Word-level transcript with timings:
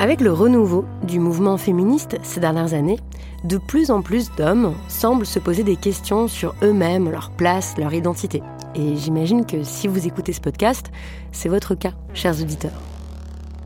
Avec 0.00 0.20
le 0.20 0.32
renouveau 0.32 0.84
du 1.02 1.18
mouvement 1.18 1.56
féministe 1.56 2.18
ces 2.22 2.38
dernières 2.38 2.72
années, 2.72 3.00
de 3.42 3.58
plus 3.58 3.90
en 3.90 4.00
plus 4.00 4.30
d'hommes 4.36 4.76
semblent 4.86 5.26
se 5.26 5.40
poser 5.40 5.64
des 5.64 5.74
questions 5.74 6.28
sur 6.28 6.54
eux-mêmes, 6.62 7.10
leur 7.10 7.30
place, 7.30 7.74
leur 7.76 7.92
identité. 7.92 8.40
Et 8.76 8.96
j'imagine 8.96 9.44
que 9.44 9.64
si 9.64 9.88
vous 9.88 10.06
écoutez 10.06 10.32
ce 10.32 10.40
podcast, 10.40 10.92
c'est 11.32 11.48
votre 11.48 11.74
cas, 11.74 11.94
chers 12.14 12.40
auditeurs. 12.40 12.80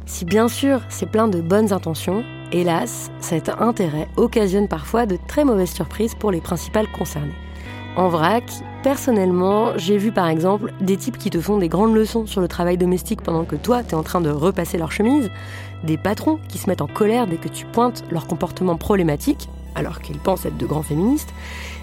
Si 0.07 0.25
bien 0.25 0.49
sûr 0.49 0.81
c'est 0.89 1.11
plein 1.11 1.29
de 1.29 1.43
bonnes 1.43 1.71
intentions, 1.71 2.25
hélas, 2.51 3.11
cet 3.21 3.51
intérêt 3.51 4.09
occasionne 4.17 4.69
parfois 4.69 5.05
de 5.05 5.19
très 5.29 5.45
mauvaises 5.45 5.73
surprises 5.73 6.15
pour 6.15 6.31
les 6.31 6.41
principales 6.41 6.91
concernées. 6.93 7.37
En 7.95 8.09
vrac, 8.09 8.45
personnellement, 8.83 9.77
j'ai 9.77 9.99
vu 9.99 10.13
par 10.13 10.29
exemple 10.29 10.73
des 10.81 10.97
types 10.97 11.19
qui 11.19 11.29
te 11.29 11.43
font 11.43 11.59
des 11.59 11.69
grandes 11.69 11.95
leçons 11.95 12.25
sur 12.25 12.41
le 12.41 12.49
travail 12.49 12.79
domestique 12.79 13.21
pendant 13.21 13.45
que 13.45 13.55
toi, 13.55 13.83
t'es 13.83 13.95
en 13.95 14.03
train 14.03 14.23
de 14.23 14.31
repasser 14.31 14.79
leur 14.79 14.93
chemise, 14.93 15.31
des 15.85 15.97
patrons 15.97 16.39
qui 16.49 16.59
se 16.59 16.69
mettent 16.69 16.83
en 16.83 16.87
colère 16.87 17.27
dès 17.27 17.37
que 17.37 17.49
tu 17.49 17.67
pointes 17.67 18.05
leur 18.11 18.27
comportement 18.27 18.77
problématique, 18.77 19.49
alors 19.75 20.01
qu'ils 20.01 20.19
pensent 20.19 20.45
être 20.47 20.57
de 20.57 20.67
grands 20.67 20.83
féministes, 20.83 21.33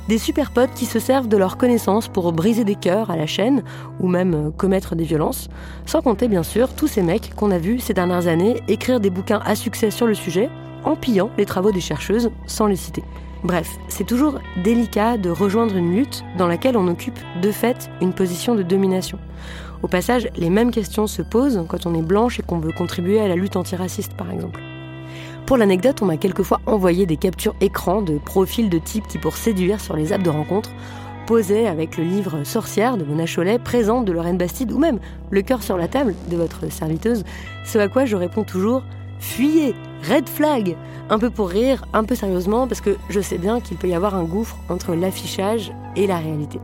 des 0.07 0.17
super 0.17 0.51
potes 0.51 0.73
qui 0.73 0.85
se 0.85 0.99
servent 0.99 1.27
de 1.27 1.37
leurs 1.37 1.57
connaissances 1.57 2.07
pour 2.07 2.31
briser 2.33 2.63
des 2.63 2.75
cœurs 2.75 3.11
à 3.11 3.15
la 3.15 3.27
chaîne 3.27 3.63
ou 3.99 4.07
même 4.07 4.33
euh, 4.33 4.49
commettre 4.51 4.95
des 4.95 5.03
violences, 5.03 5.49
sans 5.85 6.01
compter 6.01 6.27
bien 6.27 6.43
sûr 6.43 6.73
tous 6.73 6.87
ces 6.87 7.03
mecs 7.03 7.35
qu'on 7.35 7.51
a 7.51 7.59
vus 7.59 7.79
ces 7.79 7.93
dernières 7.93 8.27
années 8.27 8.61
écrire 8.67 8.99
des 8.99 9.09
bouquins 9.09 9.41
à 9.45 9.55
succès 9.55 9.91
sur 9.91 10.07
le 10.07 10.15
sujet 10.15 10.49
en 10.83 10.95
pillant 10.95 11.29
les 11.37 11.45
travaux 11.45 11.71
des 11.71 11.81
chercheuses 11.81 12.31
sans 12.47 12.65
les 12.65 12.75
citer. 12.75 13.03
Bref, 13.43 13.69
c'est 13.87 14.05
toujours 14.05 14.39
délicat 14.63 15.17
de 15.17 15.29
rejoindre 15.29 15.75
une 15.75 15.95
lutte 15.95 16.23
dans 16.37 16.47
laquelle 16.47 16.75
on 16.75 16.87
occupe 16.87 17.19
de 17.41 17.51
fait 17.51 17.89
une 18.01 18.13
position 18.13 18.53
de 18.53 18.63
domination. 18.63 19.17
Au 19.81 19.87
passage, 19.87 20.29
les 20.35 20.49
mêmes 20.49 20.71
questions 20.71 21.07
se 21.07 21.21
posent 21.21 21.63
quand 21.69 21.85
on 21.85 21.95
est 21.95 22.01
blanche 22.01 22.39
et 22.39 22.43
qu'on 22.43 22.59
veut 22.59 22.73
contribuer 22.73 23.19
à 23.21 23.27
la 23.27 23.35
lutte 23.35 23.55
antiraciste, 23.55 24.13
par 24.13 24.29
exemple. 24.29 24.61
Pour 25.45 25.57
l'anecdote, 25.57 26.01
on 26.01 26.05
m'a 26.05 26.17
quelquefois 26.17 26.59
envoyé 26.65 27.05
des 27.05 27.15
captures 27.15 27.55
écran 27.61 28.01
de 28.01 28.17
profils 28.17 28.69
de 28.69 28.77
types 28.77 29.07
qui, 29.07 29.17
pour 29.17 29.37
séduire 29.37 29.79
sur 29.79 29.95
les 29.95 30.11
apps 30.11 30.23
de 30.23 30.29
rencontre, 30.29 30.71
posaient 31.25 31.67
avec 31.67 31.97
le 31.97 32.03
livre 32.03 32.43
Sorcière 32.43 32.97
de 32.97 33.05
Mona 33.05 33.25
Cholet, 33.25 33.57
présente 33.57 34.03
de 34.03 34.11
Lorraine 34.11 34.37
Bastide, 34.37 34.71
ou 34.71 34.79
même 34.79 34.99
Le 35.29 35.41
cœur 35.41 35.63
sur 35.63 35.77
la 35.77 35.87
table 35.87 36.13
de 36.29 36.35
votre 36.35 36.71
serviteuse, 36.71 37.23
ce 37.65 37.77
à 37.77 37.87
quoi 37.87 38.05
je 38.05 38.17
réponds 38.17 38.43
toujours 38.43 38.83
Fuyez 39.19 39.75
Red 40.09 40.27
flag 40.27 40.75
Un 41.09 41.19
peu 41.19 41.29
pour 41.29 41.49
rire, 41.49 41.85
un 41.93 42.03
peu 42.03 42.15
sérieusement, 42.15 42.67
parce 42.67 42.81
que 42.81 42.97
je 43.09 43.21
sais 43.21 43.37
bien 43.37 43.61
qu'il 43.61 43.77
peut 43.77 43.87
y 43.87 43.93
avoir 43.93 44.15
un 44.15 44.23
gouffre 44.23 44.57
entre 44.69 44.93
l'affichage 44.93 45.71
et 45.95 46.05
la 46.05 46.17
réalité. 46.17 46.59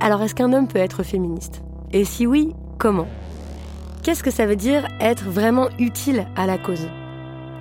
Alors 0.00 0.22
est-ce 0.22 0.34
qu'un 0.34 0.52
homme 0.52 0.68
peut 0.68 0.78
être 0.78 1.02
féministe? 1.02 1.62
Et 1.94 2.04
si 2.04 2.26
oui, 2.26 2.52
comment? 2.76 3.06
Qu'est-ce 4.02 4.24
que 4.24 4.32
ça 4.32 4.46
veut 4.46 4.56
dire 4.56 4.84
être 5.00 5.26
vraiment 5.30 5.68
utile 5.78 6.26
à 6.34 6.44
la 6.44 6.58
cause? 6.58 6.88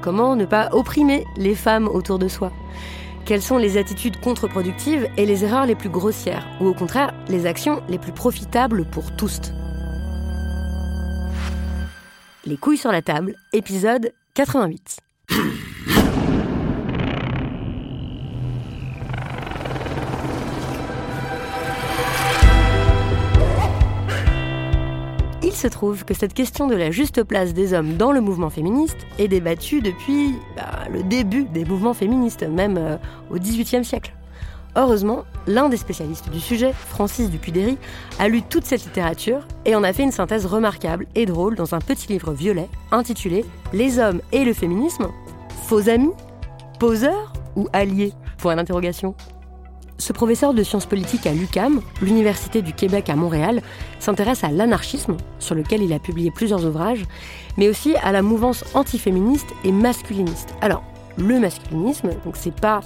Comment 0.02 0.36
ne 0.36 0.46
pas 0.46 0.70
opprimer 0.72 1.24
les 1.38 1.54
femmes 1.54 1.88
autour 1.88 2.18
de 2.18 2.28
soi? 2.28 2.52
Quelles 3.26 3.44
sont 3.44 3.60
les 3.60 3.78
attitudes 3.78 4.20
contre-productives 4.20 5.08
et 5.18 5.28
les 5.28 5.44
erreurs 5.44 5.68
les 5.68 5.76
plus 5.76 5.90
grossières? 5.90 6.48
Ou 6.60 6.66
au 6.66 6.74
contraire, 6.74 7.14
les 7.28 7.46
actions 7.46 7.84
les 7.88 8.00
plus 8.00 8.12
profitables 8.12 8.86
pour 8.86 9.16
tous? 9.16 9.40
Les 12.48 12.58
couilles 12.58 12.78
sur 12.78 12.92
la 12.92 13.04
table, 13.04 13.36
épisode 13.54 14.14
88. 14.34 14.98
Il 25.54 25.58
se 25.58 25.68
trouve 25.68 26.04
que 26.04 26.16
cette 26.16 26.34
question 26.34 26.66
de 26.66 26.74
la 26.74 26.90
juste 26.90 27.24
place 27.24 27.54
des 27.54 27.76
hommes 27.76 27.96
dans 27.96 28.12
le 28.12 28.22
mouvement 28.22 28.50
féministe 28.50 28.98
est 29.20 29.28
débattue 29.28 29.82
depuis 29.82 30.34
bah, 30.56 30.86
le 30.92 31.04
début 31.04 31.44
des 31.44 31.64
mouvements 31.64 31.94
féministes, 31.94 32.42
même 32.42 32.76
euh, 32.80 32.98
au 33.30 33.38
XVIIIe 33.38 33.86
siècle. 33.86 34.16
Heureusement, 34.76 35.26
l'un 35.46 35.70
des 35.70 35.78
spécialistes 35.78 36.32
du 36.32 36.40
sujet, 36.40 36.74
Francis 36.74 37.30
Dupudéry, 37.30 37.78
a 38.18 38.30
lu 38.30 38.42
toute 38.42 38.66
cette 38.66 38.84
littérature 38.84 39.48
et 39.66 39.76
en 39.76 39.84
a 39.84 39.94
fait 39.94 40.02
une 40.02 40.12
synthèse 40.12 40.48
remarquable 40.48 41.06
et 41.14 41.28
drôle 41.28 41.56
dans 41.56 41.76
un 41.76 41.80
petit 41.80 42.08
livre 42.08 42.34
violet 42.34 42.68
intitulé 42.92 43.46
Les 43.74 44.00
hommes 44.00 44.22
et 44.32 44.46
le 44.46 44.54
féminisme 44.54 45.10
Faux 45.68 45.88
amis 45.88 46.14
Poseurs 46.80 47.32
ou 47.56 47.68
alliés? 47.74 48.14
Point 48.40 48.56
d'interrogation. 48.56 49.14
Ce 49.98 50.12
professeur 50.12 50.54
de 50.54 50.64
sciences 50.64 50.86
politiques 50.86 51.28
à 51.28 51.34
l'UCAM, 51.34 51.82
l'Université 52.02 52.62
du 52.62 52.74
Québec 52.74 53.10
à 53.10 53.16
Montréal, 53.16 53.62
s'intéresse 54.00 54.44
à 54.44 54.50
l'anarchisme, 54.50 55.18
sur 55.40 55.56
lequel 55.56 55.82
il 55.82 55.94
a 55.94 56.00
publié 56.00 56.32
plusieurs 56.32 56.66
ouvrages, 56.66 57.06
mais 57.58 57.70
aussi 57.70 57.96
à 58.04 58.12
la 58.12 58.22
mouvance 58.22 58.66
antiféministe 58.74 59.54
et 59.64 59.72
masculiniste. 59.72 60.56
Alors, 60.62 60.84
le 61.18 61.40
masculinisme, 61.40 62.10
donc 62.26 62.36
c'est 62.36 62.56
pas 62.56 62.82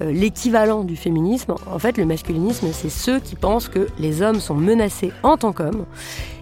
euh, 0.00 0.12
l'équivalent 0.12 0.84
du 0.84 0.96
féminisme. 0.96 1.54
En 1.66 1.78
fait, 1.78 1.98
le 1.98 2.06
masculinisme, 2.06 2.68
c'est 2.72 2.90
ceux 2.90 3.18
qui 3.18 3.34
pensent 3.34 3.68
que 3.68 3.88
les 3.98 4.22
hommes 4.22 4.40
sont 4.40 4.54
menacés 4.54 5.12
en 5.22 5.36
tant 5.36 5.52
qu'hommes 5.52 5.84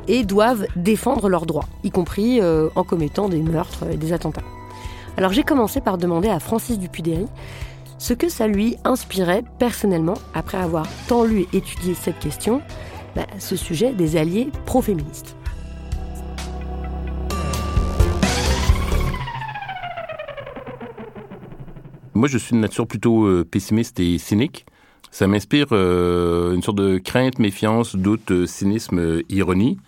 et 0.06 0.24
doivent 0.24 0.66
défendre 0.76 1.28
leurs 1.28 1.46
droits, 1.46 1.66
y 1.82 1.90
compris 1.90 2.40
euh, 2.40 2.68
en 2.74 2.84
commettant 2.84 3.28
des 3.28 3.40
meurtres 3.40 3.84
et 3.90 3.96
des 3.96 4.12
attentats. 4.12 4.42
Alors 5.16 5.32
j'ai 5.32 5.42
commencé 5.42 5.80
par 5.80 5.98
demander 5.98 6.28
à 6.28 6.40
Francis 6.40 6.78
Dupudéry 6.78 7.26
ce 8.00 8.14
que 8.14 8.30
ça 8.30 8.48
lui 8.48 8.76
inspirait 8.84 9.44
personnellement 9.58 10.14
après 10.32 10.56
avoir 10.56 10.86
tant 11.06 11.22
lu 11.22 11.42
et 11.52 11.58
étudié 11.58 11.94
cette 11.94 12.18
question, 12.18 12.62
bah, 13.14 13.26
ce 13.38 13.56
sujet 13.56 13.92
des 13.92 14.16
alliés 14.16 14.48
pro-féministes. 14.64 15.36
Moi, 22.14 22.26
je 22.26 22.38
suis 22.38 22.54
de 22.54 22.60
nature 22.60 22.86
plutôt 22.86 23.26
euh, 23.26 23.44
pessimiste 23.44 24.00
et 24.00 24.16
cynique. 24.18 24.64
Ça 25.10 25.26
m'inspire 25.26 25.68
euh, 25.72 26.54
une 26.54 26.62
sorte 26.62 26.78
de 26.78 26.98
crainte, 26.98 27.38
méfiance, 27.38 27.96
doute, 27.96 28.30
euh, 28.30 28.46
cynisme, 28.46 29.22
ironie. 29.28 29.78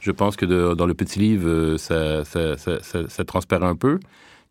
Je 0.00 0.10
pense 0.10 0.36
que 0.36 0.74
dans 0.74 0.86
le 0.86 0.94
petit 0.94 1.18
livre, 1.18 1.76
ça, 1.76 2.24
ça, 2.24 2.56
ça 2.56 3.24
transparaît 3.24 3.66
un 3.66 3.76
peu. 3.76 4.00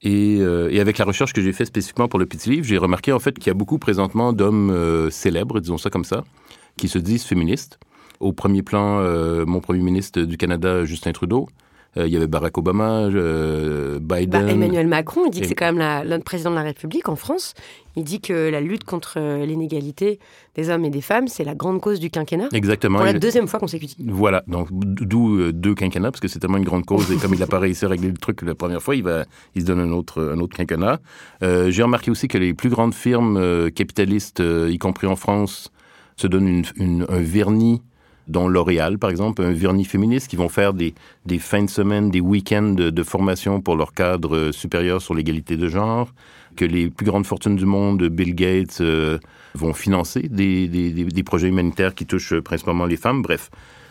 Et, 0.01 0.37
euh, 0.39 0.69
et 0.71 0.79
avec 0.79 0.97
la 0.97 1.05
recherche 1.05 1.33
que 1.33 1.41
j'ai 1.41 1.51
faite 1.51 1.67
spécifiquement 1.67 2.07
pour 2.07 2.19
le 2.19 2.25
petit 2.25 2.49
livre, 2.49 2.65
j'ai 2.65 2.77
remarqué 2.77 3.11
en 3.11 3.19
fait 3.19 3.37
qu'il 3.37 3.47
y 3.47 3.49
a 3.49 3.53
beaucoup 3.53 3.77
présentement 3.79 4.31
d'hommes 4.31 4.69
euh, 4.69 5.09
célèbres, 5.09 5.59
disons 5.59 5.77
ça 5.77 5.89
comme 5.89 6.05
ça, 6.05 6.23
qui 6.77 6.87
se 6.87 6.97
disent 6.99 7.23
féministes. 7.25 7.79
Au 8.21 8.31
premier 8.33 8.61
plan, 8.63 8.99
euh, 8.99 9.45
mon 9.45 9.59
premier 9.59 9.81
ministre 9.81 10.21
du 10.21 10.37
Canada, 10.37 10.85
Justin 10.85 11.11
Trudeau. 11.11 11.47
Il 11.95 12.07
y 12.07 12.15
avait 12.15 12.27
Barack 12.27 12.57
Obama, 12.57 13.07
Biden. 13.09 13.99
Bah, 14.29 14.41
Emmanuel 14.47 14.87
Macron, 14.87 15.23
il 15.25 15.31
dit 15.31 15.41
que 15.41 15.47
c'est 15.47 15.55
quand 15.55 15.65
même 15.65 15.79
la- 15.79 16.05
notre 16.05 16.23
président 16.23 16.51
de 16.51 16.55
la 16.55 16.61
République 16.61 17.09
en 17.09 17.15
France. 17.17 17.55
Il 17.99 18.05
dit 18.05 18.21
que 18.21 18.49
la 18.49 18.61
lutte 18.61 18.85
contre 18.85 19.15
euh, 19.17 19.45
l'inégalité 19.45 20.19
des 20.55 20.69
hommes 20.69 20.85
et 20.85 20.89
des 20.89 21.01
femmes, 21.01 21.27
c'est 21.27 21.43
la 21.43 21.53
grande 21.53 21.81
cause 21.81 21.99
du 21.99 22.09
quinquennat. 22.09 22.47
Exactement. 22.53 22.97
Pour 22.99 23.05
la 23.05 23.11
Il- 23.11 23.19
deuxième 23.19 23.47
fois 23.47 23.59
consécutive. 23.59 24.05
Voilà, 24.09 24.41
donc 24.47 24.69
d'où 24.71 25.37
euh, 25.37 25.51
deux 25.51 25.75
quinquennats, 25.75 26.09
parce 26.11 26.21
que 26.21 26.29
c'est 26.29 26.39
tellement 26.39 26.57
une 26.57 26.63
grande 26.63 26.85
cause, 26.85 27.11
et 27.11 27.17
comme 27.17 27.33
il 27.33 27.39
n'a 27.41 27.47
pas 27.47 27.59
réussi 27.59 27.83
à 27.83 27.89
régler 27.89 28.07
le 28.07 28.17
truc 28.17 28.41
la 28.43 28.55
première 28.55 28.81
fois, 28.81 28.95
il, 28.95 29.03
va, 29.03 29.25
il 29.55 29.61
se 29.63 29.67
donne 29.67 29.79
un 29.81 29.91
autre, 29.91 30.31
un 30.33 30.39
autre 30.39 30.55
quinquennat. 30.55 30.99
Euh, 31.43 31.69
J'ai 31.71 31.83
remarqué 31.83 32.09
aussi 32.09 32.27
que 32.29 32.37
les 32.37 32.53
plus 32.53 32.69
grandes 32.69 32.93
firmes 32.93 33.35
euh, 33.37 33.69
capitalistes, 33.69 34.39
euh, 34.39 34.69
y 34.71 34.77
compris 34.77 35.05
en 35.07 35.17
France, 35.17 35.69
se 36.15 36.27
donnent 36.27 36.47
une- 36.47 36.65
une- 36.77 37.05
un 37.09 37.19
vernis, 37.19 37.81
dont 38.27 38.47
L'Oréal, 38.47 38.99
par 38.99 39.09
exemple, 39.09 39.41
un 39.41 39.51
vernis 39.53 39.85
féministe, 39.85 40.27
qui 40.29 40.35
vont 40.35 40.49
faire 40.49 40.73
des, 40.73 40.93
des 41.25 41.39
fins 41.39 41.63
de 41.63 41.69
semaine, 41.69 42.11
des 42.11 42.21
week-ends 42.21 42.73
de, 42.73 42.91
de 42.91 43.03
formation 43.03 43.59
pour 43.59 43.75
leur 43.75 43.91
cadre 43.93 44.35
euh, 44.35 44.51
supérieur 44.51 45.01
sur 45.01 45.15
l'égalité 45.15 45.57
de 45.57 45.67
genre, 45.67 46.13
que 46.55 46.65
les 46.65 46.89
plus 46.89 47.05
grandes 47.05 47.25
fortunes 47.25 47.55
du 47.55 47.65
monde, 47.65 48.03
Bill 48.09 48.35
Gates, 48.35 48.81
euh, 48.81 49.17
vont 49.55 49.73
financer 49.73 50.21
des, 50.29 50.67
des- 50.67 50.91
des- 50.91 51.05
des 51.05 51.23
projets 51.23 51.47
humanitaires 51.47 51.95
qui 51.95 52.05
touchent 52.05 52.35
principalement 52.39 52.85
les 52.85 52.97
femmes, 52.97 53.21
bref. 53.21 53.49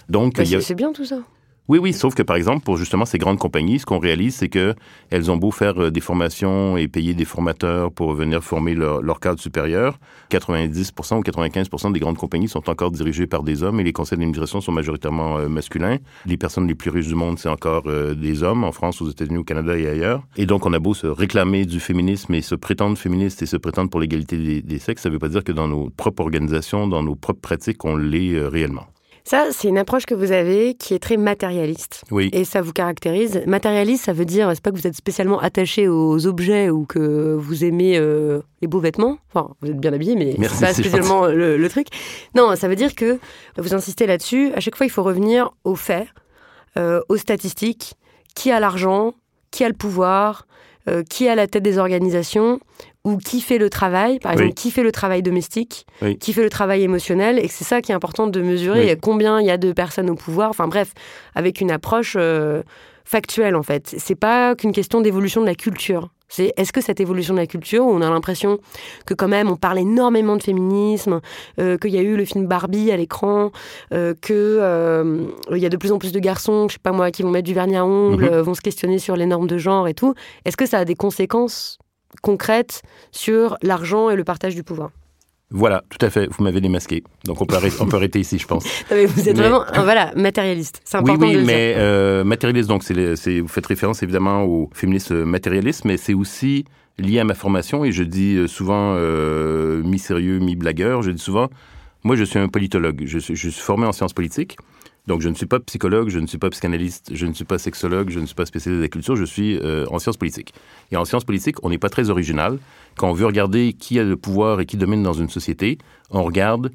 Donc, 0.08 0.34
Bah, 0.36 0.42
a... 0.56 0.60
c'est 0.60 0.74
bien 0.74 0.92
tout 0.92 1.04
ça. 1.04 1.18
Oui, 1.68 1.78
oui, 1.78 1.92
sauf 1.92 2.14
que 2.14 2.22
par 2.22 2.36
exemple, 2.36 2.64
pour 2.64 2.78
justement 2.78 3.04
ces 3.04 3.18
grandes 3.18 3.36
compagnies, 3.36 3.78
ce 3.78 3.84
qu'on 3.84 3.98
réalise, 3.98 4.36
c'est 4.36 4.48
que 4.48 4.74
elles 5.10 5.30
ont 5.30 5.36
beau 5.36 5.50
faire 5.50 5.78
euh, 5.78 5.90
des 5.90 6.00
formations 6.00 6.78
et 6.78 6.88
payer 6.88 7.12
des 7.12 7.26
formateurs 7.26 7.92
pour 7.92 8.14
venir 8.14 8.42
former 8.42 8.74
leur, 8.74 9.20
cadre 9.20 9.38
supérieur, 9.38 9.98
90 10.30 10.94
ou 11.12 11.20
95 11.20 11.68
des 11.92 12.00
grandes 12.00 12.16
compagnies 12.16 12.48
sont 12.48 12.70
encore 12.70 12.90
dirigées 12.90 13.26
par 13.26 13.42
des 13.42 13.62
hommes 13.62 13.80
et 13.80 13.84
les 13.84 13.92
conseils 13.92 14.16
d'administration 14.16 14.62
sont 14.62 14.72
majoritairement 14.72 15.36
euh, 15.36 15.48
masculins. 15.50 15.98
Les 16.24 16.38
personnes 16.38 16.66
les 16.66 16.74
plus 16.74 16.88
riches 16.88 17.08
du 17.08 17.14
monde, 17.14 17.38
c'est 17.38 17.50
encore 17.50 17.82
euh, 17.84 18.14
des 18.14 18.42
hommes, 18.42 18.64
en 18.64 18.72
France, 18.72 19.02
aux 19.02 19.10
États-Unis, 19.10 19.36
au 19.36 19.44
Canada 19.44 19.76
et 19.76 19.88
ailleurs. 19.88 20.22
Et 20.38 20.46
donc, 20.46 20.64
on 20.64 20.72
a 20.72 20.78
beau 20.78 20.94
se 20.94 21.06
réclamer 21.06 21.66
du 21.66 21.80
féminisme 21.80 22.32
et 22.32 22.40
se 22.40 22.54
prétendre 22.54 22.96
féministe 22.96 23.42
et 23.42 23.46
se 23.46 23.58
prétendre 23.58 23.90
pour 23.90 24.00
l'égalité 24.00 24.62
des, 24.62 24.78
sexes, 24.78 25.02
ça 25.02 25.10
ne 25.10 25.12
veut 25.12 25.18
pas 25.18 25.28
dire 25.28 25.44
que 25.44 25.52
dans 25.52 25.68
nos 25.68 25.90
propres 25.90 26.22
organisations, 26.22 26.88
dans 26.88 27.02
nos 27.02 27.14
propres 27.14 27.42
pratiques, 27.42 27.84
on 27.84 27.94
l'est 27.94 28.40
réellement. 28.46 28.86
Ça, 29.28 29.48
c'est 29.50 29.68
une 29.68 29.76
approche 29.76 30.06
que 30.06 30.14
vous 30.14 30.32
avez 30.32 30.72
qui 30.74 30.94
est 30.94 30.98
très 30.98 31.18
matérialiste. 31.18 32.02
Oui. 32.10 32.30
Et 32.32 32.44
ça 32.44 32.62
vous 32.62 32.72
caractérise. 32.72 33.42
Matérialiste, 33.46 34.06
ça 34.06 34.14
veut 34.14 34.24
dire, 34.24 34.50
c'est 34.54 34.62
pas 34.62 34.70
que 34.70 34.76
vous 34.76 34.86
êtes 34.86 34.96
spécialement 34.96 35.38
attaché 35.38 35.86
aux 35.86 36.26
objets 36.26 36.70
ou 36.70 36.86
que 36.86 37.34
vous 37.34 37.62
aimez 37.62 37.98
euh, 37.98 38.40
les 38.62 38.68
beaux 38.68 38.80
vêtements. 38.80 39.18
Enfin, 39.28 39.50
vous 39.60 39.68
êtes 39.68 39.76
bien 39.76 39.92
habillé, 39.92 40.16
mais 40.16 40.34
c'est 40.48 40.64
pas 40.64 40.72
spécialement 40.72 41.26
le, 41.26 41.58
le 41.58 41.68
truc. 41.68 41.88
Non, 42.34 42.56
ça 42.56 42.68
veut 42.68 42.76
dire 42.76 42.94
que 42.94 43.18
vous 43.58 43.74
insistez 43.74 44.06
là-dessus. 44.06 44.50
À 44.54 44.60
chaque 44.60 44.76
fois, 44.76 44.86
il 44.86 44.90
faut 44.90 45.02
revenir 45.02 45.50
aux 45.64 45.76
faits, 45.76 46.08
euh, 46.78 47.02
aux 47.10 47.18
statistiques. 47.18 47.96
Qui 48.34 48.50
a 48.50 48.60
l'argent? 48.60 49.12
Qui 49.50 49.62
a 49.62 49.68
le 49.68 49.74
pouvoir? 49.74 50.46
Euh, 50.88 51.02
Qui 51.02 51.26
est 51.26 51.28
à 51.28 51.34
la 51.34 51.46
tête 51.46 51.62
des 51.62 51.76
organisations? 51.76 52.60
Ou 53.08 53.16
qui 53.18 53.40
fait 53.40 53.58
le 53.58 53.70
travail 53.70 54.18
Par 54.18 54.32
Oui. 54.32 54.38
exemple, 54.42 54.54
qui 54.54 54.70
fait 54.70 54.82
le 54.82 54.92
travail 54.92 55.22
domestique 55.22 55.86
Oui. 56.02 56.18
Qui 56.18 56.32
fait 56.32 56.42
le 56.42 56.50
travail 56.50 56.82
émotionnel 56.82 57.38
Et 57.38 57.48
que 57.48 57.52
c'est 57.54 57.64
ça 57.64 57.80
qui 57.82 57.92
est 57.92 57.94
important 57.94 58.26
de 58.26 58.40
mesurer. 58.40 58.90
Oui. 58.92 58.98
Combien 59.00 59.40
il 59.40 59.46
y 59.46 59.50
a 59.50 59.56
de 59.56 59.72
personnes 59.72 60.10
au 60.10 60.14
pouvoir 60.14 60.50
Enfin 60.50 60.68
bref, 60.68 60.92
avec 61.34 61.60
une 61.60 61.70
approche 61.70 62.16
euh, 62.18 62.62
factuelle 63.04 63.56
en 63.56 63.62
fait. 63.62 63.94
C'est 63.98 64.14
pas 64.14 64.54
qu'une 64.54 64.72
question 64.72 65.00
d'évolution 65.00 65.40
de 65.40 65.46
la 65.46 65.54
culture. 65.54 66.10
C'est 66.30 66.52
est-ce 66.58 66.74
que 66.74 66.82
cette 66.82 67.00
évolution 67.00 67.32
de 67.32 67.38
la 67.38 67.46
culture, 67.46 67.86
où 67.86 67.90
on 67.90 68.02
a 68.02 68.10
l'impression 68.10 68.58
que 69.06 69.14
quand 69.14 69.28
même 69.28 69.48
on 69.50 69.56
parle 69.56 69.78
énormément 69.78 70.36
de 70.36 70.42
féminisme, 70.42 71.22
euh, 71.58 71.78
qu'il 71.78 71.90
y 71.90 71.96
a 71.96 72.02
eu 72.02 72.16
le 72.18 72.26
film 72.26 72.46
Barbie 72.46 72.90
à 72.92 72.98
l'écran, 72.98 73.50
euh, 73.94 74.12
que 74.20 74.34
euh, 74.60 75.24
y 75.52 75.64
a 75.64 75.70
de 75.70 75.76
plus 75.78 75.90
en 75.90 75.96
plus 75.98 76.12
de 76.12 76.18
garçons, 76.20 76.68
je 76.68 76.74
sais 76.74 76.78
pas 76.82 76.92
moi, 76.92 77.10
qui 77.10 77.22
vont 77.22 77.30
mettre 77.30 77.46
du 77.46 77.54
vernis 77.54 77.78
à 77.78 77.86
ongles, 77.86 78.24
Mhm. 78.26 78.30
euh, 78.34 78.42
vont 78.42 78.52
se 78.52 78.60
questionner 78.60 78.98
sur 78.98 79.16
les 79.16 79.24
normes 79.24 79.46
de 79.46 79.56
genre 79.56 79.88
et 79.88 79.94
tout. 79.94 80.12
Est-ce 80.44 80.58
que 80.58 80.66
ça 80.66 80.76
a 80.80 80.84
des 80.84 80.96
conséquences 80.96 81.78
concrètes 82.22 82.82
sur 83.12 83.56
l'argent 83.62 84.10
et 84.10 84.16
le 84.16 84.24
partage 84.24 84.54
du 84.54 84.62
pouvoir 84.62 84.90
Voilà, 85.50 85.82
tout 85.90 86.04
à 86.04 86.10
fait. 86.10 86.26
Vous 86.30 86.42
m'avez 86.44 86.60
démasqué. 86.60 87.02
Donc 87.24 87.40
on 87.40 87.46
peut 87.46 87.56
arrêter, 87.56 87.76
on 87.80 87.86
peut 87.86 87.96
arrêter 87.96 88.20
ici, 88.20 88.38
je 88.38 88.46
pense. 88.46 88.64
Non, 88.90 88.96
mais 88.96 89.06
Vous 89.06 89.28
êtes 89.28 89.36
Mais- 89.36 89.42
vraiment, 89.42 89.64
voilà, 89.74 90.12
matérialiste. 90.16 90.80
C'est 90.84 90.96
Oui, 90.98 91.02
important 91.10 91.26
oui, 91.26 91.34
de 91.34 91.38
le 91.40 91.44
mais 91.44 91.68
dire. 91.68 91.76
euh, 91.78 92.24
matérialiste, 92.24 92.68
donc 92.68 92.82
c'est, 92.84 93.40
vous 93.40 93.48
faites 93.48 93.66
référence 93.66 94.02
évidemment 94.02 94.44
au 94.44 94.70
féminisme 94.74 95.24
matérialiste, 95.24 95.84
mais 95.84 95.96
c'est 95.96 96.14
aussi 96.14 96.64
lié 96.98 97.20
à 97.20 97.24
ma 97.24 97.34
formation 97.34 97.84
et 97.84 97.92
je 97.92 98.02
dis 98.02 98.34
euh, 98.36 98.46
souvent 98.48 98.94
euh, 98.96 99.82
mi-sérieux, 99.84 100.38
mi-blagueur, 100.40 101.02
je 101.02 101.12
dis 101.12 101.22
souvent, 101.22 101.48
moi 102.04 102.16
je 102.16 102.24
suis 102.24 102.38
un 102.40 102.48
politologue, 102.48 103.02
je 103.06 103.18
suis, 103.18 103.36
je 103.36 103.48
suis 103.50 103.62
formé 103.62 103.86
en 103.86 103.92
sciences 103.92 104.12
politiques, 104.14 104.56
donc 105.08 105.22
je 105.22 105.30
ne 105.30 105.34
suis 105.34 105.46
pas 105.46 105.58
psychologue, 105.58 106.10
je 106.10 106.18
ne 106.18 106.26
suis 106.26 106.36
pas 106.36 106.50
psychanalyste, 106.50 107.10
je 107.14 107.24
ne 107.24 107.32
suis 107.32 107.46
pas 107.46 107.58
sexologue, 107.58 108.10
je 108.10 108.20
ne 108.20 108.26
suis 108.26 108.34
pas 108.34 108.44
spécialiste 108.44 108.78
de 108.78 108.84
la 108.84 108.88
culture, 108.88 109.16
je 109.16 109.24
suis 109.24 109.58
euh, 109.58 109.86
en 109.90 109.98
sciences 109.98 110.18
politiques. 110.18 110.52
Et 110.92 110.96
en 110.96 111.06
sciences 111.06 111.24
politiques, 111.24 111.56
on 111.64 111.70
n'est 111.70 111.78
pas 111.78 111.88
très 111.88 112.10
original. 112.10 112.58
Quand 112.96 113.08
on 113.08 113.14
veut 113.14 113.24
regarder 113.24 113.72
qui 113.72 113.98
a 113.98 114.04
le 114.04 114.16
pouvoir 114.16 114.60
et 114.60 114.66
qui 114.66 114.76
domine 114.76 115.02
dans 115.02 115.14
une 115.14 115.30
société, 115.30 115.78
on 116.10 116.22
regarde 116.22 116.70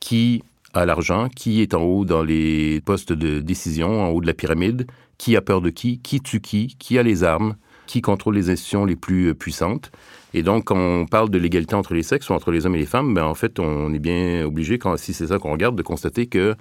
qui 0.00 0.42
a 0.72 0.86
l'argent, 0.86 1.28
qui 1.28 1.60
est 1.60 1.74
en 1.74 1.82
haut 1.82 2.06
dans 2.06 2.22
les 2.22 2.80
postes 2.80 3.12
de 3.12 3.40
décision, 3.40 4.02
en 4.02 4.08
haut 4.08 4.22
de 4.22 4.26
la 4.26 4.34
pyramide, 4.34 4.86
qui 5.18 5.36
a 5.36 5.42
peur 5.42 5.60
de 5.60 5.68
qui, 5.68 5.98
qui 5.98 6.20
tue 6.20 6.40
qui, 6.40 6.74
qui 6.78 6.98
a 6.98 7.02
les 7.02 7.22
armes, 7.22 7.54
qui 7.86 8.00
contrôle 8.00 8.34
les 8.34 8.48
institutions 8.48 8.86
les 8.86 8.96
plus 8.96 9.28
euh, 9.28 9.34
puissantes. 9.34 9.92
Et 10.32 10.42
donc, 10.42 10.64
quand 10.64 10.78
on 10.78 11.04
parle 11.04 11.28
de 11.28 11.38
l'égalité 11.38 11.74
entre 11.74 11.92
les 11.92 12.02
sexes 12.02 12.30
ou 12.30 12.32
entre 12.32 12.50
les 12.50 12.64
hommes 12.64 12.76
et 12.76 12.78
les 12.78 12.86
femmes, 12.86 13.12
ben, 13.12 13.24
en 13.24 13.34
fait, 13.34 13.58
on 13.58 13.92
est 13.92 13.98
bien 13.98 14.46
obligé, 14.46 14.78
quand, 14.78 14.96
si 14.96 15.12
c'est 15.12 15.26
ça 15.26 15.38
qu'on 15.38 15.52
regarde, 15.52 15.76
de 15.76 15.82
constater 15.82 16.26
que 16.26 16.54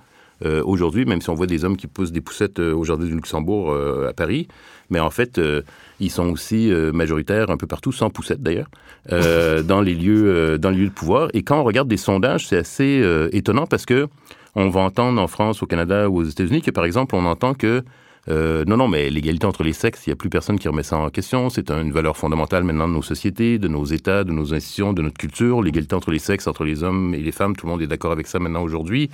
euh, 0.46 0.62
aujourd'hui, 0.64 1.06
même 1.06 1.22
si 1.22 1.30
on 1.30 1.36
voit 1.36 1.48
des 1.48 1.66
hommes 1.66 1.78
qui 1.78 1.88
poussent 1.88 2.12
des 2.12 2.22
poussettes 2.22 2.60
euh, 2.60 2.74
au 2.74 2.84
Jardin 2.84 3.06
du 3.06 3.14
Luxembourg 3.14 3.72
euh, 3.72 4.10
à 4.10 4.14
Paris, 4.14 4.48
mais 4.90 5.00
en 5.00 5.10
fait, 5.10 5.38
euh, 5.38 5.62
ils 6.00 6.12
sont 6.12 6.30
aussi 6.30 6.72
majoritaires 6.94 7.50
un 7.50 7.58
peu 7.58 7.68
partout, 7.68 7.92
sans 7.92 8.10
poussettes 8.10 8.42
d'ailleurs, 8.42 8.70
dans 9.10 9.82
les 9.82 9.96
lieux 9.96 10.58
dans 10.60 10.70
les 10.70 10.78
lieux 10.78 10.88
de 10.88 10.94
pouvoir. 10.94 11.30
Et 11.34 11.44
quand 11.44 11.60
on 11.60 11.64
regarde 11.64 11.88
des 11.88 11.98
sondages, 11.98 12.48
c'est 12.48 12.58
assez 12.58 13.04
étonnant 13.32 13.66
parce 13.66 13.86
que 13.86 14.08
on 14.56 14.70
va 14.70 14.82
entendre 14.82 15.22
en 15.22 15.28
France, 15.28 15.62
au 15.64 15.66
Canada 15.66 16.10
ou 16.10 16.18
aux 16.20 16.24
États-Unis 16.24 16.62
que 16.62 16.72
par 16.72 16.86
exemple, 16.86 17.16
on 17.16 17.26
entend 17.26 17.54
que 17.54 17.84
euh, 18.30 18.66
non, 18.66 18.76
non, 18.76 18.88
mais 18.88 19.10
l'égalité 19.10 19.46
entre 19.46 19.64
les 19.64 19.74
sexes, 19.74 20.06
il 20.06 20.10
n'y 20.10 20.14
a 20.14 20.16
plus 20.18 20.30
personne 20.30 20.60
qui 20.60 20.68
remet 20.68 20.84
ça 20.84 20.98
en 20.98 21.10
question. 21.10 21.50
C'est 21.50 21.72
une 21.72 21.92
valeur 21.92 22.18
fondamentale 22.18 22.64
maintenant 22.64 22.88
de 22.88 22.94
nos 22.94 23.02
sociétés, 23.02 23.58
de 23.58 23.68
nos 23.68 23.86
États, 23.86 24.24
de 24.24 24.32
nos 24.32 24.54
institutions, 24.54 24.94
de 24.94 25.02
notre 25.02 25.18
culture. 25.18 25.62
L'égalité 25.62 25.96
entre 25.96 26.12
les 26.12 26.20
sexes, 26.20 26.48
entre 26.48 26.66
les 26.66 26.84
hommes 26.84 27.14
et 27.14 27.20
les 27.20 27.32
femmes, 27.32 27.56
tout 27.56 27.66
le 27.66 27.72
monde 27.72 27.82
est 27.82 27.88
d'accord 27.88 28.12
avec 28.12 28.28
ça 28.28 28.40
maintenant 28.40 28.64
aujourd'hui. 28.64 29.10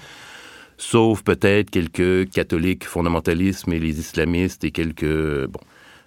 Sauf 0.77 1.23
peut-être 1.23 1.69
quelques 1.69 2.29
catholiques 2.31 2.85
fondamentalistes 2.85 3.67
et 3.67 3.79
les 3.79 3.99
islamistes 3.99 4.63
et 4.63 4.71
quelques... 4.71 5.45
Bon, 5.47 5.59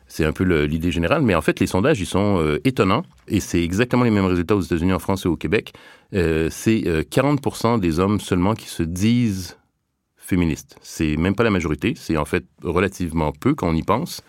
c'est 0.08 0.25
un 0.25 0.32
peu 0.32 0.44
l'idée 0.64 0.92
générale, 0.92 1.23
mais 1.23 1.35
en 1.35 1.42
fait, 1.42 1.58
les 1.58 1.66
sondages, 1.66 2.00
ils 2.00 2.06
sont 2.06 2.38
euh, 2.38 2.61
étonnants, 2.64 3.02
et 3.26 3.40
c'est 3.40 3.62
exactement 3.62 4.04
les 4.04 4.11
mêmes 4.11 4.26
résultats 4.26 4.54
aux 4.54 4.61
États-Unis, 4.61 4.92
en 4.92 4.99
France 4.99 5.25
et 5.25 5.28
au 5.28 5.37
Québec. 5.37 5.73
Euh, 6.14 6.49
c'est 6.50 6.85
euh, 6.87 7.02
40 7.08 7.80
des 7.80 7.99
hommes 7.99 8.20
seulement 8.20 8.54
qui 8.54 8.68
se 8.68 8.85
disent 8.85 9.58
féministes. 10.16 10.76
C'est 10.80 11.16
même 11.16 11.35
pas 11.35 11.44
la 11.44 11.50
majorité, 11.50 11.94
c'est 11.96 12.16
en 12.16 12.25
fait 12.25 12.44
relativement 12.62 13.32
peu 13.32 13.54
quand 13.54 13.68
on 13.68 13.75
y 13.75 13.82
pense. 13.82 14.23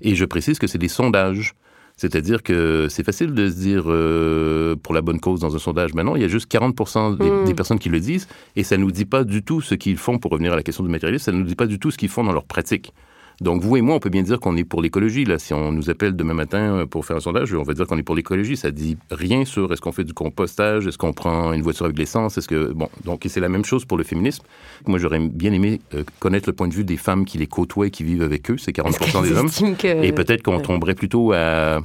Et 0.00 0.14
je 0.14 0.24
précise 0.24 0.58
que 0.58 0.66
c'est 0.66 0.78
des 0.78 0.88
sondages. 0.88 1.54
C'est-à-dire 1.98 2.42
que 2.42 2.86
c'est 2.88 3.04
facile 3.04 3.34
de 3.34 3.50
se 3.50 3.56
dire 3.56 3.84
euh, 3.88 4.76
pour 4.76 4.94
la 4.94 5.02
bonne 5.02 5.20
cause 5.20 5.40
dans 5.40 5.54
un 5.54 5.58
sondage. 5.58 5.92
Mais 5.94 6.04
non, 6.04 6.16
il 6.16 6.22
y 6.22 6.24
a 6.24 6.28
juste 6.28 6.46
40 6.46 7.18
des, 7.18 7.28
Mm. 7.28 7.44
des 7.44 7.54
personnes 7.54 7.78
qui 7.78 7.88
le 7.88 8.00
disent 8.00 8.28
et 8.56 8.62
ça 8.62 8.76
ne 8.76 8.82
nous 8.84 8.92
dit 8.92 9.04
pas 9.04 9.24
du 9.24 9.42
tout 9.42 9.60
ce 9.60 9.74
qu'ils 9.74 9.96
font 9.98 10.18
pour 10.18 10.30
revenir 10.30 10.52
à 10.52 10.56
la 10.56 10.62
question 10.62 10.84
du 10.84 10.90
matérialisme. 10.90 11.24
Ça 11.24 11.32
ne 11.32 11.38
nous 11.38 11.44
dit 11.44 11.56
pas 11.56 11.66
du 11.66 11.78
tout 11.78 11.90
ce 11.90 11.98
qu'ils 11.98 12.08
font 12.08 12.24
dans 12.24 12.32
leur 12.32 12.44
pratique. 12.44 12.92
Donc, 13.40 13.62
vous 13.62 13.76
et 13.76 13.82
moi, 13.82 13.94
on 13.94 14.00
peut 14.00 14.10
bien 14.10 14.22
dire 14.24 14.40
qu'on 14.40 14.56
est 14.56 14.64
pour 14.64 14.82
l'écologie. 14.82 15.24
Là, 15.24 15.38
si 15.38 15.54
on 15.54 15.70
nous 15.70 15.90
appelle 15.90 16.16
demain 16.16 16.34
matin 16.34 16.86
pour 16.90 17.06
faire 17.06 17.16
un 17.16 17.20
sondage, 17.20 17.54
on 17.54 17.62
va 17.62 17.72
dire 17.72 17.86
qu'on 17.86 17.96
est 17.96 18.02
pour 18.02 18.16
l'écologie. 18.16 18.56
Ça 18.56 18.72
dit 18.72 18.96
rien 19.12 19.44
sur 19.44 19.72
est-ce 19.72 19.80
qu'on 19.80 19.92
fait 19.92 20.02
du 20.02 20.12
compostage, 20.12 20.88
est-ce 20.88 20.98
qu'on 20.98 21.12
prend 21.12 21.52
une 21.52 21.62
voiture 21.62 21.84
avec 21.84 21.94
de 21.94 22.00
l'essence, 22.00 22.36
est-ce 22.36 22.48
que 22.48 22.72
bon. 22.72 22.88
Donc, 23.04 23.24
c'est 23.28 23.38
la 23.40 23.48
même 23.48 23.64
chose 23.64 23.84
pour 23.84 23.96
le 23.96 24.02
féminisme. 24.02 24.42
Moi, 24.88 24.98
j'aurais 24.98 25.20
bien 25.20 25.52
aimé 25.52 25.80
euh, 25.94 26.02
connaître 26.18 26.48
le 26.48 26.52
point 26.52 26.66
de 26.66 26.74
vue 26.74 26.82
des 26.84 26.96
femmes 26.96 27.24
qui 27.24 27.38
les 27.38 27.46
côtoient 27.46 27.86
et 27.86 27.90
qui 27.92 28.02
vivent 28.02 28.22
avec 28.22 28.50
eux. 28.50 28.58
C'est 28.58 28.72
40 28.72 28.90
Est-ce 28.94 28.98
qu'ils 29.12 29.22
des 29.22 29.36
hommes. 29.38 29.76
que- 29.76 30.02
Et 30.04 30.10
peut-être 30.12 30.42
qu'on 30.42 30.58
tomberait 30.60 30.96
plutôt 30.96 31.32
à 31.32 31.80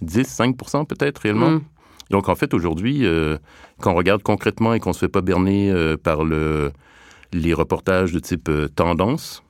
10, 0.00 0.26
5% 0.26 0.86
peut-être 0.86 1.18
réellement. 1.18 1.50
Mm. 1.50 1.62
Donc 2.10 2.28
en 2.30 2.34
fait, 2.34 2.54
aujourd'hui, 2.54 3.04
euh, 3.06 3.36
quand 3.80 3.92
on 3.92 3.96
regarde 3.96 4.22
concrètement 4.22 4.72
et 4.74 4.80
qu'on 4.80 4.90
ne 4.90 4.94
se 4.94 5.00
fait 5.00 5.08
pas 5.08 5.20
berner 5.20 5.70
euh, 5.70 5.96
par 5.96 6.24
le, 6.24 6.72
les 7.32 7.52
reportages 7.54 8.12
de 8.12 8.18
type 8.18 8.48
euh, 8.48 8.68
tendance 8.68 9.42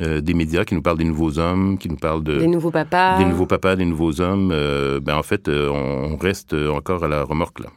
euh, 0.00 0.20
des 0.20 0.32
médias 0.32 0.64
qui 0.64 0.74
nous 0.74 0.82
parlent 0.82 0.98
des 0.98 1.04
nouveaux 1.04 1.38
hommes, 1.38 1.76
qui 1.76 1.88
nous 1.88 1.96
parlent 1.96 2.24
de, 2.24 2.38
Des 2.38 2.46
nouveaux 2.46 2.70
papas. 2.70 3.18
des 3.18 3.26
nouveaux 3.26 3.46
papas, 3.46 3.76
des 3.76 3.84
nouveaux 3.84 4.20
hommes, 4.20 4.50
euh, 4.50 5.00
ben 5.00 5.16
en 5.16 5.22
fait, 5.22 5.48
euh, 5.48 5.68
on, 5.68 6.16
reste 6.16 6.54
encore 6.54 7.04
à 7.04 7.08
la 7.08 7.24
remorque 7.24 7.60
là. 7.60 7.70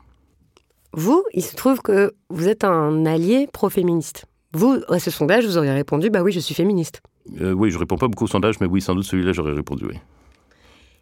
Vous, 0.93 1.23
il 1.33 1.43
se 1.43 1.55
trouve 1.55 1.81
que 1.81 2.13
vous 2.29 2.47
êtes 2.47 2.63
un 2.63 3.05
allié 3.05 3.47
pro-féministe. 3.51 4.25
Vous, 4.53 4.77
à 4.87 4.99
ce 4.99 5.11
sondage, 5.11 5.45
vous 5.45 5.57
auriez 5.57 5.71
répondu 5.71 6.09
bah 6.09 6.21
oui, 6.21 6.31
je 6.31 6.39
suis 6.39 6.55
féministe. 6.55 7.01
Oui, 7.41 7.71
je 7.71 7.77
réponds 7.77 7.97
pas 7.97 8.07
beaucoup 8.07 8.25
au 8.25 8.27
sondage, 8.27 8.61
mais 8.61 8.67
oui, 8.67 8.81
sans 8.81 8.95
doute 8.95 9.03
celui-là, 9.03 9.33
j'aurais 9.33 9.51
répondu 9.51 9.85
oui. 9.85 9.95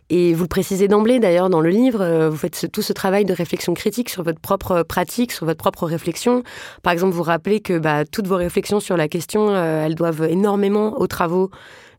Et 0.10 0.34
vous 0.34 0.44
le 0.44 0.48
précisez 0.48 0.88
d'emblée 0.88 1.20
d'ailleurs 1.20 1.50
dans 1.50 1.62
le 1.62 1.70
livre, 1.70 2.02
euh, 2.02 2.30
vous 2.30 2.38
faites 2.38 2.56
ce- 2.56 2.68
tout 2.68 2.82
ce 2.82 2.94
travail 2.94 3.26
de 3.26 3.34
réflexion 3.34 3.74
critique 3.74 4.10
sur 4.10 4.22
votre 4.24 4.40
propre 4.40 4.84
pratique, 4.84 5.32
sur 5.32 5.46
votre 5.46 5.58
propre 5.58 5.86
réflexion. 5.86 6.44
Par 6.84 6.94
exemple, 6.94 7.14
vous 7.14 7.24
rappelez 7.24 7.62
que 7.62 7.78
bah, 7.80 8.06
toutes 8.06 8.28
vos 8.28 8.36
réflexions 8.36 8.80
sur 8.80 8.98
la 8.98 9.08
question, 9.08 9.50
euh, 9.50 9.86
elles 9.86 9.96
doivent 9.96 10.24
énormément 10.30 11.00
aux 11.00 11.08
travaux 11.08 11.50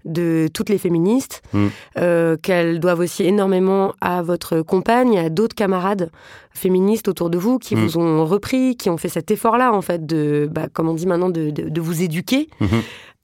de 0.05 0.49
toutes 0.53 0.69
les 0.69 0.77
féministes, 0.77 1.41
Mm. 1.55 1.67
euh, 1.97 2.37
qu'elles 2.37 2.79
doivent 2.79 3.01
aussi 3.01 3.25
énormément 3.25 3.95
à 4.03 4.21
votre 4.21 4.61
compagne, 4.61 5.19
à 5.19 5.31
d'autres 5.31 5.55
camarades 5.57 6.11
féministes 6.53 7.09
autour 7.09 7.31
de 7.31 7.39
vous 7.39 7.59
qui 7.59 7.75
Mm. 7.75 7.79
vous 7.87 7.97
ont 7.99 8.27
repris, 8.27 8.77
qui 8.77 8.91
ont 8.91 8.99
fait 8.99 9.09
cet 9.09 9.31
effort-là 9.31 9.73
en 9.73 9.81
fait 9.81 10.05
de, 10.05 10.47
bah, 10.53 10.67
comme 10.71 10.91
on 10.91 10.95
dit 10.95 11.07
maintenant, 11.07 11.31
de, 11.31 11.49
de- 11.49 11.71
de 11.71 11.81
vous 11.81 12.03
éduquer. 12.03 12.49
Mhm. 12.61 12.83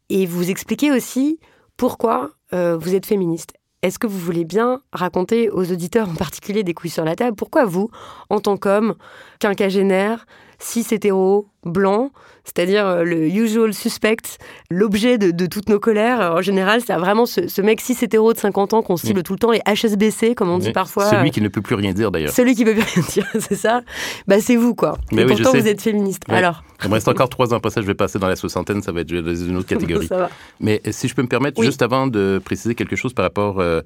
Et 0.09 0.25
vous 0.25 0.49
expliquez 0.51 0.91
aussi 0.91 1.39
pourquoi 1.77 2.31
euh, 2.55 2.77
vous 2.81 2.95
êtes 2.97 3.07
féministe. 3.07 3.53
Est-ce 3.83 3.99
que 3.99 4.07
vous 4.07 4.19
voulez 4.19 4.45
bien 4.45 4.83
raconter 4.93 5.49
aux 5.49 5.73
auditeurs, 5.73 6.11
en 6.11 6.15
particulier 6.15 6.63
des 6.63 6.75
couilles 6.75 6.91
sur 6.91 7.05
la 7.05 7.17
table, 7.17 7.35
pourquoi 7.35 7.65
vous, 7.65 7.91
en 8.29 8.39
tant 8.39 8.59
qu'homme, 8.59 8.95
quinquagénaire, 9.39 10.27
cis 10.62 10.87
hétéro, 10.93 11.49
blanc, 11.64 12.11
c'est-à-dire 12.45 12.87
euh, 12.87 13.02
le 13.02 13.26
usual 13.26 13.73
suspect, 13.75 14.17
l'objet 14.71 15.17
de, 15.19 15.31
de 15.31 15.47
toutes 15.47 15.69
nos 15.69 15.79
colères, 15.81 16.21
en 16.37 16.43
général, 16.43 16.83
c'est 16.87 16.95
vraiment 16.95 17.25
ce, 17.26 17.49
ce 17.49 17.62
mec 17.62 17.81
cis 17.81 17.97
hétéro 18.00 18.33
de 18.33 18.38
50 18.38 18.75
ans 18.75 18.83
qu'on 18.83 18.97
cible 18.97 19.23
tout 19.23 19.33
le 19.33 19.38
temps, 19.38 19.52
et 19.52 19.61
HSBC, 19.67 20.35
comme 20.35 20.50
on 20.50 20.59
dit 20.59 20.73
parfois. 20.73 21.07
Celui 21.11 21.31
qui 21.31 21.40
ne 21.40 21.49
peut 21.49 21.62
plus 21.62 21.75
rien 21.75 21.93
dire 21.93 22.11
d'ailleurs. 22.11 22.33
Celui 22.33 22.55
qui 22.55 22.64
peut 22.64 22.75
plus 22.75 22.83
rien 22.83 23.05
dire, 23.11 23.26
c'est 23.40 23.57
ça. 23.57 23.83
Bah 24.29 24.40
c'est 24.40 24.57
vous 24.57 24.75
quoi. 24.75 24.99
Mais 25.12 25.23
et 25.23 25.25
oui, 25.25 25.33
pourtant 25.35 25.59
vous 25.59 25.67
êtes 25.67 25.81
féministe. 25.81 26.23
Alors. 26.29 26.62
Il 26.83 26.88
me 26.88 26.95
reste 26.95 27.09
encore 27.09 27.29
trois 27.29 27.52
ans 27.52 27.57
après 27.59 27.71
ça, 27.71 27.81
je 27.83 27.87
vais 27.87 27.95
passer 27.95 28.19
dans 28.19 28.29
la 28.29 28.37
soixantaine, 28.37 28.81
ça 28.83 28.93
va 28.93 29.00
être 29.00 29.12
dans 29.14 29.35
une 29.35 29.57
autre 29.57 29.69
catégorie. 29.75 30.09
Mais 30.61 30.81
euh, 30.87 30.93
si 30.93 31.09
je 31.09 31.14
peux 31.14 31.23
me 31.23 31.29
permettre, 31.29 31.62
juste 31.62 31.83
avant 31.83 32.07
de 32.07 32.40
préciser 32.45 32.75
quelque 32.75 32.97
chose 32.97 33.12
par 33.12 33.25
rapport 33.25 33.61
euh, 33.61 33.81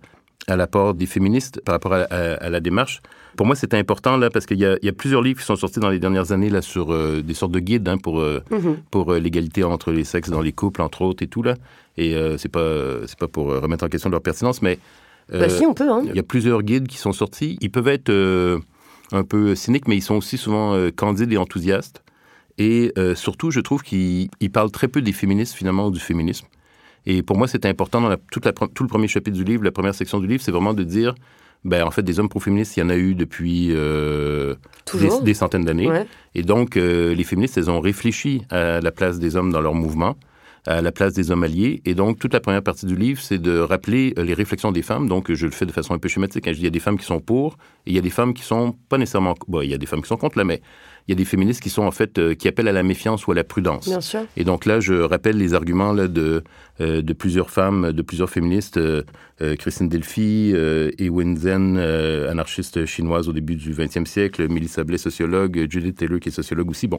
à 0.49 0.57
l'apport 0.57 0.95
des 0.95 1.07
féministes, 1.07 1.61
par 1.65 1.73
rapport 1.75 1.93
à, 1.95 2.03
à- 2.03 2.35
à 2.35 2.51
la 2.51 2.61
démarche, 2.61 3.01
pour 3.37 3.47
moi 3.47 3.57
c'était 3.57 3.77
important 3.79 4.17
là 4.17 4.31
parce 4.31 4.47
qu'il 4.47 4.59
y, 4.59 4.65
a- 4.65 4.77
il 4.83 4.87
y 4.87 4.89
a 4.89 4.93
plusieurs 4.93 5.23
livres 5.23 5.41
qui 5.41 5.47
sont 5.47 5.57
sortis 5.57 5.81
dans 5.81 5.91
les 5.91 5.99
dernières 5.99 6.33
années 6.33 6.51
là 6.51 6.63
sur 6.63 6.93
euh, 6.93 7.23
des 7.23 7.35
sortes 7.35 7.53
de 7.53 7.61
guides 7.61 7.89
hein, 7.89 7.99
pour 7.99 8.21
euh, 8.21 8.43
Mhm. 8.51 8.77
pour 8.91 9.13
euh, 9.13 9.19
l'égalité 9.19 9.65
entre 9.65 9.91
les 9.93 10.05
sexes 10.05 10.31
dans 10.31 10.41
les 10.43 10.53
couples 10.53 10.83
entre 10.83 11.03
autres 11.03 11.23
et 11.23 11.27
tout 11.29 11.43
là. 11.43 11.55
Et 11.97 12.15
c'est 12.39 12.49
pas 12.49 13.07
c'est 13.07 13.19
pas 13.19 13.29
pour 13.29 13.47
remettre 13.47 13.85
en 13.85 13.89
question 13.89 14.11
leur 14.11 14.21
pertinence, 14.23 14.61
mais 14.63 14.79
Bah 15.33 15.49
si 15.49 15.65
on 15.65 15.75
peut. 15.75 15.89
Hein. 15.89 16.03
il 16.05 16.15
y 16.15 16.19
a 16.19 16.23
plusieurs 16.25 16.63
guides 16.63 16.89
qui 16.89 16.97
sont 16.99 17.13
sortis. 17.13 17.57
Ils 17.61 17.71
peuvent 17.71 17.87
être 17.89 18.11
un 19.13 19.23
peu 19.23 19.55
cyniques, 19.55 19.87
mais 19.87 19.97
ils 19.97 20.03
sont 20.03 20.17
aussi 20.17 20.37
souvent 20.37 20.77
candides 20.97 21.33
et 21.33 21.37
enthousiastes. 21.37 22.03
Et 22.59 22.93
surtout, 23.15 23.51
je 23.53 23.61
trouve 23.61 23.83
qu'ils 23.83 24.29
ils 24.41 24.51
parlent 24.51 24.71
très 24.73 24.89
peu 24.89 25.03
des 25.03 25.13
féministes, 25.13 25.55
finalement, 25.55 25.87
ou 25.87 25.91
du 25.93 26.01
féminisme. 26.01 26.47
Et 27.07 27.23
pour 27.23 27.37
moi, 27.37 27.47
c'est 27.47 27.65
important 27.67 28.01
dans 28.01 28.09
la- 28.09 28.17
toute 28.33 28.45
la 28.45 28.53
pre- 28.53 28.73
tout 28.73 28.83
le 28.83 28.89
premier 28.89 29.09
chapitre 29.09 29.37
du 29.37 29.45
livre, 29.45 29.63
la 29.63 29.71
première 29.73 29.95
section 29.95 30.19
du 30.21 30.27
livre, 30.27 30.43
c'est 30.43 30.51
vraiment 30.53 30.75
de 30.75 30.83
dire, 30.85 31.15
ben, 31.65 31.83
en 31.83 31.91
fait, 31.91 32.03
des 32.03 32.21
hommes 32.21 32.29
pro-féministes, 32.29 32.77
il 32.77 32.81
y 32.81 32.83
en 32.83 32.91
a 32.91 32.97
eu 32.97 33.15
depuis 33.15 33.69
euh, 33.71 34.55
des, 35.23 35.35
centaines 35.35 35.65
d'années. 35.65 35.89
Ouais. 35.89 36.07
Et 36.35 36.43
donc, 36.43 36.77
euh, 36.77 37.15
les 37.15 37.25
féministes, 37.25 37.57
elles 37.57 37.71
ont 37.71 37.81
réfléchi 37.81 38.43
à 38.51 38.81
la 38.81 38.91
place 38.91 39.19
des 39.19 39.37
hommes 39.37 39.51
dans 39.51 39.63
leur 39.63 39.75
mouvement, 39.75 40.17
à 40.67 40.81
la 40.81 40.93
place 40.93 41.13
des 41.13 41.31
hommes 41.31 41.45
alliés. 41.45 41.83
Et 41.85 41.95
donc, 41.95 42.19
toute 42.19 42.33
la 42.33 42.41
première 42.41 42.63
partie 42.63 42.87
du 42.87 42.97
livre, 42.97 43.21
c'est 43.21 43.39
de 43.39 43.59
rappeler 43.59 44.15
euh, 44.19 44.25
les 44.25 44.35
réflexions 44.35 44.73
des 44.73 44.83
femmes. 44.83 45.09
Donc, 45.09 45.33
je 45.33 45.47
le 45.47 45.53
fais 45.53 45.67
de 45.67 45.73
façon 45.73 45.95
un 45.95 45.99
peu 45.99 46.09
schématique. 46.09 46.47
hein. 46.49 46.53
Je 46.53 46.57
dis, 46.57 46.63
il 46.63 46.65
y 46.65 46.69
a 46.69 46.71
des 46.71 46.81
femmes 46.81 46.99
qui 46.99 47.05
sont 47.05 47.21
pour, 47.21 47.59
et 47.87 47.91
il 47.91 47.95
y 47.95 47.99
a 47.99 48.03
des 48.03 48.11
femmes 48.11 48.33
qui 48.35 48.43
sont 48.43 48.75
pas 48.89 48.97
nécessairement... 48.99 49.35
Bon, 49.47 49.61
il 49.61 49.71
y 49.71 49.75
a 49.75 49.79
des 49.79 49.87
femmes 49.87 50.01
qui 50.03 50.09
sont 50.09 50.17
contre, 50.17 50.39
là, 50.39 50.45
mais 50.45 50.63
il 51.07 51.11
y 51.11 51.13
a 51.13 51.17
des 51.17 51.27
féministes 51.27 51.61
qui 51.61 51.69
sont, 51.69 51.83
en 51.83 51.91
fait, 51.91 52.19
euh, 52.19 52.35
qui 52.35 52.49
appellent 52.49 52.69
à 52.69 52.73
la 52.73 52.83
méfiance 52.83 53.27
ou 53.27 53.33
à 53.33 53.35
la 53.35 53.45
prudence. 53.45 53.87
Bien 53.87 54.01
sûr. 54.01 54.21
Et 54.39 54.45
donc 54.45 54.65
là, 54.65 54.81
je 54.81 54.95
rappelle 54.95 55.37
les 55.37 55.53
arguments 55.53 55.93
là, 55.93 56.09
de, 56.09 56.43
euh, 56.81 57.03
de 57.03 57.13
plusieurs 57.13 57.51
femmes, 57.51 57.93
de 57.93 58.01
plusieurs 58.03 58.31
féministes, 58.31 58.79
euh, 58.79 59.03
Christine 59.59 59.89
Delphi, 59.91 60.53
euh, 60.55 60.91
Ewen 60.99 61.37
Zen, 61.37 61.77
euh, 61.77 62.31
anarchiste 62.31 62.87
chinoise 62.87 63.29
au 63.29 63.35
début 63.35 63.57
du 63.57 63.75
20e 63.75 64.07
siècle, 64.07 64.49
Melissa 64.49 64.83
Blais, 64.83 64.97
sociologue, 64.97 65.67
Judith 65.69 65.97
Taylor, 65.99 66.21
qui 66.21 66.31
est 66.31 66.33
sociologue 66.33 66.71
aussi, 66.71 66.87
bon, 66.87 66.99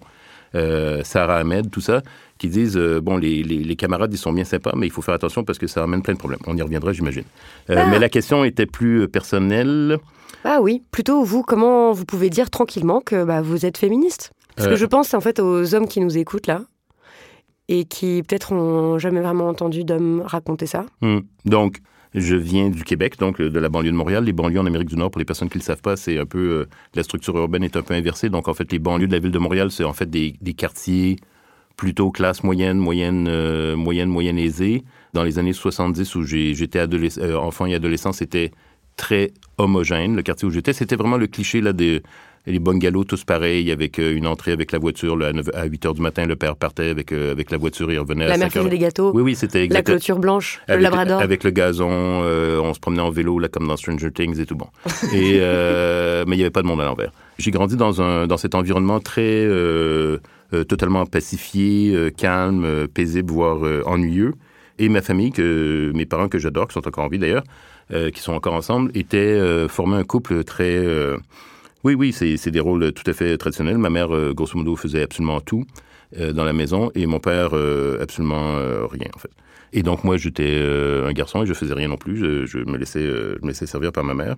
euh, 0.54 1.02
Sarah 1.04 1.38
Ahmed, 1.38 1.72
tout 1.72 1.82
ça, 1.82 2.02
qui 2.38 2.48
disent, 2.50 2.78
euh, 2.78 3.02
bon, 3.02 3.18
les, 3.18 3.44
les, 3.44 3.64
les 3.64 3.75
camarades, 3.75 4.14
ils 4.14 4.18
sont 4.18 4.32
bien 4.34 4.44
sympas, 4.44 4.74
mais 4.75 4.88
il 4.88 4.92
faut 4.92 5.02
faire 5.02 5.16
attention 5.16 5.44
parce 5.44 5.58
que 5.58 5.68
ça 5.68 5.84
amène 5.84 6.02
plein 6.02 6.14
de 6.14 6.20
problèmes. 6.20 6.40
On 6.48 6.56
y 6.56 6.62
reviendra, 6.62 6.94
j'imagine. 6.94 7.24
Euh, 7.70 7.75
Ah. 7.78 7.88
Mais 7.90 8.00
la 8.00 8.10
question 8.10 8.44
était 8.44 8.66
plus 8.66 9.08
personnelle. 9.08 9.98
Ah 10.44 10.60
oui, 10.62 10.84
plutôt 10.92 11.24
vous, 11.24 11.42
comment 11.42 11.92
vous 11.92 12.06
pouvez 12.06 12.30
dire 12.30 12.50
tranquillement 12.50 13.02
que 13.02 13.24
bah, 13.24 13.42
vous 13.42 13.66
êtes 13.66 13.78
féministe? 13.78 14.32
Parce 14.56 14.70
que 14.70 14.75
je 14.75 14.86
pense 14.86 15.14
en 15.14 15.20
fait 15.20 15.40
aux 15.40 15.75
hommes 15.75 15.88
qui 15.88 16.00
nous 16.00 16.18
écoutent 16.18 16.48
là 16.48 16.62
et 17.68 17.84
qui 17.84 18.24
peut-être 18.24 18.54
ont 18.54 18.98
jamais 19.00 19.20
vraiment 19.22 19.50
entendu 19.50 19.84
d'hommes 19.84 20.22
raconter 20.25 20.66
ça. 20.68 20.86
Hmm. 21.02 21.20
Donc, 21.46 21.80
je 22.15 22.36
viens 22.36 22.69
du 22.69 22.84
Québec, 22.84 23.17
donc 23.19 23.41
euh, 23.41 23.50
de 23.50 23.60
la 23.60 23.69
banlieue 23.69 23.91
de 23.91 23.95
Montréal. 23.95 24.24
Les 24.24 24.34
banlieues 24.34 24.60
en 24.60 24.65
Amérique 24.65 24.88
du 24.88 24.95
Nord, 24.95 25.12
pour 25.12 25.19
les 25.19 25.25
personnes 25.25 25.50
qui 25.50 25.57
ne 25.57 25.62
le 25.62 25.65
savent 25.65 25.81
pas, 25.81 25.95
c'est 25.98 26.17
un 26.17 26.25
peu... 26.25 26.39
euh, 26.39 26.65
la 26.93 27.03
structure 27.03 27.36
urbaine 27.38 27.63
est 27.63 27.75
un 27.75 27.81
peu 27.81 27.93
inversée. 27.93 28.29
Donc, 28.29 28.48
en 28.48 28.53
fait, 28.53 28.72
les 28.72 28.79
banlieues 28.79 29.07
de 29.07 29.12
la 29.12 29.19
ville 29.19 29.31
de 29.31 29.39
Montréal, 29.39 29.69
c'est 29.69 29.84
en 29.84 29.93
fait 29.93 30.10
des, 30.10 30.34
quartiers 30.57 31.17
plutôt 31.75 32.10
classe 32.10 32.41
moyenne, 32.43 32.77
moyenne, 32.77 33.27
euh, 33.29 33.75
moyenne, 33.75 34.10
moyenne 34.10 34.38
aisée. 34.38 34.84
Dans 35.13 35.24
les 35.24 35.39
années 35.39 35.53
70, 35.53 36.15
où 36.15 36.24
j'étais 36.24 36.81
enfant 37.36 37.65
et 37.65 37.75
adolescent, 37.75 38.13
c'était 38.13 38.51
très 38.95 39.31
homogène. 39.57 40.15
Le 40.15 40.22
quartier 40.22 40.48
où 40.48 40.51
j'étais, 40.51 40.72
c'était 40.72 40.95
vraiment 40.95 41.17
le 41.17 41.27
cliché 41.27 41.60
là, 41.60 41.74
des 41.74 42.01
les 42.48 42.60
bungalows 42.60 43.04
tous 43.04 43.24
pareils, 43.24 43.72
avec 43.72 43.98
une 43.98 44.28
entrée 44.28 44.52
avec 44.52 44.72
la 44.72 44.80
voiture. 44.80 45.16
là, 45.18 45.28
à, 45.28 45.34
9 45.34 45.50
à 45.54 45.66
8 45.66 45.86
heures 45.86 45.94
du 45.94 46.02
matin, 46.02 46.25
le 46.25 46.36
père 46.36 46.56
partait 46.56 46.90
avec, 46.90 47.12
euh, 47.12 47.32
avec 47.32 47.52
la 47.52 47.58
voiture 47.58 47.90
et 47.90 47.96
il 47.96 48.00
revenait 48.00 48.28
La 48.28 48.34
à 48.36 48.38
mère 48.38 48.52
5 48.52 48.58
heures. 48.58 48.64
faisait 48.66 48.75
des 48.75 48.80
gâteaux, 48.80 49.12
Oui, 49.14 49.22
oui, 49.22 49.36
c'était 49.36 49.60
la 49.60 49.66
exactement. 49.66 49.98
clôture 49.98 50.20
blanche, 50.20 50.62
le 50.68 50.78
labrador. 50.78 51.22
avec 51.22 51.44
le 51.44 51.50
gazon, 51.52 51.90
euh, 51.92 52.60
on 52.60 52.74
se 52.74 52.80
promenait 52.80 53.02
en 53.02 53.10
vélo, 53.10 53.40
là, 53.40 53.48
comme 53.48 53.68
dans 53.68 53.78
Stranger 53.78 54.12
Things 54.12 54.40
et 54.40 54.46
tout 54.46 54.56
bon. 54.56 54.68
Et, 55.14 55.38
euh, 55.40 56.24
mais 56.28 56.36
il 56.36 56.38
n'y 56.38 56.44
avait 56.44 56.52
pas 56.52 56.62
de 56.62 56.68
monde 56.68 56.82
à 56.82 56.86
l'envers. 56.86 57.12
J'ai 57.40 57.52
grandi 57.52 57.75
dans, 57.75 58.02
un, 58.02 58.28
dans 58.28 58.38
cet 58.38 58.56
environnement 58.56 59.00
très 59.00 59.22
euh, 59.24 60.20
totalement 60.68 61.06
pacifié, 61.06 62.12
calme, 62.18 62.88
paisible, 62.94 63.32
voire 63.34 63.60
ennuyeux. 63.86 64.34
Et 64.78 64.90
ma 64.90 65.02
famille, 65.02 65.32
que, 65.32 65.92
mes 65.96 66.06
parents 66.06 66.28
que 66.28 66.38
j'adore, 66.38 66.68
qui 66.68 66.74
sont 66.74 66.88
encore 66.88 67.06
en 67.06 67.08
vie 67.08 67.20
d'ailleurs, 67.20 67.44
qui 68.14 68.22
sont 68.22 68.34
encore 68.34 68.54
ensemble, 68.54 68.92
étaient 68.94 69.68
formés 69.68 69.96
un 69.98 70.04
couple 70.04 70.44
très... 70.44 70.82
oui, 71.86 71.94
oui, 71.94 72.12
c'est 72.12 72.50
des 72.50 72.60
rôles 72.60 72.92
tout 72.94 73.04
à 73.06 73.13
fait 73.13 73.38
traditionnels. 73.38 73.77
Ma 73.77 73.92
mère, 73.92 74.13
euh, 74.13 74.34
grosso 74.34 74.58
modo, 74.58 74.75
faisait 74.75 75.04
absolument 75.04 75.39
tout 75.39 75.65
euh, 76.18 76.34
dans 76.34 76.44
la 76.44 76.51
maison 76.51 76.89
et 76.96 77.06
mon 77.06 77.20
père, 77.20 77.51
euh, 77.54 78.01
absolument 78.01 78.56
rien, 78.89 79.10
en 79.15 79.20
fait. 79.20 79.30
Et 79.72 79.84
donc, 79.84 80.04
moi, 80.04 80.18
j'étais 80.18 80.63
un 81.06 81.12
garçon 81.12 81.44
et 81.44 81.46
je 81.46 81.54
faisais 81.54 81.74
rien 81.75 81.89
non 81.89 81.98
plus. 81.98 82.18
Je, 82.48 82.58
me, 82.60 82.77
laissais, 82.77 83.65
servir 83.68 83.92
par 83.92 84.04
ma 84.04 84.15
mère. 84.15 84.36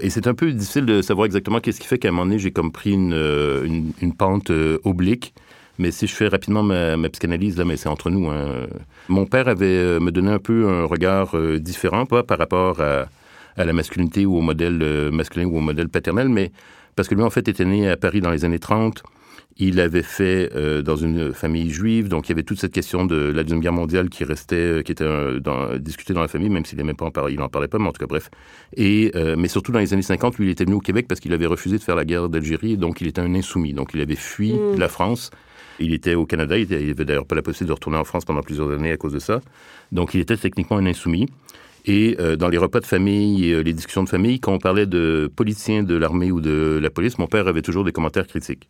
Et 0.00 0.10
c'est 0.10 0.26
un 0.26 0.34
peu 0.34 0.50
difficile 0.50 0.86
de 0.86 1.00
savoir 1.00 1.26
exactement 1.26 1.60
qu'est-ce 1.60 1.80
qui 1.80 1.86
fait 1.86 1.98
qu'à 1.98 2.08
un 2.08 2.12
moment 2.12 2.24
donné, 2.24 2.38
j'ai 2.38 2.50
comme 2.50 2.72
pris 2.72 2.92
une, 2.92 4.14
pente 4.18 4.50
oblique. 4.82 5.34
Mais 5.78 5.92
si 5.92 6.06
je 6.06 6.14
fais 6.14 6.28
rapidement 6.28 6.62
ma, 6.62 6.96
psychanalyse, 7.10 7.56
là, 7.56 7.64
mais 7.64 7.76
c'est 7.76 7.88
entre 7.88 8.10
nous. 8.10 8.30
hein. 8.30 8.66
Mon 9.08 9.26
père 9.26 9.46
avait 9.46 10.00
me 10.00 10.10
donné 10.10 10.30
un 10.30 10.38
peu 10.38 10.66
un 10.68 10.86
regard 10.86 11.36
différent, 11.60 12.06
pas 12.06 12.22
par 12.22 12.38
rapport 12.38 12.80
à, 12.80 13.06
à 13.56 13.64
la 13.64 13.72
masculinité 13.74 14.24
ou 14.24 14.38
au 14.38 14.40
modèle 14.40 15.10
masculin 15.12 15.44
ou 15.44 15.58
au 15.58 15.60
modèle 15.60 15.90
paternel, 15.90 16.30
mais 16.30 16.52
parce 16.96 17.08
que 17.08 17.14
lui, 17.14 17.22
en 17.22 17.30
fait, 17.30 17.48
était 17.48 17.64
né 17.64 17.88
à 17.88 17.96
Paris 17.96 18.20
dans 18.20 18.30
les 18.30 18.44
années 18.44 18.58
30. 18.58 19.02
Il 19.56 19.78
avait 19.80 20.02
fait 20.02 20.50
euh, 20.54 20.80
dans 20.80 20.96
une 20.96 21.34
famille 21.34 21.70
juive, 21.70 22.08
donc 22.08 22.28
il 22.28 22.30
y 22.30 22.32
avait 22.32 22.44
toute 22.44 22.58
cette 22.60 22.72
question 22.72 23.04
de 23.04 23.16
la 23.16 23.42
Deuxième 23.42 23.60
Guerre 23.60 23.72
mondiale 23.74 24.08
qui 24.08 24.24
restait, 24.24 24.54
euh, 24.56 24.82
qui 24.82 24.92
était 24.92 25.04
euh, 25.04 25.38
dans, 25.40 25.76
discutée 25.76 26.14
dans 26.14 26.20
la 26.22 26.28
famille, 26.28 26.48
même 26.48 26.64
s'il 26.64 26.78
n'aimait 26.78 26.94
pas 26.94 27.04
en 27.04 27.10
parler, 27.10 27.34
il 27.34 27.38
n'en 27.40 27.48
parlait 27.48 27.68
pas, 27.68 27.78
mais 27.78 27.86
en 27.88 27.92
tout 27.92 27.98
cas, 27.98 28.06
bref. 28.06 28.30
Et, 28.76 29.10
euh, 29.16 29.34
mais 29.36 29.48
surtout 29.48 29.70
dans 29.72 29.80
les 29.80 29.92
années 29.92 30.00
50, 30.02 30.38
lui, 30.38 30.46
il 30.46 30.50
était 30.50 30.64
venu 30.64 30.76
au 30.76 30.80
Québec 30.80 31.06
parce 31.08 31.20
qu'il 31.20 31.32
avait 31.34 31.46
refusé 31.46 31.76
de 31.76 31.82
faire 31.82 31.96
la 31.96 32.04
guerre 32.06 32.28
d'Algérie, 32.30 32.78
donc 32.78 33.00
il 33.02 33.06
était 33.08 33.20
un 33.20 33.34
insoumis. 33.34 33.74
Donc 33.74 33.90
il 33.92 34.00
avait 34.00 34.14
fui 34.16 34.52
Mm. 34.54 34.78
la 34.78 34.88
France. 34.88 35.30
Il 35.78 35.92
était 35.94 36.14
au 36.14 36.26
Canada, 36.26 36.56
il 36.56 36.62
était- 36.62 36.82
il 36.82 36.90
avait 36.90 37.04
d'ailleurs 37.04 37.26
pas 37.26 37.34
la 37.34 37.42
possibilité 37.42 37.68
de 37.68 37.72
retourner 37.74 37.98
en 37.98 38.04
France 38.04 38.24
pendant 38.24 38.42
plusieurs 38.42 38.70
années 38.70 38.92
à 38.92 38.96
cause 38.96 39.12
de 39.12 39.18
ça. 39.18 39.40
Donc 39.92 40.14
il 40.14 40.20
était 40.20 40.36
techniquement 40.36 40.76
un 40.78 40.86
insoumis. 40.86 41.26
Et 41.86 42.16
euh, 42.20 42.36
dans 42.36 42.48
les 42.48 42.58
repas 42.58 42.80
de 42.80 42.86
famille, 42.86 43.52
euh, 43.52 43.62
les 43.62 43.72
discussions 43.72 44.02
de 44.02 44.08
famille, 44.08 44.40
quand 44.40 44.52
on 44.52 44.58
parlait 44.58 44.86
de 44.86 45.30
politiciens 45.34 45.82
de 45.82 45.94
l'armée 45.94 46.30
ou 46.30 46.40
de 46.40 46.78
la 46.80 46.90
police, 46.90 47.18
mon 47.18 47.26
père 47.26 47.48
avait 47.48 47.62
toujours 47.62 47.84
des 47.84 47.92
commentaires 47.92 48.26
critiques. 48.26 48.68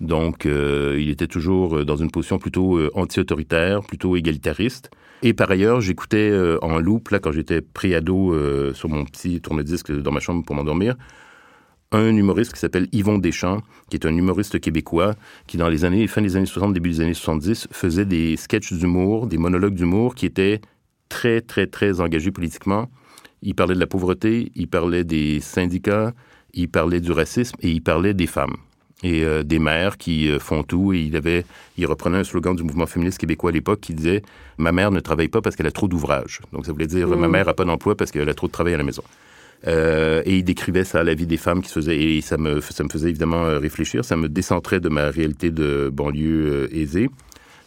Donc, 0.00 0.46
euh, 0.46 0.98
il 1.00 1.10
était 1.10 1.28
toujours 1.28 1.84
dans 1.84 1.96
une 1.96 2.10
position 2.10 2.38
plutôt 2.38 2.80
anti-autoritaire, 2.94 3.82
plutôt 3.82 4.16
égalitariste. 4.16 4.90
Et 5.22 5.32
par 5.32 5.50
ailleurs, 5.50 5.80
j'écoutais 5.80 6.36
en 6.60 6.80
loop, 6.80 7.10
là, 7.10 7.20
quand 7.20 7.30
j'étais 7.30 7.60
pré-ado 7.60 8.34
sur 8.74 8.88
mon 8.88 9.04
petit 9.04 9.40
tourne-disque 9.40 9.92
dans 9.92 10.10
ma 10.10 10.18
chambre 10.18 10.44
pour 10.44 10.56
m'endormir, 10.56 10.96
un 11.92 12.16
humoriste 12.16 12.52
qui 12.54 12.58
s'appelle 12.58 12.88
Yvon 12.90 13.18
Deschamps, 13.18 13.60
qui 13.90 13.96
est 13.96 14.06
un 14.06 14.16
humoriste 14.16 14.58
québécois, 14.58 15.14
qui 15.46 15.56
dans 15.58 15.68
les 15.68 15.84
années, 15.84 16.06
fin 16.08 16.22
des 16.22 16.36
années 16.36 16.46
60, 16.46 16.72
début 16.72 16.90
des 16.90 17.00
années 17.02 17.14
70, 17.14 17.68
faisait 17.70 18.06
des 18.06 18.36
sketchs 18.36 18.72
d'humour, 18.72 19.26
des 19.26 19.38
monologues 19.38 19.74
d'humour 19.74 20.14
qui 20.14 20.26
étaient 20.26 20.60
très, 21.14 21.38
très, 21.50 21.66
très 21.76 21.92
engagés 22.04 22.32
politiquement. 22.38 22.84
Il 23.42 23.54
parlait 23.54 23.74
de 23.74 23.80
la 23.86 23.90
pauvreté, 23.94 24.32
il 24.62 24.68
parlait 24.68 25.04
des 25.04 25.40
syndicats, 25.40 26.12
il 26.54 26.68
parlait 26.68 27.00
du 27.00 27.12
racisme 27.12 27.56
et 27.64 27.70
il 27.76 27.82
parlait 27.82 28.14
des 28.22 28.26
femmes. 28.36 28.56
et 29.04 29.24
des 29.52 29.58
mères 29.58 29.96
qui 30.04 30.16
font 30.38 30.62
tout. 30.62 30.92
Et 30.92 31.00
il 31.08 31.14
avait, 31.16 31.44
il 31.76 31.86
reprenait 31.86 32.18
un 32.18 32.24
slogan 32.24 32.54
du 32.54 32.62
mouvement 32.62 32.86
féministe 32.86 33.18
québécois 33.18 33.50
à 33.50 33.52
l'époque 33.58 33.80
qui 33.80 33.94
disait 33.94 34.22
"Ma 34.58 34.70
mère 34.78 34.90
ne 34.92 35.00
travaille 35.00 35.28
pas 35.34 35.40
parce 35.42 35.56
qu'elle 35.56 35.66
a 35.66 35.76
trop 35.80 35.88
d'ouvrages". 35.88 36.38
Donc 36.52 36.66
ça 36.66 36.72
voulait 36.72 36.86
dire 36.86 37.08
"Ma 37.24 37.28
mère 37.36 37.48
a 37.48 37.54
pas 37.54 37.64
d'emploi 37.64 37.96
parce 37.96 38.10
qu'elle 38.12 38.28
a 38.28 38.34
trop 38.34 38.46
de 38.46 38.52
travail 38.52 38.74
à 38.74 38.78
la 38.78 38.84
maison". 38.84 39.02
Euh, 39.66 40.22
et 40.24 40.34
il 40.38 40.44
décrivait 40.44 40.84
ça 40.84 41.00
à 41.00 41.04
la 41.04 41.14
vie 41.14 41.26
des 41.26 41.36
femmes 41.46 41.62
qui 41.62 41.68
se 41.68 41.74
faisaient, 41.80 41.98
et 42.00 42.20
ça 42.20 42.36
me, 42.36 42.60
ça 42.60 42.82
me 42.84 42.88
faisait 42.88 43.10
évidemment 43.10 43.44
euh, 43.44 43.58
réfléchir. 43.58 44.04
Ça 44.04 44.16
me 44.16 44.28
décentrait 44.28 44.80
de 44.80 44.88
ma 44.88 45.10
réalité 45.18 45.50
de 45.50 45.88
banlieue 45.92 46.68
euh, 46.72 46.80
aisée, 46.80 47.08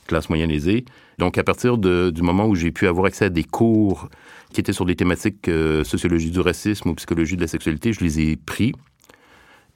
classe 0.08 0.30
moyenne 0.30 0.52
aisée. 0.52 0.86
Donc, 1.18 1.38
à 1.38 1.44
partir 1.44 1.78
de, 1.78 2.10
du 2.10 2.22
moment 2.22 2.48
où 2.48 2.56
j'ai 2.56 2.72
pu 2.72 2.88
avoir 2.88 3.06
accès 3.06 3.26
à 3.26 3.30
des 3.30 3.44
cours 3.44 4.10
qui 4.54 4.60
étaient 4.60 4.74
sur 4.74 4.86
des 4.86 4.96
thématiques 4.96 5.50
sociologie 5.84 6.32
du 6.32 6.40
racisme 6.40 6.90
ou 6.90 6.96
psychologie 6.96 7.36
de 7.36 7.42
la 7.42 7.48
sexualité, 7.48 7.94
je 7.94 8.02
les 8.02 8.20
ai 8.22 8.36
pris. 8.36 8.74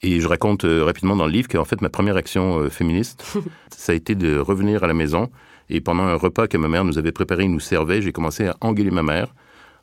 Et 0.02 0.20
je 0.20 0.28
raconte 0.28 0.64
rapidement 0.64 1.16
dans 1.16 1.26
le 1.26 1.32
livre 1.32 1.48
qu'en 1.48 1.64
fait, 1.64 1.82
ma 1.82 1.90
première 1.90 2.16
action 2.16 2.70
féministe, 2.70 3.36
ça 3.70 3.92
a 3.92 3.94
été 3.94 4.14
de 4.14 4.38
revenir 4.38 4.82
à 4.82 4.86
la 4.86 4.94
maison. 4.94 5.30
Et 5.68 5.80
pendant 5.80 6.02
un 6.02 6.16
repas 6.16 6.48
que 6.48 6.56
ma 6.56 6.68
mère 6.68 6.84
nous 6.84 6.98
avait 6.98 7.12
préparé, 7.12 7.46
nous 7.46 7.60
servait, 7.60 8.02
j'ai 8.02 8.12
commencé 8.12 8.46
à 8.46 8.56
engueuler 8.60 8.90
ma 8.90 9.02
mère 9.02 9.34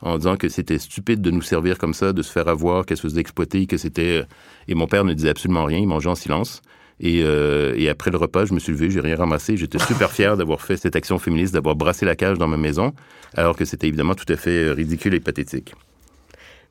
en 0.01 0.18
disant 0.18 0.36
que 0.36 0.50
c'était 0.50 0.77
stupide 0.77 1.22
de 1.22 1.32
nous 1.32 1.42
servir 1.42 1.77
comme 1.77 1.94
ça, 1.94 2.13
de 2.13 2.22
se 2.22 2.32
faire 2.32 2.48
avoir, 2.48 2.86
qu'elle 2.86 2.98
se 2.98 3.04
faisait 3.04 3.22
exploiter, 3.22 3.66
que 3.66 3.77
c'était... 3.77 4.24
Et 4.68 4.75
mon 4.75 4.88
père 4.88 5.04
ne 5.04 5.13
disait 5.13 5.30
absolument 5.30 5.66
rien, 5.66 5.80
il 5.80 5.88
mangeait 5.88 6.10
en 6.10 6.16
silence. 6.16 6.62
Et, 7.00 7.22
euh, 7.24 7.75
et, 7.77 7.89
après 7.89 8.10
le 8.12 8.18
repas, 8.18 8.46
je 8.46 8.54
me 8.54 8.60
suis 8.60 8.72
levé, 8.72 8.89
j'ai 8.89 9.00
rien 9.00 9.16
ramassé. 9.16 9.56
J'étais 9.56 9.80
super 9.80 10.12
fier 10.12 10.36
d'avoir 10.36 10.62
fait 10.62 10.77
cette 10.77 10.96
action 10.96 11.20
féministe, 11.20 11.54
d'avoir 11.54 11.75
brassé 11.75 12.06
la 12.06 12.16
cage 12.16 12.38
dans 12.38 12.48
ma 12.48 12.58
maison, 12.58 12.94
alors 13.36 13.56
que 13.56 13.66
c'était 13.66 13.88
évidemment 13.88 14.16
tout 14.16 14.32
à 14.32 14.36
fait 14.36 14.72
ridicule 14.72 15.13
et 15.13 15.20
pathétique. 15.20 15.75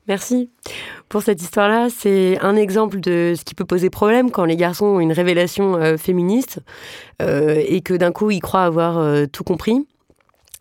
Merci 0.07 0.49
pour 1.09 1.21
cette 1.21 1.41
histoire-là. 1.41 1.89
C'est 1.89 2.39
un 2.39 2.55
exemple 2.55 2.99
de 3.01 3.33
ce 3.37 3.43
qui 3.43 3.55
peut 3.55 3.65
poser 3.65 3.89
problème 3.89 4.31
quand 4.31 4.45
les 4.45 4.55
garçons 4.55 4.85
ont 4.85 4.99
une 5.01 5.11
révélation 5.11 5.75
euh, 5.75 5.97
féministe 5.97 6.59
euh, 7.21 7.61
et 7.67 7.81
que 7.81 7.93
d'un 7.93 8.13
coup 8.13 8.31
ils 8.31 8.39
croient 8.39 8.63
avoir 8.63 8.97
euh, 8.97 9.25
tout 9.25 9.43
compris. 9.43 9.85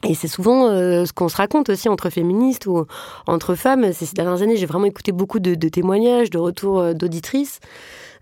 Et 0.05 0.15
c'est 0.15 0.29
souvent 0.29 0.69
euh, 0.69 1.05
ce 1.05 1.13
qu'on 1.13 1.29
se 1.29 1.37
raconte 1.37 1.71
aussi 1.71 1.89
entre 1.89 2.11
féministes 2.11 2.67
ou 2.67 2.85
entre 3.27 3.55
femmes. 3.55 3.93
Ces 3.93 4.07
dernières 4.15 4.43
années, 4.43 4.57
j'ai 4.57 4.67
vraiment 4.67 4.85
écouté 4.85 5.11
beaucoup 5.11 5.41
de, 5.41 5.55
témoignages, 5.69 6.31
de 6.31 6.39
retours 6.39 6.81
euh, 6.81 6.93
d'auditrices 6.93 7.61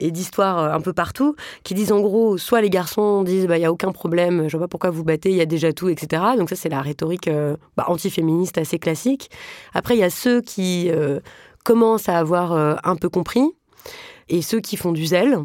et 0.01 0.11
d'histoires 0.11 0.59
euh, 0.59 0.73
un 0.73 0.81
peu 0.81 0.93
partout 0.93 1.35
qui 1.63 1.75
disent 1.75 1.93
en 1.93 2.01
gros, 2.01 2.39
soit 2.39 2.61
les 2.61 2.71
garçons 2.71 3.23
disent 3.23 3.47
bah 3.47 3.59
il 3.59 3.63
y 3.63 3.67
a 3.67 3.73
aucun 3.73 3.93
problème, 3.93 4.49
je 4.49 4.57
vois 4.57 4.67
pas 4.67 4.71
pourquoi 4.71 4.91
vous 4.91 5.05
battez, 5.05 5.31
il 5.31 5.37
y 5.37 5.41
a 5.41 5.47
déjà 5.47 5.73
tout, 5.73 5.89
etc. 5.89 6.23
Donc 6.37 6.51
ça 6.51 6.57
c'est 6.57 6.69
la 6.69 6.81
rhétorique 6.81 7.31
bah, 7.77 7.85
antiféministe 7.89 8.59
assez 8.59 8.79
classique. 8.79 9.31
Après 9.73 9.95
il 9.95 10.01
y 10.01 10.05
a 10.05 10.11
ceux 10.11 10.41
qui 10.41 10.91
commencent 11.65 12.09
à 12.09 12.19
avoir 12.19 12.53
un 12.85 12.97
peu 12.97 13.09
compris 13.09 13.45
et 14.29 14.43
ceux 14.43 14.61
qui 14.61 14.77
font 14.77 14.93
du 14.93 15.07
zèle 15.07 15.39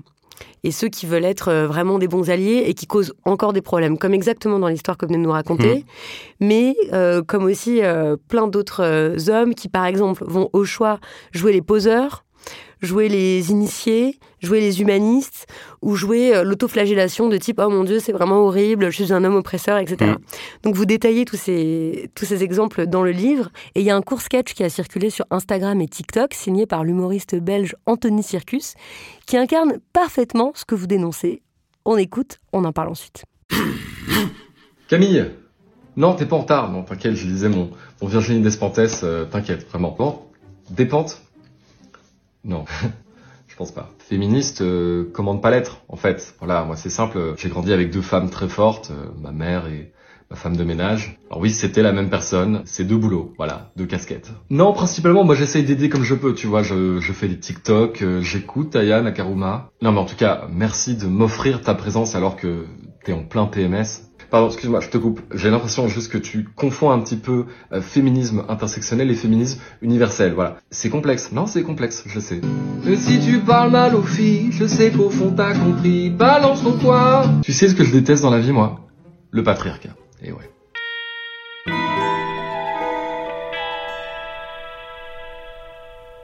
et 0.63 0.71
ceux 0.71 0.89
qui 0.89 1.05
veulent 1.05 1.25
être 1.25 1.49
euh, 1.49 1.67
vraiment 1.67 1.99
des 1.99 2.07
bons 2.07 2.29
alliés 2.29 2.63
et 2.65 2.73
qui 2.73 2.87
causent 2.87 3.13
encore 3.25 3.53
des 3.53 3.61
problèmes, 3.61 3.97
comme 3.97 4.13
exactement 4.13 4.59
dans 4.59 4.67
l'histoire 4.67 4.97
que 4.97 5.05
vous 5.05 5.13
venez 5.13 5.21
de 5.21 5.27
nous 5.27 5.33
raconter, 5.33 5.79
mmh. 5.79 6.45
mais 6.45 6.75
euh, 6.93 7.21
comme 7.21 7.45
aussi 7.45 7.81
euh, 7.81 8.17
plein 8.27 8.47
d'autres 8.47 9.29
hommes 9.29 9.55
qui, 9.55 9.69
par 9.69 9.85
exemple, 9.85 10.23
vont 10.27 10.49
au 10.53 10.65
choix 10.65 10.99
jouer 11.31 11.53
les 11.53 11.61
poseurs 11.61 12.25
jouer 12.81 13.09
les 13.09 13.51
initiés, 13.51 14.19
jouer 14.41 14.59
les 14.61 14.81
humanistes, 14.81 15.47
ou 15.81 15.95
jouer 15.95 16.35
euh, 16.35 16.43
l'autoflagellation 16.43 17.29
de 17.29 17.37
type 17.37 17.59
oh 17.63 17.69
mon 17.69 17.83
dieu 17.83 17.99
c'est 17.99 18.11
vraiment 18.11 18.39
horrible, 18.39 18.89
je 18.89 19.03
suis 19.03 19.13
un 19.13 19.23
homme 19.23 19.35
oppresseur, 19.35 19.77
etc. 19.77 20.11
Mm. 20.11 20.17
Donc 20.63 20.75
vous 20.75 20.85
détaillez 20.85 21.25
tous 21.25 21.37
ces, 21.37 22.09
tous 22.15 22.25
ces 22.25 22.43
exemples 22.43 22.87
dans 22.87 23.03
le 23.03 23.11
livre, 23.11 23.49
et 23.75 23.81
il 23.81 23.85
y 23.85 23.89
a 23.89 23.95
un 23.95 24.01
court 24.01 24.21
sketch 24.21 24.53
qui 24.53 24.63
a 24.63 24.69
circulé 24.69 25.09
sur 25.09 25.25
Instagram 25.29 25.81
et 25.81 25.87
TikTok, 25.87 26.33
signé 26.33 26.65
par 26.65 26.83
l'humoriste 26.83 27.35
belge 27.35 27.75
Anthony 27.85 28.23
Circus, 28.23 28.75
qui 29.25 29.37
incarne 29.37 29.79
parfaitement 29.93 30.51
ce 30.55 30.65
que 30.65 30.75
vous 30.75 30.87
dénoncez. 30.87 31.41
On 31.85 31.97
écoute, 31.97 32.39
on 32.53 32.65
en 32.65 32.71
parle 32.71 32.89
ensuite. 32.89 33.23
Camille? 34.87 35.31
Non, 35.97 36.15
t'es 36.15 36.25
pas 36.25 36.37
en 36.37 36.41
retard. 36.41 36.71
Non, 36.71 36.83
t'inquiète, 36.83 37.15
je 37.15 37.27
lisais 37.27 37.49
mon, 37.49 37.71
mon 38.01 38.07
Virginie 38.07 38.41
Despentes, 38.41 38.79
euh, 39.03 39.25
t'inquiète, 39.25 39.67
vraiment. 39.67 39.95
Bon, 39.97 40.19
dépente 40.69 41.21
non, 42.43 42.65
je 43.47 43.55
pense 43.55 43.71
pas. 43.71 43.89
Féministe, 43.99 44.61
euh, 44.61 45.09
comment 45.13 45.33
ne 45.33 45.39
pas 45.39 45.51
l'être, 45.51 45.81
en 45.87 45.95
fait. 45.95 46.35
Voilà, 46.39 46.63
moi 46.63 46.75
c'est 46.75 46.89
simple, 46.89 47.35
j'ai 47.37 47.49
grandi 47.49 47.73
avec 47.73 47.91
deux 47.91 48.01
femmes 48.01 48.29
très 48.29 48.47
fortes, 48.47 48.91
euh, 48.91 49.09
ma 49.21 49.31
mère 49.31 49.67
et 49.67 49.91
ma 50.29 50.35
femme 50.35 50.55
de 50.55 50.63
ménage. 50.63 51.17
Alors 51.29 51.41
oui, 51.41 51.49
c'était 51.49 51.81
la 51.81 51.91
même 51.91 52.09
personne, 52.09 52.61
c'est 52.65 52.83
deux 52.83 52.97
boulots, 52.97 53.33
voilà, 53.37 53.71
deux 53.75 53.85
casquettes. 53.85 54.31
Non, 54.49 54.73
principalement, 54.73 55.23
moi 55.23 55.35
j'essaye 55.35 55.63
d'aider 55.63 55.89
comme 55.89 56.03
je 56.03 56.15
peux, 56.15 56.33
tu 56.33 56.47
vois, 56.47 56.61
je, 56.61 56.99
je 56.99 57.13
fais 57.13 57.27
des 57.27 57.39
TikTok, 57.39 58.01
euh, 58.01 58.21
j'écoute 58.21 58.75
Aya 58.75 59.01
Nakaruma. 59.01 59.71
Non 59.81 59.91
mais 59.91 59.99
en 59.99 60.05
tout 60.05 60.15
cas, 60.15 60.47
merci 60.51 60.95
de 60.95 61.07
m'offrir 61.07 61.61
ta 61.61 61.73
présence 61.73 62.15
alors 62.15 62.35
que 62.35 62.65
t'es 63.03 63.13
en 63.13 63.23
plein 63.23 63.47
PMS. 63.47 64.08
Pardon, 64.29 64.47
excuse-moi, 64.47 64.79
je 64.79 64.89
te 64.89 64.97
coupe. 64.99 65.21
J'ai 65.33 65.49
l'impression 65.49 65.87
juste 65.87 66.11
que 66.11 66.19
tu 66.19 66.43
confonds 66.55 66.91
un 66.91 66.99
petit 66.99 67.15
peu 67.15 67.45
euh, 67.71 67.81
féminisme 67.81 68.45
intersectionnel 68.47 69.09
et 69.09 69.15
féminisme 69.15 69.59
universel. 69.81 70.33
Voilà. 70.33 70.57
C'est 70.69 70.89
complexe. 70.89 71.31
Non, 71.31 71.47
c'est 71.47 71.63
complexe, 71.63 72.03
je 72.05 72.19
sais. 72.19 72.39
Mais 72.85 72.95
si 72.95 73.19
tu 73.19 73.39
parles 73.39 73.71
mal 73.71 73.95
aux 73.95 74.03
filles, 74.03 74.51
je 74.51 74.67
sais 74.67 74.91
qu'au 74.91 75.09
fond 75.09 75.33
t'as 75.35 75.55
compris. 75.55 76.11
Balance 76.11 76.63
ton 76.63 76.73
toi. 76.73 77.23
Tu 77.41 77.53
sais 77.53 77.69
ce 77.69 77.73
que 77.73 77.83
je 77.83 77.91
déteste 77.91 78.21
dans 78.21 78.29
la 78.29 78.39
vie, 78.39 78.51
moi? 78.51 78.81
Le 79.31 79.41
patriarcat. 79.41 79.95
Et 80.21 80.31
ouais. 80.31 80.49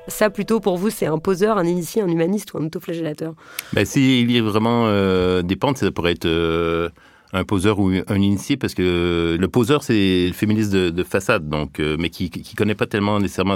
Ça, 0.08 0.30
plutôt, 0.30 0.60
pour 0.60 0.78
vous, 0.78 0.92
c'est 0.92 1.08
un 1.08 1.18
poseur, 1.18 1.58
un 1.58 1.66
initié, 1.66 2.04
un 2.04 2.08
humaniste 2.08 2.54
ou 2.54 2.60
un 2.60 2.66
autoflagellateur 2.66 3.34
ben, 3.74 3.84
S'il 3.84 4.32
y 4.32 4.38
a 4.38 4.44
vraiment 4.44 4.86
euh, 4.86 5.42
des 5.42 5.56
pentes, 5.56 5.80
ça 5.80 5.92
pourrait 5.92 6.12
être 6.12 6.26
euh, 6.26 6.90
un 7.34 7.44
poseur 7.44 7.80
ou 7.80 7.92
un 8.08 8.22
initié 8.22 8.58
parce 8.58 8.74
que 8.74 9.38
le 9.40 9.48
poseur 9.48 9.84
c'est 9.84 10.28
le 10.28 10.34
féministe 10.34 10.72
de, 10.72 11.04
façade 11.04 11.50
donc 11.50 11.80
euh, 11.80 11.98
mais 12.00 12.10
qui 12.10 12.30
qui 12.30 12.56
connaît 12.56 12.76
pas 12.76 12.88
tellement 12.88 13.20
nécessairement 13.20 13.56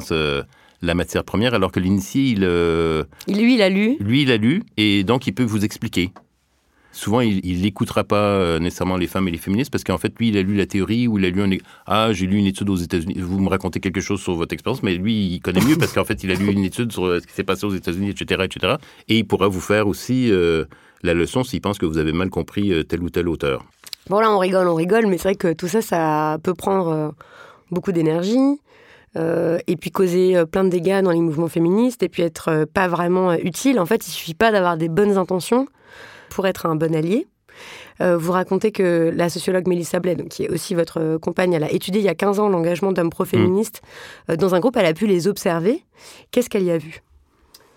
la 0.81 0.95
matière 0.95 1.23
première 1.23 1.53
alors 1.53 1.71
que 1.71 1.79
l'initié 1.79 2.29
il, 2.29 2.43
euh, 2.43 3.03
lui 3.27 3.55
il 3.55 3.61
a 3.61 3.69
lu. 3.69 3.97
lui 3.99 4.23
il 4.23 4.31
a 4.31 4.37
lu 4.37 4.63
et 4.77 5.03
donc 5.03 5.27
il 5.27 5.33
peut 5.33 5.43
vous 5.43 5.65
expliquer. 5.65 6.11
Souvent 6.91 7.21
il 7.21 7.61
n'écoutera 7.61 8.03
pas 8.03 8.15
euh, 8.15 8.59
nécessairement 8.59 8.97
les 8.97 9.05
femmes 9.05 9.27
et 9.27 9.31
les 9.31 9.37
féministes 9.37 9.71
parce 9.71 9.83
qu'en 9.83 9.99
fait 9.99 10.11
lui 10.17 10.29
il 10.29 10.37
a 10.37 10.41
lu 10.41 10.55
la 10.55 10.65
théorie 10.65 11.07
ou 11.07 11.19
il 11.19 11.25
a 11.25 11.29
lu 11.29 11.41
un 11.41 11.49
ah 11.85 12.11
j'ai 12.11 12.25
lu 12.25 12.37
une 12.37 12.47
étude 12.47 12.69
aux 12.69 12.75
États-Unis 12.75 13.15
vous 13.19 13.39
me 13.39 13.47
racontez 13.47 13.79
quelque 13.79 14.01
chose 14.01 14.19
sur 14.19 14.33
votre 14.33 14.53
expérience 14.53 14.81
mais 14.81 14.95
lui 14.95 15.27
il 15.33 15.39
connaît 15.39 15.61
mieux 15.61 15.77
parce 15.77 15.93
qu'en 15.93 16.03
fait 16.03 16.23
il 16.23 16.31
a 16.31 16.33
lu 16.33 16.51
une 16.51 16.63
étude 16.63 16.91
sur 16.91 17.05
ce 17.21 17.27
qui 17.27 17.33
s'est 17.33 17.43
passé 17.43 17.65
aux 17.65 17.75
États-Unis 17.75 18.09
etc 18.09 18.41
etc 18.43 18.75
et 19.07 19.19
il 19.19 19.25
pourra 19.25 19.47
vous 19.47 19.61
faire 19.61 19.87
aussi 19.87 20.31
la 21.01 21.13
leçon 21.13 21.43
s'il 21.43 21.61
pense 21.61 21.77
que 21.77 21.85
vous 21.85 21.97
avez 21.97 22.13
mal 22.13 22.29
compris 22.29 22.73
euh, 22.73 22.83
tel 22.83 23.01
ou 23.01 23.09
tel 23.09 23.27
auteur. 23.27 23.63
Bon 24.09 24.19
là 24.19 24.31
on 24.31 24.39
rigole, 24.39 24.67
on 24.67 24.75
rigole, 24.75 25.07
mais 25.07 25.17
c'est 25.17 25.29
vrai 25.29 25.35
que 25.35 25.53
tout 25.53 25.67
ça, 25.67 25.81
ça 25.81 26.37
peut 26.43 26.53
prendre 26.53 26.87
euh, 26.89 27.09
beaucoup 27.71 27.91
d'énergie. 27.91 28.59
Euh, 29.15 29.57
et 29.65 29.75
puis 29.75 29.89
causer 29.89 30.45
plein 30.51 30.63
de 30.63 30.69
dégâts 30.69 31.01
dans 31.01 31.09
les 31.09 31.19
mouvements 31.19 31.47
féministes 31.47 32.03
et 32.03 32.09
puis 32.09 32.21
être 32.21 32.65
pas 32.65 32.87
vraiment 32.87 33.33
utile. 33.33 33.79
En 33.79 33.87
fait, 33.87 34.07
il 34.07 34.11
suffit 34.11 34.35
pas 34.35 34.51
d'avoir 34.51 34.77
des 34.77 34.87
bonnes 34.87 35.17
intentions 35.17 35.65
pour 36.29 36.45
être 36.45 36.67
un 36.67 36.75
bon 36.75 36.93
allié. 36.93 37.25
vous 37.99 38.31
racontez 38.31 38.71
que 38.71 39.11
la 39.11 39.29
sociologue 39.29 39.67
Mélissa 39.67 39.99
Bled, 39.99 40.29
qui 40.29 40.43
est 40.43 40.49
aussi 40.51 40.75
votre 40.75 41.17
compagne, 41.17 41.53
elle 41.53 41.63
a 41.63 41.71
étudié 41.71 42.01
il 42.01 42.05
y 42.05 42.09
a 42.09 42.13
15 42.13 42.39
ans 42.39 42.49
l'engagement 42.49 42.91
d'hommes 42.91 43.09
pro-féministes. 43.09 43.81
Mmh. 44.27 44.35
dans 44.35 44.53
un 44.53 44.59
groupe, 44.59 44.77
elle 44.77 44.85
a 44.85 44.93
pu 44.93 45.07
les 45.07 45.27
observer. 45.27 45.83
Qu'est-ce 46.29 46.47
qu'elle 46.47 46.63
y 46.65 46.71
a 46.71 46.77
vu? 46.77 47.01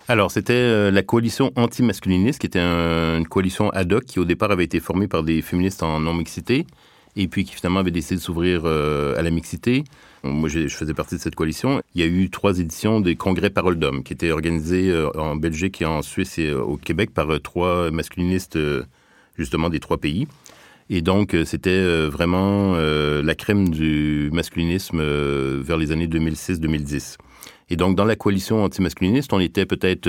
Alors, 0.08 0.32
c'était 0.32 0.52
euh, 0.52 0.90
la 0.90 1.02
coalition 1.02 1.52
anti-masculiniste, 1.54 2.40
qui 2.40 2.46
était 2.46 2.58
une 2.58 3.26
coalition 3.26 3.70
ad 3.70 3.92
hoc 3.92 4.04
qui, 4.04 4.18
au 4.18 4.24
départ, 4.24 4.50
avait 4.50 4.64
été 4.64 4.80
formée 4.80 5.06
par 5.06 5.22
des 5.22 5.42
féministes 5.42 5.82
en 5.82 6.00
non-mixité, 6.00 6.66
et 7.14 7.28
puis 7.28 7.44
qui 7.44 7.54
finalement 7.54 7.80
avait 7.80 7.92
décidé 7.92 8.16
de 8.16 8.20
s'ouvrir 8.20 8.62
euh, 8.64 9.16
à 9.16 9.22
la 9.22 9.30
mixité. 9.30 9.84
Moi, 10.24 10.48
je 10.48 10.66
faisais 10.68 10.94
partie 10.94 11.16
de 11.16 11.20
cette 11.20 11.36
coalition. 11.36 11.82
Il 11.94 12.00
y 12.00 12.04
a 12.04 12.06
eu 12.06 12.30
trois 12.30 12.58
éditions 12.58 13.00
des 13.00 13.14
congrès 13.14 13.50
Parole 13.50 13.78
d'hommes, 13.78 14.02
qui 14.02 14.12
étaient 14.12 14.32
organisés 14.32 14.90
euh, 14.90 15.08
en 15.16 15.36
Belgique 15.36 15.80
et 15.82 15.84
en 15.86 16.02
Suisse 16.02 16.36
et 16.38 16.52
au 16.52 16.76
Québec 16.76 17.10
par 17.14 17.28
trois 17.40 17.90
masculinistes, 17.92 18.58
justement, 19.38 19.70
des 19.70 19.80
trois 19.80 19.98
pays. 19.98 20.26
Et 20.90 21.00
donc, 21.00 21.34
c'était 21.46 22.06
vraiment 22.08 22.74
la 22.76 23.34
crème 23.34 23.70
du 23.70 24.30
masculinisme 24.32 25.00
vers 25.00 25.78
les 25.78 25.90
années 25.90 26.08
2006-2010. 26.08 27.16
Et 27.72 27.76
donc, 27.76 27.96
dans 27.96 28.04
la 28.04 28.16
coalition 28.16 28.62
antimasculiniste, 28.62 29.32
on 29.32 29.40
était 29.40 29.64
peut-être 29.64 30.06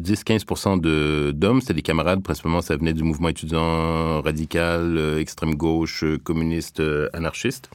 10-15 0.00 0.82
euh, 0.86 1.32
d'hommes. 1.32 1.60
C'était 1.60 1.74
des 1.74 1.82
camarades, 1.82 2.22
principalement, 2.22 2.62
ça 2.62 2.76
venait 2.76 2.92
du 2.92 3.02
mouvement 3.02 3.28
étudiant 3.28 4.22
radical, 4.22 4.96
euh, 4.96 5.18
extrême 5.18 5.56
gauche, 5.56 6.04
euh, 6.04 6.16
communiste, 6.18 6.80
anarchiste. 7.12 7.70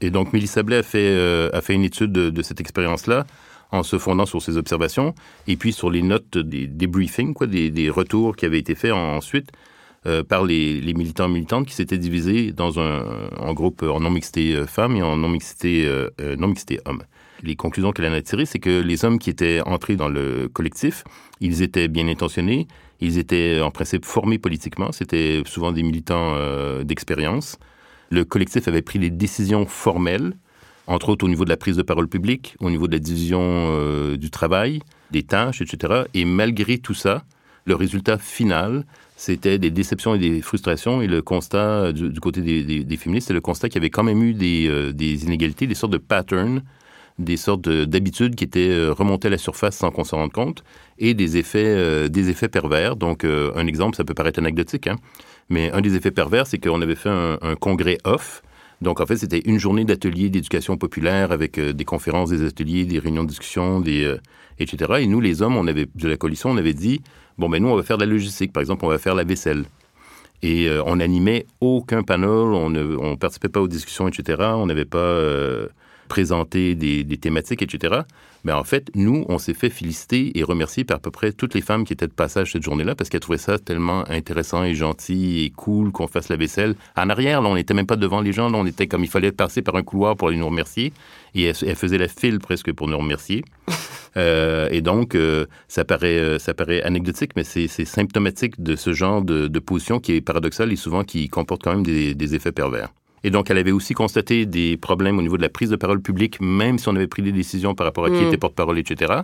Et 0.00 0.10
donc, 0.10 0.32
Mélissa 0.32 0.64
Blais 0.64 0.78
a 0.78 0.82
fait, 0.82 1.16
a 1.52 1.60
fait 1.60 1.74
une 1.74 1.84
étude 1.84 2.10
de, 2.10 2.42
cette 2.42 2.60
expérience-là 2.60 3.26
en 3.70 3.84
se 3.84 3.96
fondant 3.96 4.26
sur 4.26 4.42
ses 4.42 4.56
observations 4.56 5.14
et 5.46 5.56
puis 5.56 5.72
sur 5.72 5.88
les 5.88 6.02
notes 6.02 6.36
des, 6.36 6.86
briefings, 6.88 7.32
quoi, 7.32 7.46
des, 7.46 7.90
retours 7.90 8.34
qui 8.34 8.44
avaient 8.44 8.58
été 8.58 8.74
faits 8.74 8.92
ensuite 8.92 9.52
par 10.28 10.44
les, 10.44 10.82
militants 10.94 11.28
et 11.28 11.32
militantes 11.32 11.66
qui 11.66 11.74
s'étaient 11.74 11.96
divisés 11.96 12.52
dans 12.52 12.78
un 12.78 13.04
en 13.38 13.54
groupe 13.54 13.82
en 13.84 14.00
non-mixité 14.00 14.64
femmes 14.66 14.96
et 14.96 15.02
en 15.02 15.16
non-mixité 15.16 15.88
non 16.36 16.48
-mixité 16.48 16.78
hommes 16.84 17.04
les 17.42 17.56
conclusions 17.56 17.92
qu'elle 17.92 18.10
en 18.10 18.14
a 18.14 18.22
tirées, 18.22 18.46
c'est 18.46 18.58
que 18.58 18.80
les 18.80 19.04
hommes 19.04 19.18
qui 19.18 19.30
étaient 19.30 19.60
entrés 19.66 19.96
dans 19.96 20.08
le 20.08 20.48
collectif, 20.52 21.04
ils 21.40 21.62
étaient 21.62 21.88
bien 21.88 22.08
intentionnés, 22.08 22.66
Ils 23.00 23.18
étaient 23.18 23.60
en 23.60 23.70
principe 23.70 24.06
formés 24.06 24.38
politiquement, 24.38 24.90
c'était 24.90 25.42
souvent 25.44 25.70
des 25.70 25.82
militants 25.82 26.32
euh, 26.34 26.82
d'expérience. 26.82 27.58
Le 28.10 28.24
collectif 28.24 28.68
avait 28.68 28.80
pris 28.80 28.98
des 28.98 29.10
décisions 29.10 29.66
formelles, 29.66 30.32
entre 30.86 31.10
autres 31.10 31.26
au 31.26 31.28
niveau 31.28 31.44
de 31.44 31.50
la 31.50 31.58
prise 31.58 31.76
de 31.76 31.82
parole 31.82 32.08
publique, 32.08 32.56
au 32.60 32.70
niveau 32.70 32.86
de 32.86 32.92
la 32.92 32.98
division 32.98 33.40
euh, 33.42 34.16
du 34.16 34.30
travail, 34.30 34.80
des 35.10 35.24
tâches, 35.24 35.60
etc. 35.60 36.04
Et 36.14 36.24
malgré 36.24 36.78
tout 36.78 36.94
ça, 36.94 37.24
le 37.66 37.74
résultat 37.74 38.16
final, 38.16 38.86
c'était 39.16 39.58
des 39.58 39.70
déceptions 39.70 40.14
et 40.14 40.18
des 40.18 40.40
frustrations. 40.40 41.02
Et 41.02 41.06
le 41.06 41.20
constat 41.20 41.92
du, 41.92 42.20
côté 42.20 42.40
des, 42.40 42.96
féministes, 42.96 43.28
c'est 43.28 43.34
le 43.34 43.40
constat 43.40 43.68
qu'il 43.68 43.76
y 43.76 43.82
avait 43.82 43.90
quand 43.90 44.04
même 44.04 44.22
eu 44.22 44.36
euh, 44.40 44.92
des 44.92 45.24
inégalités, 45.24 45.66
des 45.66 45.74
sortes 45.74 45.92
de 45.92 45.98
patterns 45.98 46.62
des 47.18 47.36
sortes 47.36 47.68
d'habitudes 47.68 48.34
qui 48.34 48.44
étaient 48.44 48.70
euh, 48.70 48.92
remontées 48.92 49.28
à 49.28 49.30
la 49.30 49.38
surface 49.38 49.76
sans 49.76 49.90
qu'on 49.90 50.04
s'en 50.04 50.18
rende 50.18 50.32
compte, 50.32 50.64
et 50.98 51.14
des 51.14 51.36
effets, 51.38 51.64
euh, 51.64 52.08
des 52.08 52.28
effets 52.28 52.48
pervers. 52.48 52.96
Donc, 52.96 53.24
euh, 53.24 53.52
un 53.56 53.66
exemple, 53.66 53.96
ça 53.96 54.04
peut 54.04 54.14
paraître 54.14 54.38
anecdotique, 54.38 54.86
hein, 54.86 54.96
mais 55.48 55.70
un 55.72 55.80
des 55.80 55.94
effets 55.96 56.10
pervers, 56.10 56.46
c'est 56.46 56.58
qu'on 56.58 56.82
avait 56.82 56.94
fait 56.94 57.08
un, 57.08 57.54
congrès 57.58 57.98
off. 58.04 58.42
Donc, 58.82 59.00
en 59.00 59.06
fait, 59.06 59.16
c'était 59.16 59.40
une 59.46 59.58
journée 59.58 59.84
d'ateliers 59.84 60.28
d'éducation 60.28 60.76
populaire 60.76 61.32
avec 61.32 61.58
des 61.58 61.84
conférences, 61.84 62.28
des 62.28 62.44
ateliers, 62.44 62.84
des 62.84 62.98
réunions 62.98 63.24
de 63.24 63.28
discussion, 63.28 63.82
etc. 64.58 64.94
Et 65.00 65.06
nous, 65.06 65.20
les 65.20 65.40
hommes, 65.40 65.64
de 65.64 66.08
la 66.08 66.16
coalition, 66.18 66.50
on 66.50 66.58
avait 66.58 66.74
dit, 66.74 67.00
bon, 67.38 67.48
ben 67.48 67.62
nous, 67.62 67.68
on 67.68 67.76
va 67.76 67.82
faire 67.82 67.96
de 67.96 68.04
la 68.04 68.10
logistique. 68.10 68.52
Par 68.52 68.60
exemple, 68.60 68.84
on 68.84 68.88
va 68.88 68.98
faire 68.98 69.14
la 69.14 69.24
vaisselle. 69.24 69.64
Et 70.42 70.68
on 70.84 70.96
n'animait 70.96 71.46
aucun 71.62 72.02
panel, 72.02 72.28
on 72.28 72.68
ne 72.68 73.14
participait 73.14 73.48
pas 73.48 73.62
aux 73.62 73.68
discussions, 73.68 74.08
etc. 74.08 74.42
On 74.56 74.66
n'avait 74.66 74.84
pas 74.84 75.22
présenter 76.06 76.74
des, 76.74 77.04
thématiques, 77.16 77.62
etc. 77.62 78.00
Mais 78.44 78.52
en 78.52 78.64
fait, 78.64 78.90
nous, 78.94 79.24
on 79.28 79.38
s'est 79.38 79.54
fait 79.54 79.70
féliciter 79.70 80.38
et 80.38 80.44
remercier 80.44 80.84
par 80.84 80.98
à 80.98 81.00
peu 81.00 81.10
près 81.10 81.32
toutes 81.32 81.54
les 81.54 81.60
femmes 81.60 81.84
qui 81.84 81.92
étaient 81.92 82.06
de 82.06 82.12
passage 82.12 82.52
cette 82.52 82.62
journée-là 82.62 82.94
parce 82.94 83.10
qu'elles 83.10 83.20
trouvaient 83.20 83.38
ça 83.38 83.58
tellement 83.58 84.08
intéressant 84.08 84.62
et 84.62 84.74
gentil 84.74 85.44
et 85.44 85.50
cool 85.50 85.90
qu'on 85.92 86.06
fasse 86.06 86.28
la 86.28 86.36
vaisselle. 86.36 86.74
En 86.96 87.10
arrière, 87.10 87.42
là, 87.42 87.48
on 87.48 87.54
n'était 87.54 87.74
même 87.74 87.86
pas 87.86 87.96
devant 87.96 88.20
les 88.20 88.32
gens, 88.32 88.48
là, 88.48 88.58
on 88.58 88.66
était 88.66 88.86
comme 88.86 89.04
il 89.04 89.10
fallait 89.10 89.32
passer 89.32 89.62
par 89.62 89.74
un 89.76 89.82
couloir 89.82 90.16
pour 90.16 90.28
aller 90.28 90.36
nous 90.36 90.46
remercier. 90.46 90.92
Et 91.34 91.44
elles, 91.44 91.76
faisaient 91.76 91.98
la 91.98 92.08
file 92.08 92.38
presque 92.38 92.72
pour 92.72 92.88
nous 92.88 92.98
remercier. 92.98 93.44
Euh, 94.16 94.70
et 94.70 94.80
donc, 94.80 95.14
euh, 95.14 95.44
ça, 95.68 95.84
paraît, 95.84 96.18
euh, 96.18 96.38
ça 96.38 96.54
paraît 96.54 96.82
anecdotique, 96.82 97.32
mais 97.36 97.44
c'est 97.44 97.68
symptomatique 97.68 98.62
de 98.62 98.74
ce 98.74 98.94
genre 98.94 99.20
de, 99.20 99.58
position 99.58 100.00
qui 100.00 100.14
est 100.14 100.22
paradoxal 100.22 100.72
et 100.72 100.76
souvent 100.76 101.04
qui 101.04 101.28
comporte 101.28 101.62
quand 101.62 101.74
même 101.74 101.84
des 101.84 102.34
effets 102.34 102.52
pervers. 102.52 102.88
Et 103.26 103.30
donc, 103.30 103.50
elle 103.50 103.58
avait 103.58 103.72
aussi 103.72 103.92
constaté 103.92 104.46
des 104.46 104.76
problèmes 104.76 105.18
au 105.18 105.22
niveau 105.22 105.36
de 105.36 105.42
la 105.42 105.48
prise 105.48 105.68
de 105.68 105.74
parole 105.74 106.00
publique, 106.00 106.40
même 106.40 106.78
si 106.78 106.88
on 106.88 106.94
avait 106.94 107.08
pris 107.08 107.22
des 107.22 107.32
décisions 107.32 107.74
par 107.74 107.84
rapport 107.84 108.04
à 108.04 108.10
qui 108.10 108.22
mm. 108.22 108.28
était 108.28 108.36
porte-parole, 108.36 108.78
etc. 108.78 109.14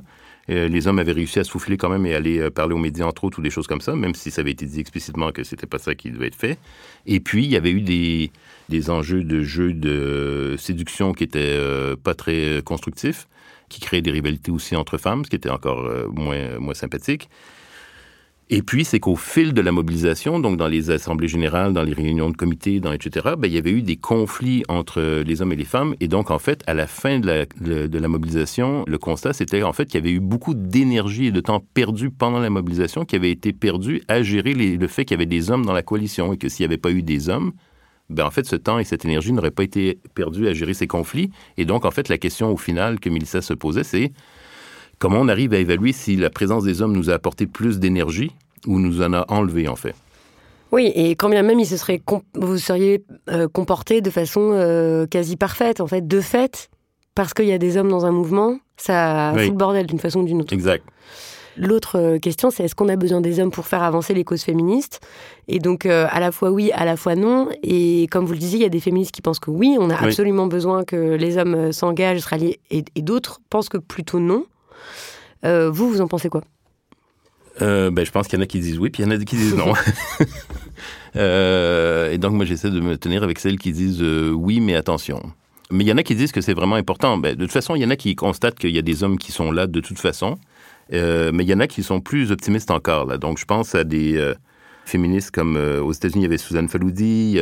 Euh, 0.50 0.66
les 0.66 0.88
hommes 0.88 0.98
avaient 0.98 1.12
réussi 1.12 1.38
à 1.38 1.44
souffler 1.44 1.76
quand 1.76 1.88
même 1.88 2.04
et 2.04 2.12
aller 2.12 2.40
euh, 2.40 2.50
parler 2.50 2.74
aux 2.74 2.78
médias, 2.78 3.06
entre 3.06 3.22
autres, 3.22 3.38
ou 3.38 3.42
des 3.42 3.50
choses 3.50 3.68
comme 3.68 3.80
ça, 3.80 3.94
même 3.94 4.16
si 4.16 4.32
ça 4.32 4.40
avait 4.40 4.50
été 4.50 4.66
dit 4.66 4.80
explicitement 4.80 5.30
que 5.30 5.44
c'était 5.44 5.68
pas 5.68 5.78
ça 5.78 5.94
qui 5.94 6.10
devait 6.10 6.26
être 6.26 6.34
fait. 6.34 6.58
Et 7.06 7.20
puis, 7.20 7.44
il 7.44 7.50
y 7.52 7.54
avait 7.54 7.70
eu 7.70 7.80
des, 7.80 8.32
des 8.68 8.90
enjeux 8.90 9.22
de 9.22 9.44
jeux 9.44 9.72
de 9.72 10.56
séduction 10.58 11.12
qui 11.12 11.22
étaient 11.22 11.38
euh, 11.38 11.94
pas 11.94 12.14
très 12.14 12.60
constructifs, 12.64 13.28
qui 13.68 13.80
créaient 13.80 14.02
des 14.02 14.10
rivalités 14.10 14.50
aussi 14.50 14.74
entre 14.74 14.98
femmes, 14.98 15.24
ce 15.24 15.30
qui 15.30 15.36
était 15.36 15.48
encore 15.48 15.88
moins, 16.12 16.58
moins 16.58 16.74
sympathique. 16.74 17.28
Et 18.54 18.60
puis, 18.60 18.84
c'est 18.84 19.00
qu'au 19.00 19.16
fil 19.16 19.54
de 19.54 19.62
la 19.62 19.72
mobilisation, 19.72 20.38
donc 20.38 20.58
dans 20.58 20.68
les 20.68 20.90
assemblées 20.90 21.26
générales, 21.26 21.72
dans 21.72 21.84
les 21.84 21.94
réunions 21.94 22.28
de 22.28 22.36
comité, 22.36 22.80
dans, 22.80 22.92
etc., 22.92 23.30
ben, 23.38 23.48
il 23.48 23.54
y 23.54 23.56
avait 23.56 23.70
eu 23.70 23.80
des 23.80 23.96
conflits 23.96 24.62
entre 24.68 25.22
les 25.22 25.40
hommes 25.40 25.54
et 25.54 25.56
les 25.56 25.64
femmes. 25.64 25.94
Et 26.00 26.06
donc, 26.06 26.30
en 26.30 26.38
fait, 26.38 26.62
à 26.66 26.74
la 26.74 26.86
fin 26.86 27.18
de 27.18 27.26
la, 27.26 27.46
de 27.46 27.98
la 27.98 28.08
mobilisation, 28.08 28.84
le 28.86 28.98
constat, 28.98 29.32
c'était 29.32 29.62
en 29.62 29.72
fait 29.72 29.86
qu'il 29.86 29.94
y 29.94 30.02
avait 30.02 30.12
eu 30.12 30.20
beaucoup 30.20 30.52
d'énergie 30.52 31.28
et 31.28 31.30
de 31.30 31.40
temps 31.40 31.64
perdu 31.72 32.10
pendant 32.10 32.40
la 32.40 32.50
mobilisation 32.50 33.06
qui 33.06 33.16
avait 33.16 33.30
été 33.30 33.54
perdu 33.54 34.02
à 34.06 34.22
gérer 34.22 34.52
le 34.52 34.86
fait 34.86 35.06
qu'il 35.06 35.14
y 35.14 35.18
avait 35.18 35.24
des 35.24 35.50
hommes 35.50 35.64
dans 35.64 35.72
la 35.72 35.82
coalition 35.82 36.34
et 36.34 36.36
que 36.36 36.50
s'il 36.50 36.64
n'y 36.64 36.74
avait 36.74 36.76
pas 36.76 36.90
eu 36.90 37.02
des 37.02 37.30
hommes, 37.30 37.52
ben 38.10 38.26
en 38.26 38.30
fait, 38.30 38.44
ce 38.44 38.56
temps 38.56 38.78
et 38.78 38.84
cette 38.84 39.06
énergie 39.06 39.32
n'auraient 39.32 39.50
pas 39.50 39.64
été 39.64 39.98
perdus 40.14 40.46
à 40.46 40.52
gérer 40.52 40.74
ces 40.74 40.86
conflits. 40.86 41.30
Et 41.56 41.64
donc, 41.64 41.86
en 41.86 41.90
fait, 41.90 42.10
la 42.10 42.18
question 42.18 42.52
au 42.52 42.58
final 42.58 43.00
que 43.00 43.08
Mélissa 43.08 43.40
se 43.40 43.54
posait, 43.54 43.82
c'est 43.82 44.12
comment 44.98 45.20
on 45.20 45.28
arrive 45.28 45.54
à 45.54 45.58
évaluer 45.58 45.92
si 45.92 46.16
la 46.16 46.28
présence 46.28 46.64
des 46.64 46.82
hommes 46.82 46.92
nous 46.92 47.08
a 47.08 47.14
apporté 47.14 47.46
plus 47.46 47.78
d'énergie 47.78 48.30
ou 48.66 48.78
nous 48.78 49.02
en 49.02 49.12
a 49.12 49.24
enlevé, 49.28 49.68
en 49.68 49.76
fait. 49.76 49.94
Oui, 50.72 50.90
et 50.94 51.10
quand 51.16 51.28
bien 51.28 51.42
même 51.42 51.60
il 51.60 51.66
se 51.66 51.76
serait 51.76 52.00
vous 52.34 52.56
seriez 52.56 53.04
euh, 53.28 53.46
comporté 53.46 54.00
de 54.00 54.08
façon 54.08 54.52
euh, 54.52 55.06
quasi 55.06 55.36
parfaite, 55.36 55.82
en 55.82 55.86
fait, 55.86 56.08
de 56.08 56.20
fait, 56.20 56.70
parce 57.14 57.34
qu'il 57.34 57.44
y 57.44 57.52
a 57.52 57.58
des 57.58 57.76
hommes 57.76 57.90
dans 57.90 58.06
un 58.06 58.10
mouvement, 58.10 58.58
ça 58.78 59.32
fout 59.36 59.48
le 59.48 59.52
bordel 59.52 59.86
d'une 59.86 59.98
façon 59.98 60.20
ou 60.20 60.24
d'une 60.24 60.40
autre. 60.40 60.54
Exact. 60.54 60.82
L'autre 61.58 61.98
euh, 61.98 62.18
question, 62.18 62.50
c'est 62.50 62.64
est-ce 62.64 62.74
qu'on 62.74 62.88
a 62.88 62.96
besoin 62.96 63.20
des 63.20 63.38
hommes 63.38 63.50
pour 63.50 63.66
faire 63.66 63.82
avancer 63.82 64.14
les 64.14 64.24
causes 64.24 64.42
féministes? 64.42 65.00
Et 65.46 65.58
donc, 65.58 65.84
à 65.84 66.18
la 66.18 66.32
fois 66.32 66.50
oui, 66.50 66.72
à 66.72 66.86
la 66.86 66.96
fois 66.96 67.16
non. 67.16 67.50
Et 67.62 68.06
comme 68.10 68.24
vous 68.24 68.32
le 68.32 68.38
disiez, 68.38 68.60
il 68.60 68.62
y 68.62 68.66
a 68.66 68.70
des 68.70 68.80
féministes 68.80 69.12
qui 69.12 69.20
pensent 69.20 69.40
que 69.40 69.50
oui, 69.50 69.76
on 69.78 69.90
a 69.90 69.96
absolument 69.96 70.46
besoin 70.46 70.84
que 70.84 70.96
les 70.96 71.36
hommes 71.36 71.72
s'engagent, 71.72 72.20
se 72.20 72.28
rallient, 72.30 72.56
et 72.70 73.02
d'autres 73.02 73.42
pensent 73.50 73.68
que 73.68 73.76
plutôt 73.76 74.20
non. 74.20 74.46
Vous, 75.44 75.90
vous 75.90 76.00
en 76.00 76.08
pensez 76.08 76.30
quoi? 76.30 76.42
Euh, 77.60 77.90
ben, 77.90 78.06
je 78.06 78.10
pense 78.10 78.28
qu'il 78.28 78.38
y 78.38 78.40
en 78.40 78.44
a 78.44 78.46
qui 78.46 78.60
disent 78.60 78.78
oui, 78.78 78.90
puis 78.90 79.02
il 79.02 79.06
y 79.06 79.08
en 79.08 79.12
a 79.12 79.18
qui 79.18 79.36
disent 79.36 79.56
non. 79.56 79.72
Euh, 81.14 82.10
et 82.10 82.16
donc, 82.16 82.32
moi, 82.32 82.46
j'essaie 82.46 82.70
de 82.70 82.80
me 82.80 82.96
tenir 82.96 83.22
avec 83.22 83.38
celles 83.38 83.58
qui 83.58 83.70
disent 83.72 84.02
oui, 84.02 84.60
mais 84.60 84.74
attention. 84.74 85.20
Mais 85.70 85.84
il 85.84 85.86
y 85.86 85.92
en 85.92 85.98
a 85.98 86.02
qui 86.02 86.14
disent 86.14 86.32
que 86.32 86.40
c'est 86.40 86.54
vraiment 86.54 86.76
important. 86.76 87.18
Ben, 87.18 87.36
de 87.36 87.44
toute 87.44 87.52
façon, 87.52 87.76
il 87.76 87.82
y 87.82 87.84
en 87.84 87.90
a 87.90 87.96
qui 87.96 88.16
constatent 88.16 88.58
qu'il 88.58 88.70
y 88.70 88.78
a 88.78 88.82
des 88.82 89.04
hommes 89.04 89.18
qui 89.18 89.30
sont 89.30 89.52
là 89.52 89.66
de 89.66 89.80
toute 89.80 89.98
façon. 89.98 90.38
mais 90.90 91.30
il 91.44 91.48
y 91.50 91.52
en 91.52 91.60
a 91.60 91.66
qui 91.66 91.82
sont 91.82 92.00
plus 92.00 92.32
optimistes 92.32 92.70
encore. 92.70 93.04
Là. 93.04 93.18
Donc, 93.18 93.36
je 93.36 93.44
pense 93.44 93.74
à 93.74 93.84
des 93.84 94.32
féministes 94.86 95.32
comme 95.32 95.56
aux 95.56 95.92
États-Unis, 95.92 96.22
il 96.22 96.22
y 96.22 96.26
avait 96.26 96.38
Suzanne 96.38 96.68
Faloudi, 96.68 97.38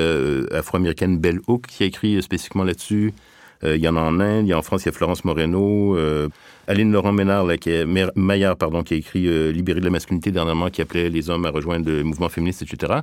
afro-américaine 0.52 1.18
Belle 1.18 1.38
Hook 1.46 1.66
qui 1.68 1.84
a 1.84 1.86
écrit 1.86 2.20
spécifiquement 2.24 2.64
là-dessus. 2.64 3.14
Il 3.62 3.76
y 3.76 3.88
en 3.88 3.96
a 3.96 4.00
en 4.00 4.20
Inde, 4.20 4.46
il 4.46 4.50
y 4.50 4.52
a 4.52 4.58
en 4.58 4.62
France, 4.62 4.82
il 4.84 4.86
y 4.86 4.88
a 4.88 4.92
Florence 4.92 5.24
Moreno. 5.24 5.96
Aline 6.70 6.92
Laurent 6.92 7.12
Ménard, 7.12 7.46
là, 7.46 7.58
qui 7.58 7.70
est, 7.70 7.84
Maillard, 8.14 8.56
pardon, 8.56 8.84
qui 8.84 8.94
a 8.94 8.96
écrit 8.96 9.26
euh, 9.26 9.50
Libérer 9.50 9.80
de 9.80 9.84
la 9.84 9.90
masculinité 9.90 10.30
dernièrement, 10.30 10.70
qui 10.70 10.80
appelait 10.80 11.10
les 11.10 11.28
hommes 11.28 11.44
à 11.44 11.50
rejoindre 11.50 11.90
le 11.90 12.04
mouvement 12.04 12.28
féministe, 12.28 12.62
etc. 12.62 13.00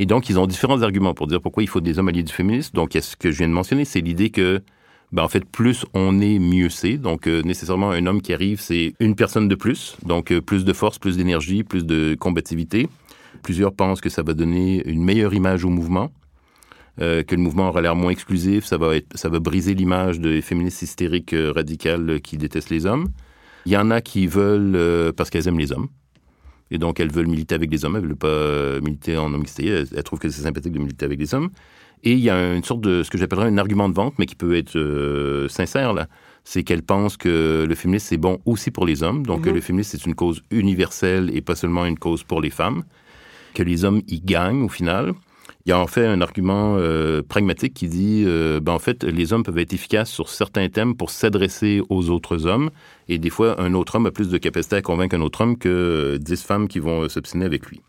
Et 0.00 0.04
donc, 0.04 0.28
ils 0.28 0.36
ont 0.36 0.48
différents 0.48 0.82
arguments 0.82 1.14
pour 1.14 1.28
dire 1.28 1.40
pourquoi 1.40 1.62
il 1.62 1.68
faut 1.68 1.80
des 1.80 2.00
hommes 2.00 2.08
alliés 2.08 2.24
du 2.24 2.32
féminisme. 2.32 2.72
Donc, 2.74 2.90
ce 3.00 3.14
que 3.14 3.30
je 3.30 3.38
viens 3.38 3.48
de 3.48 3.52
mentionner, 3.52 3.84
c'est 3.84 4.00
l'idée 4.00 4.30
que 4.30 4.60
ben, 5.12 5.22
en 5.22 5.28
fait, 5.28 5.44
plus 5.44 5.86
on 5.94 6.20
est, 6.20 6.40
mieux 6.40 6.70
c'est. 6.70 6.96
Donc, 6.96 7.28
euh, 7.28 7.42
nécessairement, 7.42 7.92
un 7.92 8.04
homme 8.06 8.20
qui 8.20 8.34
arrive, 8.34 8.60
c'est 8.60 8.94
une 8.98 9.14
personne 9.14 9.46
de 9.46 9.54
plus. 9.54 9.96
Donc, 10.04 10.32
euh, 10.32 10.40
plus 10.40 10.64
de 10.64 10.72
force, 10.72 10.98
plus 10.98 11.16
d'énergie, 11.16 11.62
plus 11.62 11.86
de 11.86 12.16
combativité. 12.18 12.88
Plusieurs 13.44 13.72
pensent 13.72 14.00
que 14.00 14.08
ça 14.08 14.22
va 14.22 14.34
donner 14.34 14.82
une 14.86 15.04
meilleure 15.04 15.34
image 15.34 15.64
au 15.64 15.68
mouvement. 15.68 16.10
Euh, 17.00 17.24
que 17.24 17.34
le 17.34 17.42
mouvement 17.42 17.68
aura 17.68 17.80
l'air 17.80 17.96
moins 17.96 18.12
exclusif, 18.12 18.64
ça 18.64 18.78
va, 18.78 18.94
être, 18.94 19.08
ça 19.16 19.28
va 19.28 19.40
briser 19.40 19.74
l'image 19.74 20.20
des 20.20 20.40
féministes 20.42 20.82
hystériques 20.82 21.32
euh, 21.32 21.50
radicales 21.52 22.20
qui 22.20 22.36
détestent 22.36 22.70
les 22.70 22.86
hommes. 22.86 23.08
Il 23.66 23.72
y 23.72 23.76
en 23.76 23.90
a 23.90 24.00
qui 24.00 24.28
veulent, 24.28 24.76
euh, 24.76 25.12
parce 25.12 25.28
qu'elles 25.28 25.48
aiment 25.48 25.58
les 25.58 25.72
hommes, 25.72 25.88
et 26.70 26.78
donc 26.78 27.00
elles 27.00 27.10
veulent 27.10 27.26
militer 27.26 27.56
avec 27.56 27.70
les 27.72 27.84
hommes, 27.84 27.96
elles 27.96 28.02
ne 28.02 28.08
veulent 28.08 28.16
pas 28.16 28.80
militer 28.80 29.16
en 29.16 29.32
homme 29.34 29.44
elles, 29.58 29.88
elles 29.94 30.02
trouvent 30.04 30.20
que 30.20 30.28
c'est 30.28 30.42
sympathique 30.42 30.72
de 30.72 30.78
militer 30.78 31.04
avec 31.04 31.18
les 31.18 31.34
hommes. 31.34 31.50
Et 32.04 32.12
il 32.12 32.20
y 32.20 32.30
a 32.30 32.54
une 32.54 32.62
sorte 32.62 32.82
de, 32.82 33.02
ce 33.02 33.10
que 33.10 33.18
j'appellerais 33.18 33.48
un 33.48 33.58
argument 33.58 33.88
de 33.88 33.94
vente, 33.94 34.14
mais 34.18 34.26
qui 34.26 34.34
peut 34.34 34.54
être 34.54 35.46
sincère, 35.48 35.94
là. 35.94 36.06
C'est 36.46 36.62
qu'elles 36.62 36.82
pensent 36.82 37.16
que 37.16 37.64
le 37.66 37.74
féminisme, 37.74 38.06
c'est 38.10 38.18
bon 38.18 38.38
aussi 38.44 38.70
pour 38.70 38.84
les 38.84 39.02
hommes. 39.02 39.24
Donc, 39.24 39.46
mhm. 39.46 39.54
le 39.54 39.60
féminisme, 39.62 39.96
c'est 39.96 40.04
une 40.04 40.14
cause 40.14 40.42
universelle 40.50 41.34
et 41.34 41.40
pas 41.40 41.54
seulement 41.54 41.86
une 41.86 41.98
cause 41.98 42.22
pour 42.22 42.42
les 42.42 42.50
femmes. 42.50 42.84
Que 43.54 43.62
les 43.62 43.86
hommes 43.86 44.02
y 44.06 44.20
gagnent 44.20 44.62
au 44.62 44.68
final. 44.68 45.14
Il 45.66 45.70
y 45.70 45.72
a 45.72 45.78
en 45.78 45.86
fait 45.86 46.06
un 46.06 46.20
argument 46.20 46.76
euh, 46.76 47.22
pragmatique 47.22 47.72
qui 47.72 47.88
dit, 47.88 48.24
euh, 48.26 48.60
ben 48.60 48.72
en 48.72 48.78
fait, 48.78 49.02
les 49.02 49.32
hommes 49.32 49.42
peuvent 49.42 49.56
être 49.56 49.72
efficaces 49.72 50.10
sur 50.10 50.28
certains 50.28 50.68
thèmes 50.68 50.94
pour 50.94 51.08
s'adresser 51.08 51.80
aux 51.88 52.10
autres 52.10 52.46
hommes, 52.46 52.70
et 53.08 53.18
des 53.18 53.30
fois, 53.30 53.58
un 53.58 53.72
autre 53.72 53.94
homme 53.94 54.04
a 54.04 54.10
plus 54.10 54.28
de 54.28 54.36
capacité 54.36 54.76
à 54.76 54.82
convaincre 54.82 55.16
un 55.16 55.22
autre 55.22 55.40
homme 55.40 55.56
que 55.56 56.18
dix 56.20 56.42
femmes 56.42 56.68
qui 56.68 56.80
vont 56.80 57.08
s'obstiner 57.08 57.46
avec 57.46 57.64
lui. 57.66 57.80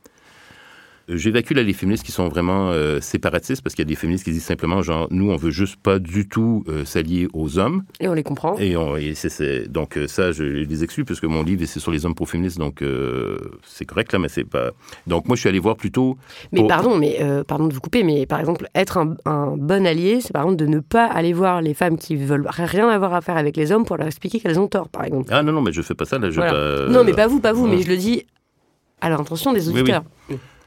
J'évacue 1.07 1.53
là 1.53 1.61
les 1.61 1.73
féministes 1.73 2.03
qui 2.03 2.11
sont 2.11 2.27
vraiment 2.29 2.71
euh, 2.71 2.99
séparatistes 2.99 3.61
parce 3.61 3.75
qu'il 3.75 3.83
y 3.83 3.87
a 3.87 3.89
des 3.89 3.95
féministes 3.95 4.23
qui 4.23 4.31
disent 4.31 4.43
simplement 4.43 4.81
genre 4.81 5.07
nous 5.11 5.29
on 5.29 5.35
veut 5.35 5.51
juste 5.51 5.75
pas 5.75 5.99
du 5.99 6.27
tout 6.27 6.63
euh, 6.67 6.83
s'allier 6.83 7.27
aux 7.33 7.59
hommes. 7.59 7.83
Et 7.99 8.07
on 8.07 8.13
les 8.13 8.23
comprend. 8.23 8.57
Et, 8.57 8.75
on, 8.75 8.95
donc 9.69 9.97
euh, 9.97 10.07
ça 10.07 10.31
je 10.31 10.43
les 10.43 10.83
exclue 10.83 11.05
parce 11.05 11.19
que 11.19 11.27
mon 11.27 11.43
livre 11.43 11.63
c'est 11.65 11.79
sur 11.79 11.91
les 11.91 12.07
hommes 12.07 12.15
pro-féministes 12.15 12.57
donc 12.57 12.83
c'est 13.63 13.85
correct 13.85 14.13
là 14.13 14.19
mais 14.19 14.29
c'est 14.29 14.45
pas. 14.45 14.71
Donc 15.05 15.27
moi 15.27 15.35
je 15.35 15.41
suis 15.41 15.49
allé 15.49 15.59
voir 15.59 15.75
plutôt. 15.75 16.17
Mais 16.51 16.65
pardon 16.67 16.97
mais 16.97 17.19
pardon 17.47 17.67
de 17.67 17.73
vous 17.73 17.81
couper 17.81 18.03
mais 18.03 18.25
par 18.25 18.39
exemple 18.39 18.67
être 18.73 18.97
un, 18.97 19.15
un, 19.25 19.55
bon 19.57 19.85
allié 19.85 20.21
c'est 20.21 20.33
par 20.33 20.43
exemple 20.43 20.57
de 20.57 20.65
ne 20.65 20.79
pas 20.79 21.05
aller 21.05 21.33
voir 21.33 21.61
les 21.61 21.75
femmes 21.75 21.97
qui 21.97 22.15
veulent 22.15 22.47
rien 22.49 22.89
avoir 22.89 23.13
à 23.13 23.21
faire 23.21 23.37
avec 23.37 23.57
les 23.57 23.71
hommes 23.71 23.85
pour 23.85 23.97
leur 23.97 24.07
expliquer 24.07 24.39
qu'elles 24.39 24.59
ont 24.59 24.67
tort 24.67 24.89
par 24.89 25.03
exemple. 25.03 25.29
Ah 25.31 25.43
non 25.43 25.51
non 25.51 25.61
mais 25.61 25.71
je 25.71 25.83
fais 25.83 25.93
pas 25.93 26.05
ça 26.05 26.17
là. 26.17 26.31
Je 26.31 26.39
pas... 26.39 26.87
Non 26.91 27.03
mais 27.03 27.13
pas 27.13 27.27
vous 27.27 27.39
pas 27.39 27.53
vous 27.53 27.67
mais 27.67 27.81
je 27.83 27.89
le 27.89 27.97
dis 27.97 28.25
à 29.01 29.09
l'intention 29.09 29.53
des 29.53 29.69
auditeurs. 29.69 30.03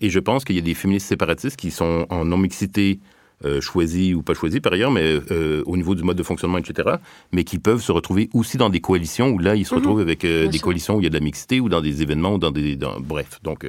Et 0.01 0.11
je 0.11 0.19
pense 0.19 0.45
qu'il 0.45 0.57
y 0.57 0.59
a 0.59 0.63
des 0.63 0.75
féministes 0.75 1.09
séparatistes 1.09 1.57
qui 1.57 1.71
sont 1.71 2.07
en 2.11 2.25
non-mixité 2.25 3.01
euh, 3.45 3.61
choisie 3.61 4.15
ou 4.15 4.23
pas 4.23 4.35
choisie 4.35 4.61
par 4.61 4.73
ailleurs, 4.73 4.91
mais 4.91 5.19
euh, 5.31 5.63
au 5.67 5.77
niveau 5.77 5.95
du 5.95 6.03
mode 6.03 6.17
de 6.17 6.23
fonctionnement, 6.23 6.59
etc., 6.59 6.97
mais 7.33 7.45
qui 7.45 7.59
peuvent 7.59 7.83
se 7.83 7.93
retrouver 7.93 8.29
aussi 8.35 8.57
dans 8.57 8.69
des 8.69 8.81
coalitions 8.81 9.29
où 9.29 9.39
là, 9.39 9.55
ils 9.55 9.65
se 9.65 9.75
mhm. 9.75 9.81
retrouvent 9.81 10.01
avec 10.01 10.25
euh, 10.25 10.49
des 10.49 10.59
coalitions 10.59 10.97
où 10.97 11.01
il 11.01 11.05
y 11.05 11.07
a 11.07 11.11
de 11.11 11.15
la 11.15 11.21
mixité 11.21 11.61
ou 11.61 11.69
dans 11.69 11.81
des 11.81 12.03
événements 12.03 12.35
ou 12.35 12.39
dans 12.39 12.51
des... 12.51 12.77
bref, 13.01 13.39
donc... 13.43 13.69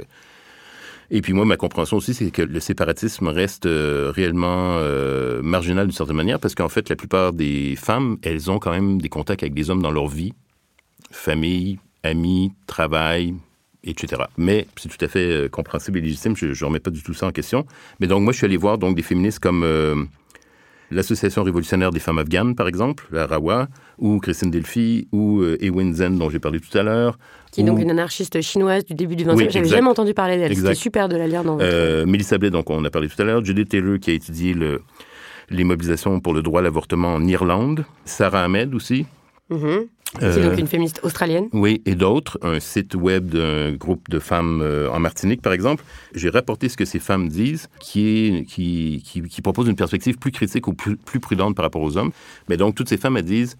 Et 1.11 1.21
puis 1.21 1.33
moi, 1.33 1.43
ma 1.43 1.57
compréhension 1.57 1.97
aussi, 1.97 2.13
c'est 2.13 2.29
que 2.29 2.43
le 2.43 2.59
séparatisme 2.59 3.27
reste 3.27 3.65
euh, 3.65 4.11
réellement 4.13 4.77
euh, 4.77 5.41
marginal 5.41 5.87
d'une 5.87 5.95
certaine 5.95 6.15
manière, 6.15 6.39
parce 6.39 6.53
qu'en 6.53 6.69
fait, 6.69 6.87
la 6.89 6.95
plupart 6.95 7.33
des 7.33 7.75
femmes, 7.75 8.17
elles 8.21 8.51
ont 8.51 8.59
quand 8.59 8.71
même 8.71 9.01
des 9.01 9.09
contacts 9.09 9.41
avec 9.41 9.55
des 9.55 9.71
hommes 9.71 9.81
dans 9.81 9.91
leur 9.91 10.07
vie, 10.07 10.33
famille, 11.09 11.79
amis, 12.03 12.51
travail, 12.67 13.33
etc. 13.83 14.23
Mais 14.37 14.67
c'est 14.77 14.89
tout 14.89 15.03
à 15.03 15.07
fait 15.07 15.25
euh, 15.25 15.49
compréhensible 15.49 15.97
et 15.99 16.01
légitime, 16.01 16.35
je 16.35 16.45
ne 16.47 16.65
remets 16.65 16.79
pas 16.79 16.91
du 16.91 17.01
tout 17.03 17.13
ça 17.13 17.27
en 17.27 17.31
question. 17.31 17.65
Mais 17.99 18.07
donc 18.07 18.23
moi, 18.23 18.33
je 18.33 18.37
suis 18.37 18.45
allé 18.45 18.57
voir 18.57 18.77
donc 18.77 18.95
des 18.95 19.01
féministes 19.03 19.39
comme 19.39 19.63
l'Association 20.91 21.43
révolutionnaire 21.43 21.91
des 21.91 21.99
femmes 21.99 22.17
afghanes, 22.17 22.55
par 22.55 22.67
exemple, 22.67 23.05
la 23.11 23.27
RAWA, 23.27 23.67
ou 23.99 24.19
Christine 24.19 24.49
Delphi, 24.49 25.07
ou 25.11 25.41
euh, 25.41 25.57
Ewen 25.61 25.93
Zen, 25.93 26.17
dont 26.17 26.29
j'ai 26.29 26.39
parlé 26.39 26.59
tout 26.59 26.75
à 26.77 26.83
l'heure. 26.83 27.19
Qui 27.51 27.61
est 27.61 27.63
donc 27.63 27.79
une 27.79 27.91
anarchiste 27.91 28.41
chinoise 28.41 28.85
du 28.85 28.93
début 28.93 29.15
du 29.15 29.23
XXe 29.23 29.37
siècle. 29.37 29.53
J'avais 29.53 29.67
jamais 29.69 29.87
entendu 29.89 30.13
parler 30.13 30.37
d'elle. 30.37 30.55
C'était 30.55 30.75
super 30.75 31.09
de 31.09 31.15
la 31.15 31.27
lire 31.27 31.43
dans 31.43 31.57
votre... 31.57 31.69
Euh, 31.71 32.05
Mélissa 32.05 32.37
Blais, 32.37 32.49
donc 32.49 32.69
on 32.69 32.83
a 32.85 32.89
parlé 32.89 33.07
tout 33.07 33.21
à 33.21 33.25
l'heure. 33.25 33.43
Judith 33.43 33.69
Taylor, 33.69 33.99
qui 33.99 34.11
a 34.11 34.13
étudié 34.13 34.53
le, 34.53 34.81
les 35.49 35.63
mobilisations 35.63 36.19
pour 36.19 36.33
le 36.33 36.41
droit 36.41 36.61
à 36.61 36.63
l'avortement 36.63 37.13
en 37.13 37.23
Irlande. 37.25 37.85
Sarah 38.05 38.43
Ahmed 38.43 38.73
aussi, 38.73 39.05
Mhm. 39.51 39.87
C'est 40.19 40.41
donc 40.41 40.53
euh, 40.53 40.57
une 40.57 40.67
féministe 40.67 40.99
australienne. 41.03 41.49
Oui, 41.53 41.83
et 41.85 41.93
d'autres, 41.93 42.39
un 42.41 42.59
site 42.59 42.95
web 42.95 43.29
d'un 43.29 43.73
groupe 43.73 44.09
de 44.09 44.17
femmes 44.17 44.61
euh, 44.63 44.89
en 44.89 44.99
Martinique, 44.99 45.41
par 45.41 45.53
exemple. 45.53 45.83
J'ai 46.15 46.29
rapporté 46.29 46.67
ce 46.67 46.75
que 46.75 46.85
ces 46.85 46.97
femmes 46.97 47.29
disent, 47.29 47.69
qui, 47.79 48.07
est, 48.07 48.45
qui, 48.45 49.03
qui, 49.03 49.41
propose 49.41 49.67
une 49.67 49.75
perspective 49.75 50.17
plus 50.17 50.31
critique 50.31 50.67
ou 50.67 50.73
plus, 50.73 50.97
plus, 50.97 51.19
prudente 51.19 51.55
par 51.55 51.63
rapport 51.63 51.83
aux 51.83 51.95
hommes. 51.95 52.11
Mais 52.49 52.57
donc, 52.57 52.73
toutes 52.73 52.89
ces 52.89 52.97
femmes, 52.97 53.17
elles 53.17 53.23
disent, 53.23 53.55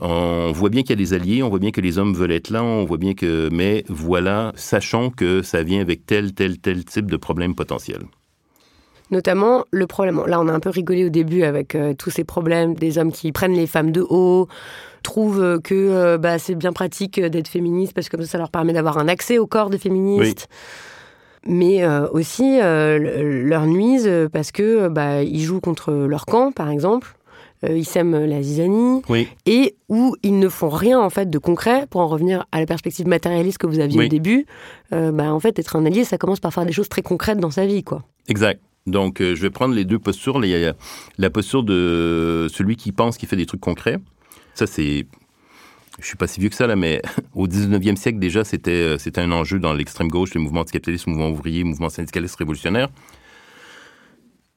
on 0.00 0.50
voit 0.52 0.70
bien 0.70 0.82
qu'il 0.82 0.90
y 0.90 0.92
a 0.94 0.96
des 0.96 1.14
alliés, 1.14 1.42
on 1.44 1.48
voit 1.48 1.60
bien 1.60 1.70
que 1.70 1.80
les 1.80 1.98
hommes 1.98 2.14
veulent 2.14 2.32
être 2.32 2.50
là, 2.50 2.64
on 2.64 2.84
voit 2.84 2.98
bien 2.98 3.14
que... 3.14 3.48
Mais 3.52 3.84
voilà, 3.88 4.52
sachons 4.56 5.10
que 5.10 5.42
ça 5.42 5.62
vient 5.62 5.80
avec 5.80 6.04
tel, 6.04 6.32
tel, 6.34 6.58
tel 6.58 6.84
type 6.84 7.10
de 7.10 7.16
problème 7.16 7.54
potentiel. 7.54 8.00
Notamment 9.12 9.64
le 9.70 9.86
problème, 9.86 10.20
là 10.26 10.40
on 10.40 10.48
a 10.48 10.52
un 10.52 10.58
peu 10.58 10.70
rigolé 10.70 11.04
au 11.04 11.10
début 11.10 11.44
avec 11.44 11.76
euh, 11.76 11.94
tous 11.94 12.10
ces 12.10 12.24
problèmes 12.24 12.74
des 12.74 12.98
hommes 12.98 13.12
qui 13.12 13.30
prennent 13.30 13.54
les 13.54 13.68
femmes 13.68 13.92
de 13.92 14.00
haut, 14.00 14.48
trouvent 15.06 15.60
que 15.62 15.74
euh, 15.74 16.18
bah, 16.18 16.38
c'est 16.38 16.54
bien 16.54 16.72
pratique 16.72 17.20
d'être 17.20 17.48
féministe 17.48 17.92
parce 17.94 18.08
que 18.08 18.22
ça, 18.24 18.38
leur 18.38 18.50
permet 18.50 18.72
d'avoir 18.72 18.98
un 18.98 19.08
accès 19.08 19.38
au 19.38 19.46
corps 19.46 19.70
de 19.70 19.78
féministes. 19.78 20.48
Mais 21.48 21.84
euh, 21.84 22.08
aussi 22.10 22.58
leur 22.58 23.66
nuisent 23.66 24.10
parce 24.32 24.50
que 24.50 24.88
bah, 24.88 25.22
ils 25.22 25.42
jouent 25.42 25.60
contre 25.60 25.92
leur 25.92 26.26
camp, 26.26 26.50
par 26.50 26.70
exemple. 26.70 27.16
ils 27.62 27.86
sèment 27.86 28.26
la 28.26 28.42
zizanie 28.42 29.00
et 29.46 29.76
où 29.88 30.16
ils 30.24 30.38
ne 30.38 30.48
font 30.48 30.68
rien 30.68 31.00
en 31.00 31.08
fait 31.08 31.30
de 31.30 31.38
concret 31.38 31.86
pour 31.88 32.00
en 32.00 32.08
revenir 32.08 32.46
à 32.50 32.58
la 32.58 32.66
perspective 32.66 33.06
matérialiste 33.06 33.58
que 33.58 33.68
vous 33.68 33.78
aviez 33.78 34.06
au 34.06 34.08
début. 34.08 34.46
bah, 34.90 35.32
en 35.32 35.38
fait, 35.38 35.58
être 35.58 35.76
un 35.76 35.86
allié, 35.86 36.02
ça 36.02 36.18
commence 36.18 36.40
par 36.40 36.52
faire 36.52 36.66
des 36.66 36.72
choses 36.72 36.88
très 36.88 37.02
concrètes 37.02 37.38
dans 37.38 37.52
sa 37.52 37.64
vie, 37.64 37.84
quoi. 37.84 38.02
Exact. 38.28 38.60
Donc, 38.86 39.20
euh, 39.20 39.34
je 39.34 39.42
vais 39.42 39.50
prendre 39.50 39.74
les 39.74 39.84
deux 39.84 39.98
postures. 39.98 40.36
A 40.36 40.72
la 41.18 41.30
posture 41.30 41.62
de 41.62 42.46
celui 42.52 42.76
qui 42.76 42.92
pense 42.92 43.16
qu'il 43.16 43.28
fait 43.28 43.36
des 43.36 43.46
trucs 43.46 43.60
concrets. 43.60 43.98
Ça, 44.56 44.66
c'est. 44.66 45.06
Je 46.00 46.06
suis 46.06 46.16
pas 46.16 46.26
si 46.26 46.40
vieux 46.40 46.48
que 46.48 46.54
ça, 46.54 46.66
là, 46.66 46.76
mais 46.76 47.00
au 47.34 47.46
19e 47.46 47.96
siècle, 47.96 48.18
déjà, 48.18 48.42
c'était, 48.42 48.70
euh, 48.70 48.98
c'était 48.98 49.20
un 49.20 49.30
enjeu 49.32 49.58
dans 49.58 49.72
l'extrême 49.72 50.08
gauche, 50.08 50.34
les 50.34 50.40
mouvements 50.40 50.60
anticapitalistes, 50.60 51.06
mouvements 51.06 51.30
ouvriers, 51.30 51.62
mouvements 51.62 51.88
syndicalistes 51.88 52.36
révolutionnaires 52.36 52.88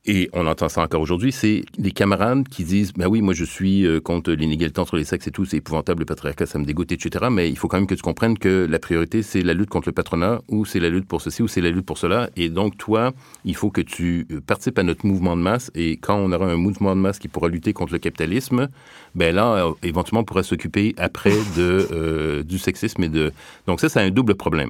et 0.06 0.30
on 0.32 0.48
entend 0.48 0.70
ça 0.70 0.82
encore 0.82 1.02
aujourd'hui, 1.02 1.34
c'est 1.34 1.64
des 1.78 1.92
camarades 1.92 2.48
qui 2.48 2.64
disent 2.64 2.94
Ben 2.94 3.08
oui, 3.08 3.22
moi 3.22 3.34
je 3.34 3.44
suis 3.44 3.86
euh, 3.86 4.00
contre 4.00 4.32
l'inégalité 4.32 4.80
entre 4.80 4.96
les 4.96 5.04
sexes 5.04 5.28
et 5.28 5.32
tout, 5.32 5.44
c'est 5.44 5.58
épouvantable, 5.58 6.00
le 6.00 6.06
patriarcat, 6.06 6.46
ça 6.46 6.58
me 6.58 6.64
dégoûte, 6.64 6.94
etc. 6.94 7.26
Mais 7.30 7.50
il 7.50 7.58
faut 7.58 7.68
quand 7.68 7.78
même 7.78 7.86
que 7.86 7.96
tu 7.96 8.02
comprennes 8.02 8.38
que 8.38 8.66
la 8.70 8.80
priorité, 8.80 9.24
c'est 9.24 9.42
la 9.42 9.54
lutte 9.54 9.70
contre 9.70 9.90
le 9.90 9.92
patronat, 9.92 10.40
ou 10.48 10.64
c'est 10.64 10.80
la 10.80 10.88
lutte 10.90 11.06
pour 11.06 11.22
ceci, 11.22 11.44
ou 11.44 11.50
c'est 11.50 11.60
la 11.60 11.70
lutte 11.70 11.86
pour 11.86 11.98
cela. 11.98 12.30
Et 12.38 12.48
donc, 12.48 12.78
toi, 12.78 13.12
il 13.44 13.58
faut 13.58 13.72
que 13.72 13.82
tu 13.82 14.26
euh, 14.32 14.40
participes 14.40 14.80
à 14.80 14.84
notre 14.84 15.06
mouvement 15.06 15.36
de 15.36 15.42
masse. 15.42 15.70
Et 15.76 15.98
quand 15.98 16.16
on 16.16 16.32
aura 16.32 16.46
un 16.46 16.58
mouvement 16.58 16.96
de 16.96 17.02
masse 17.02 17.20
qui 17.20 17.28
pourra 17.28 17.50
lutter 17.50 17.74
contre 17.74 17.92
le 17.92 18.00
capitalisme, 18.00 18.70
ben 19.16 19.36
là, 19.36 19.68
euh, 19.68 19.74
éventuellement, 19.84 20.22
on 20.22 20.26
pourra 20.26 20.44
s'occuper 20.44 20.96
après 20.98 21.36
de, 21.58 22.42
du 22.44 22.58
sexisme 22.58 23.04
et 23.04 23.10
de. 23.10 23.34
Donc, 23.68 23.82
ça, 23.82 23.90
c'est 23.90 24.00
un 24.00 24.12
double 24.12 24.36
problème. 24.36 24.70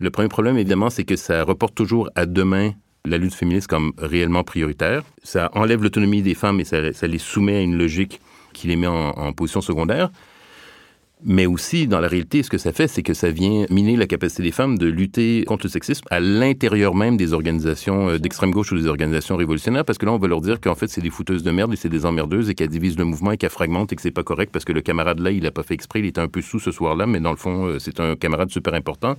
Le 0.00 0.10
premier 0.10 0.28
problème, 0.28 0.56
évidemment, 0.58 0.90
c'est 0.90 1.04
que 1.04 1.16
ça 1.16 1.44
reporte 1.44 1.74
toujours 1.74 2.10
à 2.16 2.26
demain 2.26 2.72
la 3.06 3.18
lutte 3.18 3.34
féministe 3.34 3.68
comme 3.68 3.92
réellement 3.98 4.44
prioritaire. 4.44 5.02
Ça 5.22 5.50
enlève 5.54 5.82
l'autonomie 5.82 6.22
des 6.22 6.34
femmes 6.34 6.60
et 6.60 6.64
ça, 6.64 6.80
les 6.80 7.18
soumet 7.18 7.56
à 7.56 7.60
une 7.60 7.76
logique 7.76 8.20
qui 8.52 8.68
les 8.68 8.76
met 8.76 8.86
en, 8.86 9.32
position 9.32 9.60
secondaire. 9.60 10.10
Mais 11.24 11.46
aussi, 11.46 11.86
dans 11.86 11.98
la 11.98 12.08
réalité, 12.08 12.42
ce 12.42 12.50
que 12.50 12.58
ça 12.58 12.72
fait, 12.72 12.88
c'est 12.88 13.02
que 13.02 13.14
ça 13.14 13.30
vient 13.30 13.64
miner 13.70 13.96
la 13.96 14.06
capacité 14.06 14.42
des 14.42 14.50
femmes 14.52 14.76
de 14.76 14.86
lutter 14.86 15.44
contre 15.46 15.64
le 15.64 15.70
sexisme 15.70 16.04
à 16.10 16.20
l'intérieur 16.20 16.94
même 16.94 17.16
des 17.16 17.32
organisations 17.32 18.10
euh, 18.10 18.18
d'extrême 18.18 18.50
gauche 18.50 18.70
ou 18.72 18.76
des 18.76 18.86
organisations 18.86 19.34
révolutionnaires, 19.34 19.86
parce 19.86 19.96
que 19.96 20.04
là, 20.04 20.12
on 20.12 20.18
va 20.18 20.28
leur 20.28 20.42
dire 20.42 20.60
qu'en 20.60 20.74
fait, 20.74 20.88
c'est 20.88 21.00
des 21.00 21.08
fouteuses 21.08 21.42
de 21.42 21.50
merde 21.50 21.72
et 21.72 21.76
c'est 21.76 21.88
des 21.88 22.04
emmerdeuses 22.04 22.50
et 22.50 22.54
qu'elles 22.54 22.68
divisent 22.68 22.98
le 22.98 23.06
mouvement 23.06 23.32
et 23.32 23.38
qu'elles 23.38 23.48
fragmentent 23.48 23.94
et 23.94 23.96
que 23.96 24.02
c'est 24.02 24.10
pas 24.10 24.24
correct 24.24 24.50
parce 24.52 24.66
que 24.66 24.74
le 24.74 24.82
camarade 24.82 25.18
là, 25.20 25.30
il 25.30 25.42
n'a 25.42 25.50
pas 25.50 25.62
fait 25.62 25.72
exprès, 25.72 26.00
il 26.00 26.06
était 26.06 26.20
un 26.20 26.28
peu 26.28 26.42
sous 26.42 26.60
ce 26.60 26.70
soir-là, 26.70 27.06
mais 27.06 27.20
dans 27.20 27.30
le 27.30 27.38
fond, 27.38 27.64
euh, 27.64 27.78
c'est 27.78 27.98
un 27.98 28.14
camarade 28.14 28.50
super 28.50 28.74
important. 28.74 29.16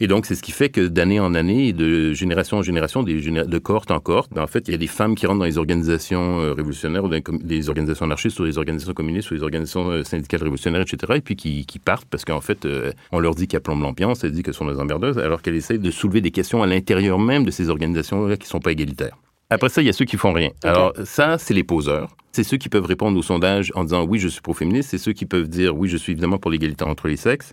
Et 0.00 0.06
donc, 0.06 0.26
c'est 0.26 0.34
ce 0.34 0.42
qui 0.42 0.52
fait 0.52 0.68
que 0.68 0.86
d'année 0.86 1.20
en 1.20 1.34
année, 1.34 1.72
de 1.72 2.12
génération 2.12 2.58
en 2.58 2.62
génération, 2.62 3.02
des 3.02 3.14
de 3.20 3.58
cohorte 3.58 3.90
en 3.90 4.00
cohorte, 4.00 4.32
ben, 4.32 4.42
en 4.42 4.46
fait, 4.46 4.68
il 4.68 4.72
y 4.72 4.74
a 4.74 4.78
des 4.78 4.86
femmes 4.86 5.14
qui 5.14 5.26
rentrent 5.26 5.40
dans 5.40 5.44
les 5.44 5.58
organisations 5.58 6.40
euh, 6.40 6.52
révolutionnaires, 6.52 7.04
ou 7.04 7.08
dans 7.08 7.20
les 7.44 7.68
organisations 7.68 8.04
anarchistes, 8.04 8.38
ou 8.40 8.44
les 8.44 8.58
organisations 8.58 8.92
communistes, 8.92 9.30
ou 9.30 9.34
les 9.34 9.42
organisations 9.42 9.88
euh, 9.90 10.04
syndicales 10.04 10.42
révolutionnaires, 10.42 10.82
etc., 10.82 11.12
et 11.16 11.20
puis 11.20 11.36
qui, 11.36 11.64
qui 11.66 11.78
partent 11.78 12.08
parce 12.08 12.24
qu'en 12.24 12.40
fait, 12.40 12.64
euh, 12.64 12.92
on 13.12 13.18
leur 13.18 13.34
dit 13.34 13.46
qu'elles 13.46 13.60
plombent 13.60 13.82
l'ambiance, 13.82 14.24
elles 14.24 14.32
disent 14.32 14.42
qu'elles 14.42 14.54
sont 14.54 14.70
des 14.70 14.78
emmerdeuses, 14.78 15.18
alors 15.18 15.42
qu'elles 15.42 15.56
essayent 15.56 15.78
de 15.78 15.90
soulever 15.90 16.20
des 16.20 16.30
questions 16.30 16.62
à 16.62 16.66
l'intérieur 16.66 17.18
même 17.18 17.44
de 17.44 17.50
ces 17.50 17.70
organisations-là 17.70 18.36
qui 18.36 18.46
ne 18.46 18.50
sont 18.50 18.60
pas 18.60 18.72
égalitaires. 18.72 19.16
Après 19.50 19.68
ça, 19.68 19.82
il 19.82 19.86
y 19.86 19.88
a 19.90 19.92
ceux 19.92 20.04
qui 20.04 20.16
font 20.16 20.32
rien. 20.32 20.50
Alors 20.62 20.94
ça, 21.04 21.38
c'est 21.38 21.54
les 21.54 21.64
poseurs. 21.64 22.16
C'est 22.32 22.42
ceux 22.42 22.56
qui 22.56 22.68
peuvent 22.68 22.86
répondre 22.86 23.16
au 23.16 23.22
sondage 23.22 23.70
en 23.76 23.84
disant 23.84 24.04
oui, 24.04 24.18
je 24.18 24.26
suis 24.26 24.40
pro-féministe. 24.40 24.90
C'est 24.90 24.98
ceux 24.98 25.12
qui 25.12 25.26
peuvent 25.26 25.48
dire 25.48 25.76
oui, 25.76 25.88
je 25.88 25.96
suis 25.96 26.12
évidemment 26.12 26.38
pour 26.38 26.50
l'égalité 26.50 26.84
entre 26.84 27.06
les 27.06 27.16
sexes. 27.16 27.52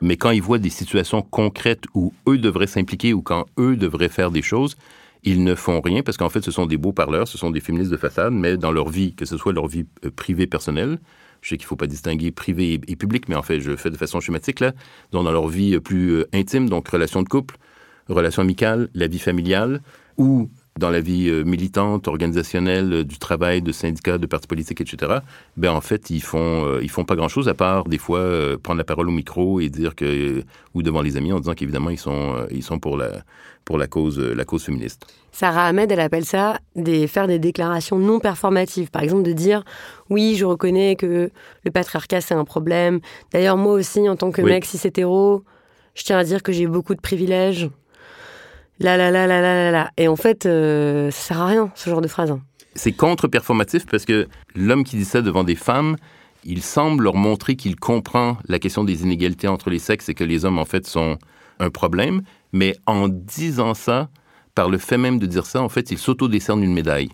Mais 0.00 0.16
quand 0.16 0.30
ils 0.30 0.42
voient 0.42 0.58
des 0.58 0.70
situations 0.70 1.22
concrètes 1.22 1.84
où 1.94 2.12
eux 2.28 2.38
devraient 2.38 2.66
s'impliquer 2.66 3.12
ou 3.12 3.22
quand 3.22 3.46
eux 3.58 3.76
devraient 3.76 4.08
faire 4.08 4.30
des 4.30 4.42
choses, 4.42 4.76
ils 5.24 5.42
ne 5.42 5.54
font 5.54 5.80
rien 5.80 6.02
parce 6.02 6.16
qu'en 6.16 6.28
fait, 6.28 6.42
ce 6.42 6.50
sont 6.50 6.66
des 6.66 6.76
beaux 6.76 6.92
parleurs, 6.92 7.26
ce 7.26 7.38
sont 7.38 7.50
des 7.50 7.60
féministes 7.60 7.90
de 7.90 7.96
façade, 7.96 8.32
mais 8.32 8.56
dans 8.56 8.70
leur 8.70 8.88
vie, 8.88 9.14
que 9.14 9.24
ce 9.24 9.36
soit 9.36 9.52
leur 9.52 9.66
vie 9.66 9.86
euh, 10.04 10.10
privée 10.10 10.46
personnelle, 10.46 10.98
je 11.40 11.50
sais 11.50 11.56
qu'il 11.56 11.64
ne 11.64 11.68
faut 11.68 11.76
pas 11.76 11.86
distinguer 11.86 12.30
privé 12.30 12.80
et, 12.86 12.96
public, 12.96 13.28
mais 13.28 13.34
en 13.34 13.42
fait, 13.42 13.60
je 13.60 13.76
fais 13.76 13.90
de 13.90 13.96
façon 13.96 14.20
schématique 14.20 14.60
là, 14.60 14.72
dans 15.12 15.22
leur 15.22 15.48
vie 15.48 15.74
euh, 15.74 15.80
plus 15.80 16.10
euh, 16.10 16.28
intime, 16.32 16.68
donc 16.68 16.88
relation 16.88 17.22
de 17.22 17.28
couple, 17.28 17.56
relation 18.08 18.42
amicale, 18.42 18.88
la 18.94 19.06
vie 19.06 19.18
familiale, 19.18 19.82
ou 20.16 20.50
dans 20.78 20.90
la 20.90 21.00
vie 21.00 21.28
euh, 21.28 21.44
militante, 21.44 22.08
organisationnelle, 22.08 22.92
euh, 22.92 23.04
du 23.04 23.18
travail, 23.18 23.60
de 23.60 23.72
syndicats, 23.72 24.16
de 24.16 24.26
partis 24.26 24.46
politiques, 24.46 24.80
etc., 24.80 25.18
ben 25.56 25.72
en 25.72 25.80
fait, 25.80 26.10
ils 26.10 26.22
font, 26.22 26.64
euh, 26.64 26.80
ils 26.82 26.90
font 26.90 27.04
pas 27.04 27.16
grand-chose 27.16 27.48
à 27.48 27.54
part 27.54 27.84
des 27.84 27.98
fois 27.98 28.24
prendre 28.62 28.78
la 28.78 28.84
parole 28.84 29.08
au 29.08 29.12
micro 29.12 29.60
et 29.60 29.68
dire 29.68 29.94
que, 29.94 30.42
ou 30.74 30.82
devant 30.82 31.02
les 31.02 31.16
amis 31.16 31.32
en 31.32 31.40
disant 31.40 31.54
qu'évidemment 31.54 31.90
ils 31.90 31.98
sont, 31.98 32.46
ils 32.50 32.62
sont 32.62 32.78
pour 32.78 32.96
la, 32.96 33.24
pour 33.64 33.76
la 33.76 33.86
cause, 33.86 34.18
la 34.18 34.44
cause 34.44 34.64
féministe. 34.64 35.06
Sarah 35.32 35.66
Ahmed, 35.66 35.90
elle 35.90 36.00
appelle 36.00 36.24
ça 36.24 36.58
des, 36.76 37.06
faire 37.06 37.26
des 37.26 37.38
déclarations 37.38 37.98
non 37.98 38.20
performatives. 38.20 38.90
Par 38.90 39.02
exemple, 39.02 39.22
de 39.22 39.32
dire 39.32 39.64
oui, 40.10 40.36
je 40.36 40.44
reconnais 40.44 40.96
que 40.96 41.30
le 41.64 41.70
patriarcat 41.70 42.20
c'est 42.20 42.34
un 42.34 42.44
problème. 42.44 43.00
D'ailleurs, 43.32 43.56
moi 43.56 43.72
aussi, 43.72 44.08
en 44.08 44.16
tant 44.16 44.30
que 44.30 44.42
mec 44.42 44.64
cis 44.64 44.86
hétéro, 44.86 45.42
je 45.94 46.04
tiens 46.04 46.18
à 46.18 46.24
dire 46.24 46.42
que 46.42 46.52
j'ai 46.52 46.66
beaucoup 46.66 46.94
de 46.94 47.00
privilèges. 47.00 47.68
Là, 48.80 48.96
là, 48.96 49.10
là, 49.10 49.26
là, 49.26 49.40
là, 49.40 49.70
là, 49.70 49.90
Et 49.96 50.08
en 50.08 50.16
fait, 50.16 50.46
euh, 50.46 51.10
ça 51.10 51.28
sert 51.28 51.40
à 51.40 51.46
rien, 51.46 51.70
ce 51.74 51.90
genre 51.90 52.00
de 52.00 52.08
phrase. 52.08 52.34
C'est 52.74 52.92
contre-performatif 52.92 53.86
parce 53.86 54.04
que 54.04 54.28
l'homme 54.54 54.84
qui 54.84 54.96
dit 54.96 55.04
ça 55.04 55.20
devant 55.20 55.42
des 55.42 55.56
femmes, 55.56 55.96
il 56.44 56.62
semble 56.62 57.04
leur 57.04 57.16
montrer 57.16 57.56
qu'il 57.56 57.76
comprend 57.76 58.38
la 58.46 58.58
question 58.58 58.84
des 58.84 59.02
inégalités 59.02 59.48
entre 59.48 59.70
les 59.70 59.80
sexes 59.80 60.08
et 60.08 60.14
que 60.14 60.24
les 60.24 60.44
hommes, 60.44 60.58
en 60.58 60.64
fait, 60.64 60.86
sont 60.86 61.18
un 61.58 61.70
problème. 61.70 62.22
Mais 62.52 62.76
en 62.86 63.08
disant 63.08 63.74
ça, 63.74 64.08
par 64.54 64.70
le 64.70 64.78
fait 64.78 64.98
même 64.98 65.18
de 65.18 65.26
dire 65.26 65.44
ça, 65.44 65.60
en 65.60 65.68
fait, 65.68 65.90
il 65.90 65.98
s'auto-décerne 65.98 66.62
une 66.62 66.72
médaille. 66.72 67.10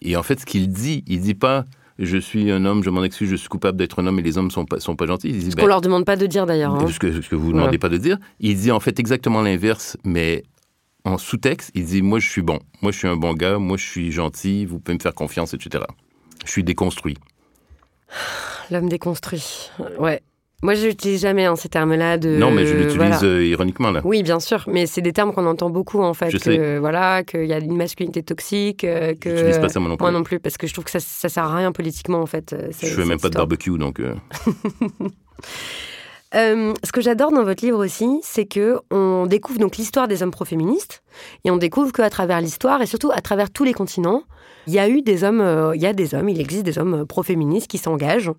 Et 0.00 0.16
en 0.16 0.22
fait, 0.22 0.40
ce 0.40 0.46
qu'il 0.46 0.68
dit, 0.70 1.04
il 1.06 1.20
dit 1.20 1.34
pas 1.34 1.64
je 1.98 2.16
suis 2.16 2.50
un 2.50 2.64
homme, 2.64 2.84
je 2.84 2.90
m'en 2.90 3.02
excuse, 3.02 3.28
je 3.28 3.36
suis 3.36 3.48
coupable 3.48 3.76
d'être 3.76 4.00
un 4.00 4.06
homme 4.06 4.18
et 4.20 4.22
les 4.22 4.38
hommes 4.38 4.50
sont 4.50 4.64
pas, 4.64 4.78
sont 4.78 4.94
pas 4.94 5.06
gentils. 5.06 5.42
ce 5.42 5.56
qu'on 5.56 5.62
ben, 5.62 5.68
leur 5.68 5.80
demande 5.80 6.04
pas 6.04 6.16
de 6.16 6.26
dire 6.26 6.46
d'ailleurs. 6.46 6.74
Hein. 6.74 6.86
Ce, 6.86 6.98
que, 6.98 7.20
ce 7.20 7.28
que 7.28 7.34
vous 7.34 7.48
ne 7.48 7.58
demandez 7.58 7.78
pas 7.78 7.88
de 7.88 7.96
dire. 7.96 8.18
Il 8.38 8.56
dit 8.56 8.70
en 8.70 8.78
fait 8.78 9.00
exactement 9.00 9.42
l'inverse, 9.42 9.96
mais 10.04 10.44
en 11.08 11.18
sous-texte, 11.18 11.70
il 11.74 11.84
dit 11.84 12.02
Moi, 12.02 12.18
je 12.18 12.28
suis 12.28 12.42
bon. 12.42 12.58
Moi, 12.82 12.92
je 12.92 12.98
suis 12.98 13.08
un 13.08 13.16
bon 13.16 13.34
gars. 13.34 13.58
Moi, 13.58 13.76
je 13.76 13.84
suis 13.84 14.12
gentil. 14.12 14.64
Vous 14.64 14.78
pouvez 14.78 14.96
me 14.96 15.02
faire 15.02 15.14
confiance, 15.14 15.54
etc. 15.54 15.84
Je 16.44 16.50
suis 16.50 16.64
déconstruit. 16.64 17.16
L'homme 18.70 18.88
déconstruit. 18.88 19.70
Ouais. 19.98 20.22
Moi, 20.60 20.74
je 20.74 20.88
n'utilise 20.88 21.20
jamais 21.20 21.44
hein, 21.44 21.54
ces 21.54 21.68
termes-là. 21.68 22.18
De... 22.18 22.36
Non, 22.36 22.50
mais 22.50 22.66
je 22.66 22.74
l'utilise 22.74 23.22
euh, 23.22 23.44
ironiquement, 23.44 23.92
là. 23.92 24.00
Oui, 24.04 24.24
bien 24.24 24.40
sûr. 24.40 24.64
Mais 24.66 24.86
c'est 24.86 25.02
des 25.02 25.12
termes 25.12 25.32
qu'on 25.32 25.46
entend 25.46 25.70
beaucoup, 25.70 26.02
en 26.02 26.14
fait. 26.14 26.30
Je 26.30 26.38
que, 26.38 26.78
Voilà, 26.78 27.22
qu'il 27.22 27.44
y 27.44 27.52
a 27.52 27.58
une 27.58 27.76
masculinité 27.76 28.24
toxique. 28.24 28.82
Euh, 28.82 29.14
que... 29.14 29.28
n'utilise 29.28 29.58
pas 29.58 29.68
ça, 29.68 29.78
moi 29.78 29.88
non 29.88 29.96
plus. 29.96 30.02
Moi 30.02 30.10
non 30.10 30.24
plus, 30.24 30.40
parce 30.40 30.56
que 30.56 30.66
je 30.66 30.72
trouve 30.72 30.84
que 30.84 30.90
ça, 30.90 30.98
ça 31.00 31.28
sert 31.28 31.44
à 31.44 31.56
rien 31.56 31.70
politiquement, 31.70 32.20
en 32.20 32.26
fait. 32.26 32.56
Je 32.82 32.88
fais 32.88 33.04
même 33.04 33.20
pas 33.20 33.28
de 33.28 33.36
barbecue, 33.36 33.78
donc... 33.78 34.00
Euh. 34.00 34.14
Euh, 36.34 36.74
ce 36.84 36.92
que 36.92 37.00
j'adore 37.00 37.32
dans 37.32 37.42
votre 37.42 37.64
livre 37.64 37.82
aussi, 37.82 38.20
c'est 38.22 38.44
que 38.44 38.80
on 38.90 39.26
découvre 39.26 39.58
donc 39.58 39.76
l'histoire 39.76 40.08
des 40.08 40.22
hommes 40.22 40.30
pro-féministes 40.30 41.02
et 41.44 41.50
on 41.50 41.56
découvre 41.56 41.92
qu'à 41.92 42.10
travers 42.10 42.40
l'histoire 42.40 42.82
et 42.82 42.86
surtout 42.86 43.10
à 43.12 43.20
travers 43.20 43.50
tous 43.50 43.64
les 43.64 43.72
continents, 43.72 44.22
il 44.68 44.74
y 44.74 44.78
a 44.78 44.88
eu 44.88 45.00
des 45.00 45.24
hommes, 45.24 45.40
euh, 45.40 45.74
il 45.74 45.80
y 45.80 45.86
a 45.86 45.94
des 45.94 46.14
hommes, 46.14 46.28
il 46.28 46.40
existe 46.40 46.62
des 46.62 46.78
hommes 46.78 46.94
euh, 46.94 47.04
pro-féministes 47.06 47.68
qui 47.68 47.78
s'engagent, 47.78 48.30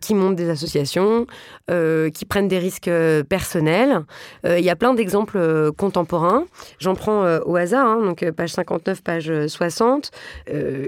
qui 0.00 0.14
montent 0.14 0.34
des 0.34 0.50
associations, 0.50 1.26
qui 1.68 2.24
prennent 2.24 2.48
des 2.48 2.58
risques 2.58 2.90
personnels. 3.28 4.04
il 4.44 4.64
y 4.64 4.70
a 4.70 4.76
plein 4.76 4.94
d'exemples 4.94 5.72
contemporains. 5.76 6.44
J'en 6.78 6.94
prends 6.94 7.24
au 7.44 7.56
hasard, 7.56 7.86
hein, 7.86 8.04
donc 8.04 8.28
page 8.32 8.50
59, 8.50 9.02
page 9.02 9.46
60. 9.46 10.10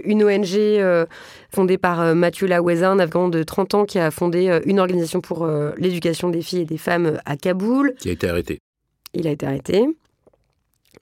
une 0.05 0.25
ONG 0.25 1.07
fondée 1.51 1.79
par 1.79 2.15
Mathieu 2.15 2.47
Laweza, 2.47 2.91
un 2.91 2.99
Afghan 2.99 3.29
de 3.29 3.43
30 3.43 3.75
ans 3.75 3.85
qui 3.85 3.99
a 3.99 4.11
fondé 4.11 4.61
une 4.67 4.81
organisation 4.81 5.21
pour 5.21 5.49
l'éducation 5.77 6.31
des 6.31 6.43
filles 6.43 6.63
et 6.63 6.67
des 6.67 6.79
femmes 6.79 7.19
à 7.25 7.37
Kaboul. 7.37 7.95
Qui 7.99 8.11
a 8.11 8.13
été 8.13 8.29
arrêté. 8.29 8.59
Il 9.15 9.27
a 9.27 9.31
été 9.31 9.47
arrêté. 9.47 9.87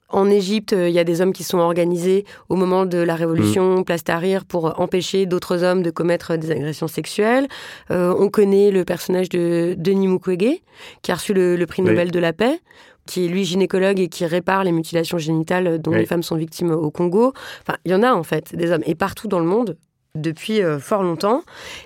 En 0.09 0.29
Égypte, 0.29 0.73
il 0.77 0.91
y 0.91 0.99
a 0.99 1.03
des 1.03 1.21
hommes 1.21 1.33
qui 1.33 1.43
sont 1.43 1.57
organisés 1.57 2.25
au 2.49 2.55
moment 2.55 2.85
de 2.85 2.97
la 2.97 3.15
révolution, 3.15 3.79
mm. 3.79 3.83
place 3.83 4.03
Tahrir, 4.03 4.45
pour 4.45 4.79
empêcher 4.79 5.25
d'autres 5.25 5.63
hommes 5.63 5.83
de 5.83 5.91
commettre 5.91 6.37
des 6.37 6.51
agressions 6.51 6.87
sexuelles. 6.87 7.47
Euh, 7.91 8.15
on 8.17 8.29
connaît 8.29 8.71
le 8.71 8.85
personnage 8.85 9.29
de 9.29 9.75
Denis 9.77 10.07
Mukwege, 10.07 10.61
qui 11.01 11.11
a 11.11 11.15
reçu 11.15 11.33
le, 11.33 11.65
prix 11.65 11.81
Nobel 11.81 12.11
de 12.11 12.19
la 12.19 12.31
paix, 12.31 12.61
qui 13.05 13.25
est 13.25 13.27
lui 13.27 13.43
gynécologue 13.43 13.99
et 13.99 14.07
qui 14.07 14.25
répare 14.25 14.63
les 14.63 14.71
mutilations 14.71 15.17
génitales 15.17 15.79
dont 15.81 15.91
les 15.91 16.05
femmes 16.05 16.23
sont 16.23 16.35
victimes 16.35 16.71
au 16.71 16.91
Congo. 16.91 17.33
Enfin, 17.61 17.77
il 17.85 17.91
y 17.91 17.95
en 17.95 18.03
a 18.03 18.13
en 18.13 18.23
fait, 18.23 18.55
des 18.55 18.71
hommes. 18.71 18.83
Et 18.85 18.95
partout 18.95 19.27
dans 19.27 19.39
le 19.39 19.45
monde, 19.45 19.77
depuis 20.21 20.61
euh, 20.61 20.79
fort 20.79 21.03
longtemps. 21.03 21.43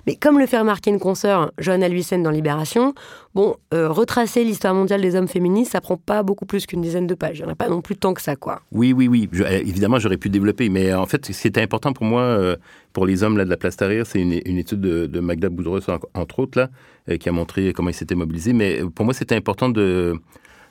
Mais 0.07 0.15
comme 0.15 0.39
le 0.39 0.45
fait 0.45 0.57
remarquer 0.57 0.89
une 0.89 0.99
consoeur, 0.99 1.51
Johanna 1.57 1.87
Luisen 1.87 2.23
dans 2.23 2.31
Libération, 2.31 2.93
bon, 3.35 3.55
euh, 3.73 3.89
retracer 3.89 4.43
l'histoire 4.43 4.73
mondiale 4.73 5.01
des 5.01 5.15
hommes 5.15 5.27
féministes, 5.27 5.73
ça 5.73 5.81
prend 5.81 5.97
pas 5.97 6.23
beaucoup 6.23 6.45
plus 6.45 6.65
qu'une 6.65 6.81
dizaine 6.81 7.07
de 7.07 7.15
pages. 7.15 7.39
Il 7.39 7.43
n'y 7.43 7.49
en 7.49 7.51
a 7.51 7.55
pas 7.55 7.69
non 7.69 7.81
plus 7.81 7.95
tant 7.95 8.13
que 8.13 8.21
ça, 8.21 8.35
quoi. 8.35 8.61
Oui, 8.71 8.93
oui, 8.93 9.07
oui. 9.07 9.29
Euh, 9.39 9.59
évidemment, 9.59 9.99
j'aurais 9.99 10.17
pu 10.17 10.29
développer. 10.29 10.69
Mais 10.69 10.93
en 10.93 11.05
fait, 11.05 11.25
ce 11.25 11.41
qui 11.41 11.47
était 11.47 11.61
important 11.61 11.93
pour 11.93 12.05
moi, 12.05 12.55
pour 12.93 13.05
les 13.05 13.23
hommes 13.23 13.37
là, 13.37 13.45
de 13.45 13.49
la 13.49 13.57
place 13.57 13.77
Tahrir, 13.77 14.05
c'est 14.05 14.19
une, 14.19 14.33
étude 14.57 14.81
de, 14.81 15.19
Magda 15.19 15.49
Boudreau, 15.49 15.79
entre 16.13 16.39
autres, 16.39 16.59
là, 16.59 17.17
qui 17.17 17.29
a 17.29 17.31
montré 17.31 17.73
comment 17.73 17.89
ils 17.89 17.93
s'étaient 17.93 18.15
mobilisés. 18.15 18.53
Mais 18.53 18.81
pour 18.95 19.05
moi, 19.05 19.13
c'était 19.13 19.35
important 19.35 19.69
de 19.69 20.19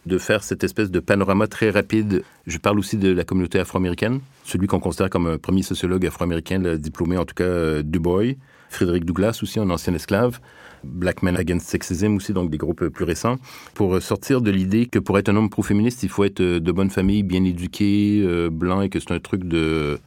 de 0.06 0.18
faire 0.18 0.42
cette 0.42 0.64
espèce 0.64 0.90
de 0.90 1.00
panorama 1.00 1.46
très 1.46 1.70
rapide. 1.70 2.22
Je 2.46 2.58
parle 2.58 2.78
aussi 2.78 2.96
de 2.96 3.12
la 3.12 3.24
communauté 3.24 3.58
afro-américaine, 3.58 4.20
celui 4.44 4.66
qu'on 4.66 4.80
considère 4.80 5.10
comme 5.10 5.26
un 5.26 5.38
premier 5.38 5.62
sociologue 5.62 6.06
afro-américain, 6.06 6.76
diplômé 6.76 7.16
en 7.16 7.24
tout 7.24 7.34
cas 7.34 7.44
euh, 7.44 7.82
Du 7.82 7.98
Bois, 7.98 8.34
Frédéric 8.70 9.04
Douglas 9.04 9.40
aussi, 9.42 9.60
un 9.60 9.68
ancien 9.70 9.94
esclave, 9.94 10.40
Black 10.84 11.22
Men 11.22 11.36
Against 11.36 11.68
Sexism 11.68 12.16
aussi, 12.16 12.32
donc 12.32 12.50
des 12.50 12.56
groupes 12.56 12.88
plus 12.88 13.04
récents, 13.04 13.36
pour 13.74 14.00
sortir 14.00 14.40
de 14.40 14.50
l'idée 14.50 14.86
que 14.86 14.98
pour 14.98 15.18
être 15.18 15.28
un 15.28 15.36
homme 15.36 15.50
pro-féministe, 15.50 16.02
il 16.02 16.08
faut 16.08 16.24
être 16.24 16.40
de 16.40 16.72
bonne 16.72 16.90
famille, 16.90 17.22
bien 17.22 17.44
éduqué, 17.44 18.22
euh, 18.24 18.48
blanc, 18.48 18.80
et 18.80 18.88
que 18.88 18.98
c'est 19.00 19.12
un 19.12 19.20
truc 19.20 19.44
de, 19.44 19.98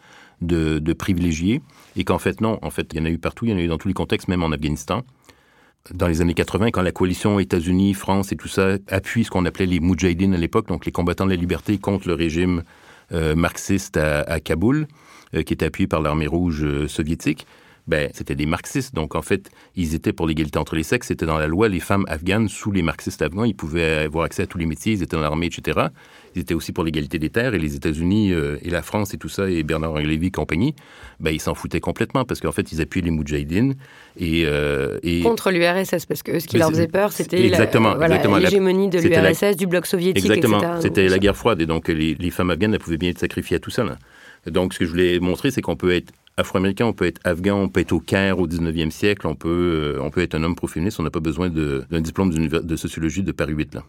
de, 0.42 0.80
de 0.80 0.94
privilégié. 0.94 1.62
Et 1.96 2.04
qu'en 2.04 2.18
fait, 2.18 2.42
non, 2.42 2.58
en 2.64 2.72
fait, 2.72 2.88
il 2.94 3.00
y 3.00 3.02
en 3.02 3.06
a 3.06 3.10
eu 3.10 3.20
partout, 3.20 3.46
il 3.46 3.52
y 3.52 3.54
en 3.54 3.58
a 3.58 3.62
eu 3.62 3.68
dans 3.68 3.78
tous 3.78 3.88
les 3.88 3.94
contextes, 3.94 4.28
même 4.28 4.42
en 4.42 4.52
Afghanistan 4.52 5.04
dans 5.92 6.08
les 6.08 6.22
années 6.22 6.34
80, 6.34 6.72
quand 6.72 6.82
la 6.82 6.92
coalition 6.92 7.40
États-Unis, 7.40 7.94
France 7.94 8.32
et 8.32 8.38
tout 8.38 8.48
ça 8.48 8.78
appuie 8.88 9.26
ce 9.26 9.30
qu'on 9.30 9.46
appelait 9.46 9.66
les 9.66 9.80
Moudjahidines 9.80 10.34
à 10.34 10.38
l'époque, 10.38 10.68
donc 10.68 10.86
les 10.86 10.92
combattants 10.92 11.26
de 11.26 11.32
la 11.32 11.36
liberté 11.36 11.78
contre 11.78 12.08
le 12.08 12.14
régime 12.14 12.64
euh, 13.12 13.36
marxiste 13.36 13.98
à, 13.98 14.40
Kaboul, 14.40 14.88
euh, 15.36 15.44
qui 15.44 15.54
était 15.54 15.66
appuyé 15.66 15.88
par 15.88 16.02
l'armée 16.02 16.28
rouge 16.28 16.64
euh, 16.64 16.88
soviétique, 16.88 17.46
ben, 17.86 18.10
c'était 18.14 18.36
des 18.36 18.46
marxistes. 18.46 18.96
Donc, 18.96 19.16
en 19.16 19.22
fait, 19.22 19.50
ils 19.76 19.94
étaient 19.94 20.14
pour 20.14 20.26
l'égalité 20.26 20.58
entre 20.58 20.76
les 20.76 20.84
sexes. 20.84 21.08
C'était 21.08 21.26
dans 21.26 21.38
la 21.38 21.48
loi. 21.48 21.68
Les 21.68 21.82
femmes 21.82 22.06
afghanes, 22.08 22.48
sous 22.48 22.72
les 22.72 22.82
marxistes 22.82 23.22
afghans, 23.22 23.44
ils 23.44 23.56
pouvaient 23.56 24.04
avoir 24.06 24.24
accès 24.24 24.44
à 24.44 24.48
tous 24.48 24.58
les 24.58 24.66
métiers. 24.66 24.94
Ils 24.94 25.04
étaient 25.04 25.18
dans 25.18 25.22
l'armée, 25.22 25.48
etc. 25.48 25.88
Ils 26.36 26.42
étaient 26.42 26.54
aussi 26.54 26.72
pour 26.72 26.86
l'égalité 26.86 27.20
des 27.20 27.30
terres. 27.30 27.54
Et 27.54 27.60
les 27.60 27.76
États-Unis 27.76 28.32
euh, 28.32 28.58
et 28.62 28.70
la 28.70 28.82
France 28.82 29.14
et 29.14 29.18
tout 29.18 29.28
ça, 29.28 29.50
et 29.50 29.64
Bernard 29.64 29.98
Lévy 29.98 30.32
compagnie, 30.32 30.76
ben, 31.20 31.32
ils 31.32 31.42
s'en 31.42 31.56
foutaient 31.56 31.82
complètement 31.82 32.24
parce 32.24 32.40
qu'en 32.40 32.54
fait, 32.54 32.72
ils 32.72 32.82
appuyaient 32.82 33.04
les 33.04 33.12
Moudjahidines. 33.12 33.76
Et, 34.18 34.44
euh, 34.46 34.98
et... 35.04 35.20
Contre 35.22 35.52
l'URSS, 35.52 36.06
parce 36.06 36.24
que 36.24 36.40
ce 36.40 36.48
qui 36.48 36.58
leur 36.58 36.70
faisait 36.70 36.88
peur, 36.88 37.12
c'était 37.12 37.38
l'hégémonie 37.38 38.90
de 38.90 39.00
l'URSS, 39.00 39.58
du 39.58 39.68
bloc 39.68 39.88
soviétique, 39.88 40.24
Exactement. 40.24 40.80
C'était 40.80 41.10
la 41.10 41.20
guerre 41.20 41.36
froide. 41.36 41.62
Et 41.62 41.66
donc, 41.66 41.90
les, 41.90 42.16
les 42.16 42.32
femmes 42.32 42.50
afghanes, 42.50 42.74
elles 42.74 42.80
pouvaient 42.80 42.98
bien 42.98 43.10
être 43.10 43.20
sacrifiées 43.20 43.58
à 43.58 43.60
tout 43.60 43.72
ça. 43.72 43.84
Là. 43.84 43.98
Donc, 44.48 44.74
ce 44.74 44.80
que 44.80 44.86
je 44.86 44.90
voulais 44.90 45.20
montrer, 45.20 45.52
c'est 45.52 45.62
qu'on 45.62 45.76
peut 45.76 45.94
être 45.94 46.14
afro-américain, 46.38 46.86
on 46.86 46.94
peut 46.94 47.06
être 47.06 47.22
afghan, 47.24 47.58
on 47.58 47.70
peut 47.70 47.82
être 47.82 47.92
au 47.92 48.00
Caire 48.00 48.40
au 48.40 48.48
19e 48.48 48.92
siècle, 48.92 49.28
on 49.28 49.36
peut, 49.36 49.96
euh, 49.98 50.02
on 50.02 50.10
peut 50.10 50.22
être 50.22 50.36
un 50.36 50.44
homme 50.44 50.56
pro-féministe, 50.56 51.00
on 51.00 51.04
n'a 51.04 51.12
pas 51.12 51.20
besoin 51.20 51.50
d'un 51.50 52.02
diplôme 52.02 52.34
de 52.34 52.76
sociologie 52.76 53.24
de 53.24 53.32
Paris 53.32 53.54
8. 53.54 53.76
Là. 53.76 53.84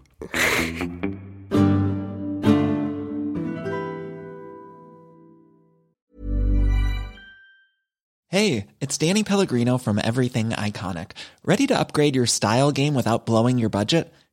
Hey, 8.35 8.67
it's 8.81 8.99
Danny 8.99 9.23
Pellegrino 9.23 9.79
from 9.79 10.01
Everything 10.03 10.51
Iconic. 10.51 11.13
Ready 11.45 11.69
to 11.69 11.79
upgrade 11.79 12.17
your 12.17 12.27
style 12.27 12.73
game 12.73 12.97
without 12.97 13.27
blowing 13.27 13.59
your 13.59 13.71
budget? 13.71 14.13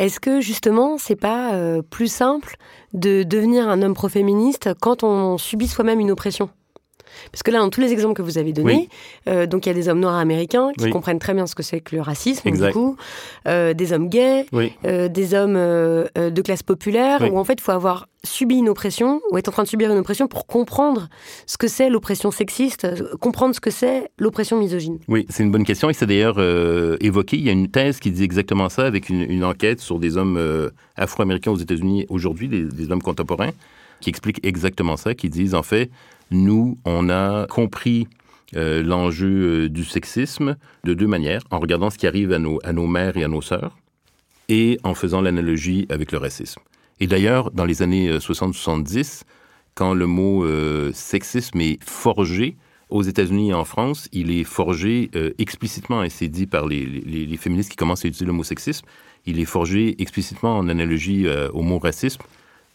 Est-ce 0.00 0.18
que 0.18 0.40
justement, 0.40 0.96
c'est 0.96 1.14
pas 1.14 1.52
euh, 1.52 1.82
plus 1.82 2.10
simple 2.10 2.56
de 2.94 3.22
devenir 3.22 3.68
un 3.68 3.82
homme 3.82 3.92
pro-féministe 3.92 4.70
quand 4.80 5.04
on 5.04 5.36
subit 5.36 5.68
soi-même 5.68 6.00
une 6.00 6.10
oppression? 6.10 6.48
Parce 7.32 7.42
que 7.42 7.50
là, 7.50 7.58
dans 7.58 7.70
tous 7.70 7.80
les 7.80 7.92
exemples 7.92 8.14
que 8.14 8.22
vous 8.22 8.38
avez 8.38 8.52
donnés, 8.52 8.88
euh, 9.28 9.46
donc 9.46 9.66
il 9.66 9.68
y 9.68 9.72
a 9.72 9.74
des 9.74 9.88
hommes 9.88 10.00
noirs 10.00 10.16
américains 10.16 10.72
qui 10.78 10.90
comprennent 10.90 11.18
très 11.18 11.34
bien 11.34 11.46
ce 11.46 11.54
que 11.54 11.62
c'est 11.62 11.80
que 11.80 11.94
le 11.94 12.02
racisme, 12.02 12.50
du 12.50 12.72
coup, 12.72 12.96
euh, 13.46 13.74
des 13.74 13.92
hommes 13.92 14.08
gays, 14.08 14.46
euh, 14.84 15.08
des 15.08 15.34
hommes 15.34 15.54
de 15.54 16.42
classe 16.42 16.62
populaire, 16.62 17.32
où 17.32 17.38
en 17.38 17.44
fait, 17.44 17.54
il 17.54 17.60
faut 17.62 17.72
avoir 17.72 18.08
subi 18.22 18.56
une 18.56 18.68
oppression 18.68 19.22
ou 19.30 19.38
être 19.38 19.48
en 19.48 19.52
train 19.52 19.62
de 19.62 19.68
subir 19.68 19.90
une 19.90 19.96
oppression 19.96 20.28
pour 20.28 20.46
comprendre 20.46 21.08
ce 21.46 21.56
que 21.56 21.68
c'est 21.68 21.88
l'oppression 21.88 22.30
sexiste, 22.30 22.86
comprendre 23.18 23.54
ce 23.54 23.60
que 23.60 23.70
c'est 23.70 24.10
l'oppression 24.18 24.58
misogyne. 24.58 24.98
Oui, 25.08 25.24
c'est 25.30 25.42
une 25.42 25.50
bonne 25.50 25.64
question. 25.64 25.88
Et 25.88 25.94
c'est 25.94 26.06
d'ailleurs 26.06 26.38
évoqué. 27.00 27.36
Il 27.36 27.44
y 27.44 27.48
a 27.48 27.52
une 27.52 27.68
thèse 27.68 27.98
qui 27.98 28.10
dit 28.10 28.24
exactement 28.24 28.68
ça 28.68 28.84
avec 28.84 29.08
une, 29.08 29.44
enquête 29.44 29.80
sur 29.80 29.98
des 29.98 30.16
hommes 30.16 30.70
afro-américains 30.96 31.50
aux 31.50 31.56
États-Unis 31.56 32.06
aujourd'hui, 32.08 32.48
des, 32.48 32.64
des 32.64 32.92
hommes 32.92 33.02
contemporains, 33.02 33.52
qui 34.00 34.10
expliquent 34.10 34.44
exactement 34.44 34.96
ça, 34.96 35.14
qui 35.14 35.28
disent 35.28 35.54
en 35.54 35.62
fait, 35.62 35.90
nous, 36.30 36.78
on 36.84 37.08
a 37.08 37.46
compris 37.46 38.06
euh, 38.56 38.82
l'enjeu 38.82 39.28
euh, 39.28 39.68
du 39.68 39.84
sexisme 39.84 40.56
de 40.84 40.94
deux 40.94 41.06
manières, 41.06 41.42
en 41.50 41.60
regardant 41.60 41.88
ce 41.88 41.98
qui 41.98 42.06
arrive 42.08 42.32
à 42.32 42.38
nos, 42.38 42.86
mères 42.86 43.16
et 43.16 43.22
à 43.22 43.28
nos 43.28 43.42
sœurs, 43.42 43.78
et 44.48 44.78
en 44.82 44.94
faisant 44.94 45.20
l'analogie 45.20 45.86
avec 45.88 46.10
le 46.10 46.18
racisme. 46.18 46.60
Et 46.98 47.06
d'ailleurs, 47.06 47.52
dans 47.52 47.64
les 47.64 47.82
années 47.82 48.10
60-70, 48.18 49.22
euh, 49.22 49.24
quand 49.76 49.94
le 49.94 50.06
mot 50.06 50.44
sexisme 50.92 51.60
est 51.60 51.82
forgé 51.82 52.56
aux 52.90 53.02
États-Unis 53.02 53.50
et 53.50 53.54
en 53.54 53.64
France, 53.64 54.08
il 54.12 54.32
est 54.32 54.44
forgé 54.44 55.10
explicitement, 55.38 56.02
et 56.02 56.10
c'est 56.10 56.28
dit 56.28 56.46
par 56.46 56.66
les, 56.66 57.36
féministes 57.38 57.70
qui 57.70 57.76
commencent 57.76 58.04
à 58.04 58.08
utiliser 58.08 58.26
le 58.26 58.32
mot 58.32 58.42
sexisme, 58.42 58.84
il 59.26 59.38
est 59.38 59.44
forgé 59.46 59.94
explicitement 60.02 60.58
en 60.58 60.68
analogie 60.68 61.26
au 61.52 61.62
mot 61.62 61.78
racisme, 61.78 62.20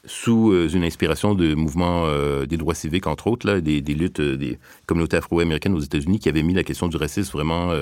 sous 0.05 0.51
euh, 0.51 0.67
une 0.67 0.83
inspiration 0.83 1.35
de 1.35 1.55
mouvements 1.55 2.05
euh, 2.05 2.45
des 2.45 2.57
droits 2.57 2.75
civiques, 2.75 3.07
entre 3.07 3.27
autres, 3.27 3.47
là, 3.47 3.61
des, 3.61 3.81
des 3.81 3.93
luttes 3.93 4.19
euh, 4.19 4.37
des 4.37 4.59
communautés 4.85 5.17
afro-américaines 5.17 5.73
aux 5.73 5.79
États-Unis 5.79 6.19
qui 6.19 6.29
avaient 6.29 6.43
mis 6.43 6.53
la 6.53 6.63
question 6.63 6.87
du 6.87 6.97
racisme 6.97 7.31
vraiment 7.31 7.73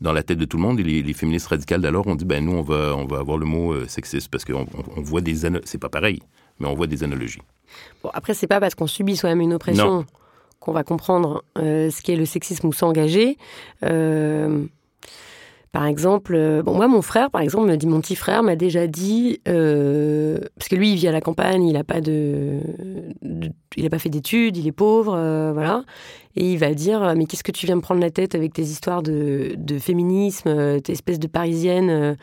dans 0.00 0.12
la 0.12 0.22
tête 0.22 0.38
de 0.38 0.44
tout 0.44 0.56
le 0.56 0.62
monde. 0.62 0.80
Et 0.80 0.82
les, 0.82 1.02
les 1.02 1.12
féministes 1.12 1.48
radicales 1.48 1.80
d'alors 1.80 2.06
ont 2.06 2.14
dit, 2.14 2.24
ben 2.24 2.44
nous, 2.44 2.52
on 2.52 2.62
va, 2.62 2.94
on 2.96 3.06
va 3.06 3.18
avoir 3.18 3.38
le 3.38 3.46
mot 3.46 3.86
sexiste 3.86 4.28
parce 4.28 4.44
qu'on 4.44 4.66
on, 4.96 5.00
voit 5.00 5.20
des... 5.20 5.42
C'est 5.64 5.78
pas 5.78 5.88
pareil, 5.88 6.20
mais 6.58 6.66
on 6.66 6.74
voit 6.74 6.86
des 6.86 7.04
analogies. 7.04 7.42
Bon, 8.02 8.10
après, 8.12 8.34
c'est 8.34 8.46
pas 8.46 8.60
parce 8.60 8.74
qu'on 8.74 8.86
subit 8.86 9.16
soi-même 9.16 9.40
une 9.40 9.54
oppression 9.54 10.04
qu'on 10.58 10.72
va 10.72 10.84
comprendre 10.84 11.44
ce 11.56 12.02
qu'est 12.02 12.16
le 12.16 12.26
sexisme 12.26 12.66
ou 12.66 12.72
s'engager. 12.72 13.38
Par 15.72 15.86
exemple, 15.86 16.34
euh, 16.34 16.62
bon, 16.64 16.74
moi, 16.74 16.88
mon 16.88 17.00
frère, 17.00 17.30
par 17.30 17.42
exemple, 17.42 17.68
me 17.68 17.76
dit, 17.76 17.86
mon 17.86 18.00
petit 18.00 18.16
frère 18.16 18.42
m'a 18.42 18.56
déjà 18.56 18.88
dit, 18.88 19.40
euh, 19.46 20.40
parce 20.56 20.68
que 20.68 20.74
lui, 20.74 20.92
il 20.92 20.96
vit 20.96 21.06
à 21.06 21.12
la 21.12 21.20
campagne, 21.20 21.64
il 21.64 21.74
n'a 21.74 21.84
pas 21.84 22.00
de, 22.00 22.58
il 23.76 23.86
a 23.86 23.88
pas 23.88 24.00
fait 24.00 24.08
d'études, 24.08 24.56
il 24.56 24.66
est 24.66 24.72
pauvre, 24.72 25.14
euh, 25.14 25.52
voilà, 25.52 25.84
et 26.34 26.52
il 26.52 26.58
va 26.58 26.74
dire, 26.74 27.14
mais 27.16 27.26
qu'est-ce 27.26 27.44
que 27.44 27.52
tu 27.52 27.66
viens 27.66 27.76
me 27.76 27.82
prendre 27.82 28.00
la 28.00 28.10
tête 28.10 28.34
avec 28.34 28.52
tes 28.52 28.62
histoires 28.62 29.02
de, 29.02 29.54
de 29.56 29.78
féminisme, 29.78 30.80
tes 30.80 30.92
espèces 30.92 31.20
de 31.20 31.28
parisiennes 31.28 32.16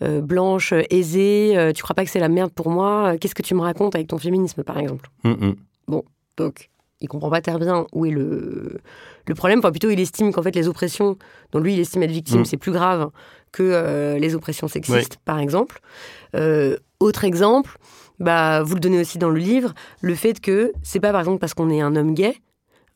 blanches, 0.00 0.72
aisées, 0.90 1.72
tu 1.74 1.82
crois 1.82 1.94
pas 1.94 2.04
que 2.04 2.10
c'est 2.10 2.20
la 2.20 2.28
merde 2.28 2.52
pour 2.52 2.70
moi 2.70 3.16
Qu'est-ce 3.20 3.34
que 3.34 3.42
tu 3.42 3.54
me 3.54 3.60
racontes 3.60 3.94
avec 3.94 4.08
ton 4.08 4.18
féminisme, 4.18 4.62
par 4.62 4.78
exemple? 4.78 5.08
Hum, 5.24 5.36
hum. 5.40 5.56
Bon, 5.86 6.04
donc, 6.36 6.70
il 7.00 7.08
comprend 7.08 7.30
pas 7.30 7.40
très 7.40 7.56
bien 7.58 7.86
où 7.92 8.06
est 8.06 8.10
le, 8.10 8.80
le 9.26 9.34
problème. 9.34 9.60
Enfin, 9.60 9.70
plutôt, 9.70 9.90
il 9.90 10.00
estime 10.00 10.32
qu'en 10.32 10.42
fait, 10.42 10.54
les 10.54 10.68
oppressions 10.68 11.16
dont 11.52 11.60
lui, 11.60 11.74
il 11.74 11.80
estime 11.80 12.02
être 12.02 12.10
victime, 12.10 12.40
mm. 12.40 12.44
c'est 12.44 12.56
plus 12.56 12.72
grave 12.72 13.10
que 13.52 13.62
euh, 13.62 14.18
les 14.18 14.34
oppressions 14.34 14.68
sexistes, 14.68 15.18
par 15.24 15.38
exemple. 15.38 15.80
Euh, 16.34 16.76
autre 17.00 17.24
exemple, 17.24 17.78
bah, 18.18 18.62
vous 18.62 18.74
le 18.74 18.80
donnez 18.80 19.00
aussi 19.00 19.18
dans 19.18 19.30
le 19.30 19.38
livre, 19.38 19.74
le 20.00 20.14
fait 20.14 20.40
que 20.40 20.72
c'est 20.82 21.00
pas, 21.00 21.12
par 21.12 21.20
exemple, 21.20 21.38
parce 21.38 21.54
qu'on 21.54 21.70
est 21.70 21.80
un 21.80 21.94
homme 21.96 22.14
gay, 22.14 22.34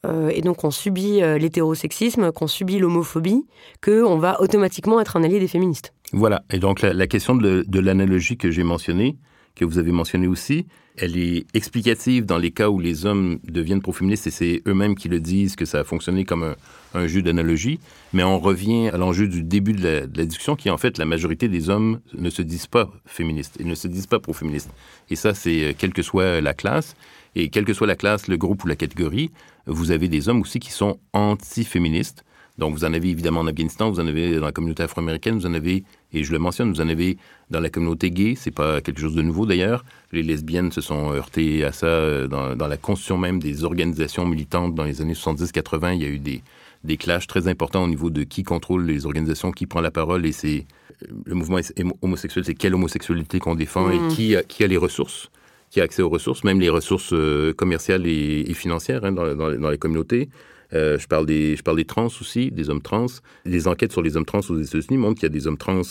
euh, 0.04 0.30
et 0.34 0.40
donc 0.40 0.64
on 0.64 0.72
subit 0.72 1.20
l'hétérosexisme, 1.20 2.32
qu'on 2.32 2.48
subit 2.48 2.78
l'homophobie, 2.78 3.46
qu'on 3.82 4.18
va 4.18 4.40
automatiquement 4.40 5.00
être 5.00 5.16
un 5.16 5.22
allié 5.22 5.38
des 5.38 5.48
féministes. 5.48 5.94
Voilà. 6.12 6.42
Et 6.50 6.58
donc, 6.58 6.82
la, 6.82 7.06
question 7.06 7.34
de, 7.34 7.64
de 7.66 7.80
l'analogie 7.80 8.36
que 8.36 8.50
j'ai 8.50 8.64
mentionnée, 8.64 9.16
que 9.54 9.64
vous 9.64 9.78
avez 9.78 9.92
mentionnée 9.92 10.26
aussi, 10.26 10.66
elle 10.96 11.16
est 11.16 11.46
explicative 11.54 12.26
dans 12.26 12.36
les 12.36 12.50
cas 12.50 12.68
où 12.68 12.78
les 12.78 13.06
hommes 13.06 13.38
deviennent 13.44 13.80
pro-féministes 13.80 14.26
et 14.26 14.30
c'est 14.30 14.62
eux-mêmes 14.66 14.94
qui 14.94 15.08
le 15.08 15.20
disent 15.20 15.56
que 15.56 15.64
ça 15.64 15.80
a 15.80 15.84
fonctionné 15.84 16.24
comme 16.24 16.54
un, 16.94 17.06
jeu 17.06 17.22
d'analogie. 17.22 17.80
Mais 18.12 18.22
on 18.22 18.38
revient 18.38 18.88
à 18.88 18.98
l'enjeu 18.98 19.26
du 19.26 19.42
début 19.42 19.72
de 19.72 19.82
la, 19.82 20.24
discussion 20.26 20.54
qui 20.54 20.68
est 20.68 20.70
en 20.70 20.76
fait 20.76 20.98
la 20.98 21.06
majorité 21.06 21.48
des 21.48 21.70
hommes 21.70 22.00
ne 22.12 22.28
se 22.28 22.42
disent 22.42 22.66
pas 22.66 22.90
féministes, 23.06 23.56
ils 23.58 23.66
ne 23.66 23.74
se 23.74 23.88
disent 23.88 24.06
pas 24.06 24.20
pro-féministes. 24.20 24.70
Et 25.08 25.16
ça, 25.16 25.32
c'est 25.32 25.64
euh, 25.64 25.72
quelle 25.76 25.94
que 25.94 26.02
soit 26.02 26.40
la 26.40 26.52
classe. 26.52 26.94
Et 27.34 27.48
quelle 27.48 27.64
que 27.64 27.72
soit 27.72 27.86
la 27.86 27.96
classe, 27.96 28.28
le 28.28 28.36
groupe 28.36 28.62
ou 28.62 28.66
la 28.66 28.76
catégorie, 28.76 29.30
vous 29.66 29.90
avez 29.90 30.08
des 30.08 30.28
hommes 30.28 30.42
aussi 30.42 30.60
qui 30.60 30.70
sont 30.70 30.98
anti-féministes. 31.14 32.24
Donc, 32.58 32.74
vous 32.74 32.84
en 32.84 32.92
avez 32.92 33.08
évidemment 33.08 33.40
en 33.40 33.46
Afghanistan, 33.46 33.90
vous 33.90 34.00
en 34.00 34.06
avez 34.06 34.38
dans 34.38 34.44
la 34.44 34.52
communauté 34.52 34.82
afro-américaine, 34.82 35.36
vous 35.38 35.46
en 35.46 35.54
avez, 35.54 35.84
et 36.12 36.24
je 36.24 36.32
le 36.32 36.38
mentionne, 36.38 36.70
vous 36.70 36.80
en 36.80 36.88
avez 36.88 37.16
dans 37.50 37.60
la 37.60 37.70
communauté 37.70 38.10
gay, 38.10 38.34
c'est 38.36 38.50
pas 38.50 38.80
quelque 38.80 39.00
chose 39.00 39.14
de 39.14 39.22
nouveau 39.22 39.46
d'ailleurs. 39.46 39.84
Les 40.12 40.22
lesbiennes 40.22 40.72
se 40.72 40.80
sont 40.80 41.12
heurtées 41.12 41.64
à 41.64 41.72
ça 41.72 41.86
euh, 41.86 42.26
dans, 42.26 42.66
la 42.66 42.76
construction 42.76 43.18
même 43.18 43.38
des 43.38 43.64
organisations 43.64 44.26
militantes 44.26 44.74
dans 44.74 44.84
les 44.84 45.00
années 45.00 45.14
70-80. 45.14 45.94
Il 45.94 46.02
y 46.02 46.04
a 46.04 46.08
eu 46.08 46.18
des, 46.18 46.42
des 46.84 46.96
clashs 46.96 47.26
très 47.26 47.48
importants 47.48 47.84
au 47.84 47.88
niveau 47.88 48.10
de 48.10 48.24
qui 48.24 48.42
contrôle 48.42 48.84
les 48.84 49.06
organisations, 49.06 49.52
qui 49.52 49.66
prend 49.66 49.80
la 49.80 49.90
parole, 49.90 50.26
et 50.26 50.32
c'est 50.32 50.66
euh, 51.02 51.06
le 51.24 51.34
mouvement 51.34 51.58
homosexuel, 52.02 52.44
c'est 52.44 52.54
quelle 52.54 52.74
homosexualité 52.74 53.38
qu'on 53.38 53.54
défend 53.54 53.90
et 53.90 53.98
mmh. 53.98 54.08
qui 54.08 54.36
a, 54.36 54.42
qui 54.42 54.64
a 54.64 54.66
les 54.66 54.76
ressources 54.76 55.30
qui 55.70 55.80
a 55.80 55.84
accès 55.84 56.02
aux 56.02 56.10
ressources, 56.10 56.44
même 56.44 56.60
les 56.60 56.68
ressources 56.68 57.14
euh, 57.14 57.54
commerciales 57.54 58.06
et, 58.06 58.52
financières 58.52 59.06
hein, 59.06 59.12
dans, 59.12 59.34
dans, 59.34 59.50
dans, 59.58 59.70
les 59.70 59.78
communautés. 59.78 60.28
Euh, 60.74 60.98
je, 60.98 61.06
parle 61.06 61.26
des, 61.26 61.56
je 61.56 61.62
parle 61.62 61.76
des 61.76 61.84
trans 61.84 62.06
aussi, 62.06 62.50
des 62.50 62.70
hommes 62.70 62.82
trans. 62.82 63.06
Les 63.44 63.68
enquêtes 63.68 63.92
sur 63.92 64.02
les 64.02 64.16
hommes 64.16 64.24
trans 64.24 64.40
aux 64.48 64.60
États-Unis 64.60 64.96
montrent 64.96 65.20
qu'il 65.20 65.24
y 65.24 65.26
a 65.26 65.34
des 65.34 65.46
hommes 65.46 65.58
trans 65.58 65.82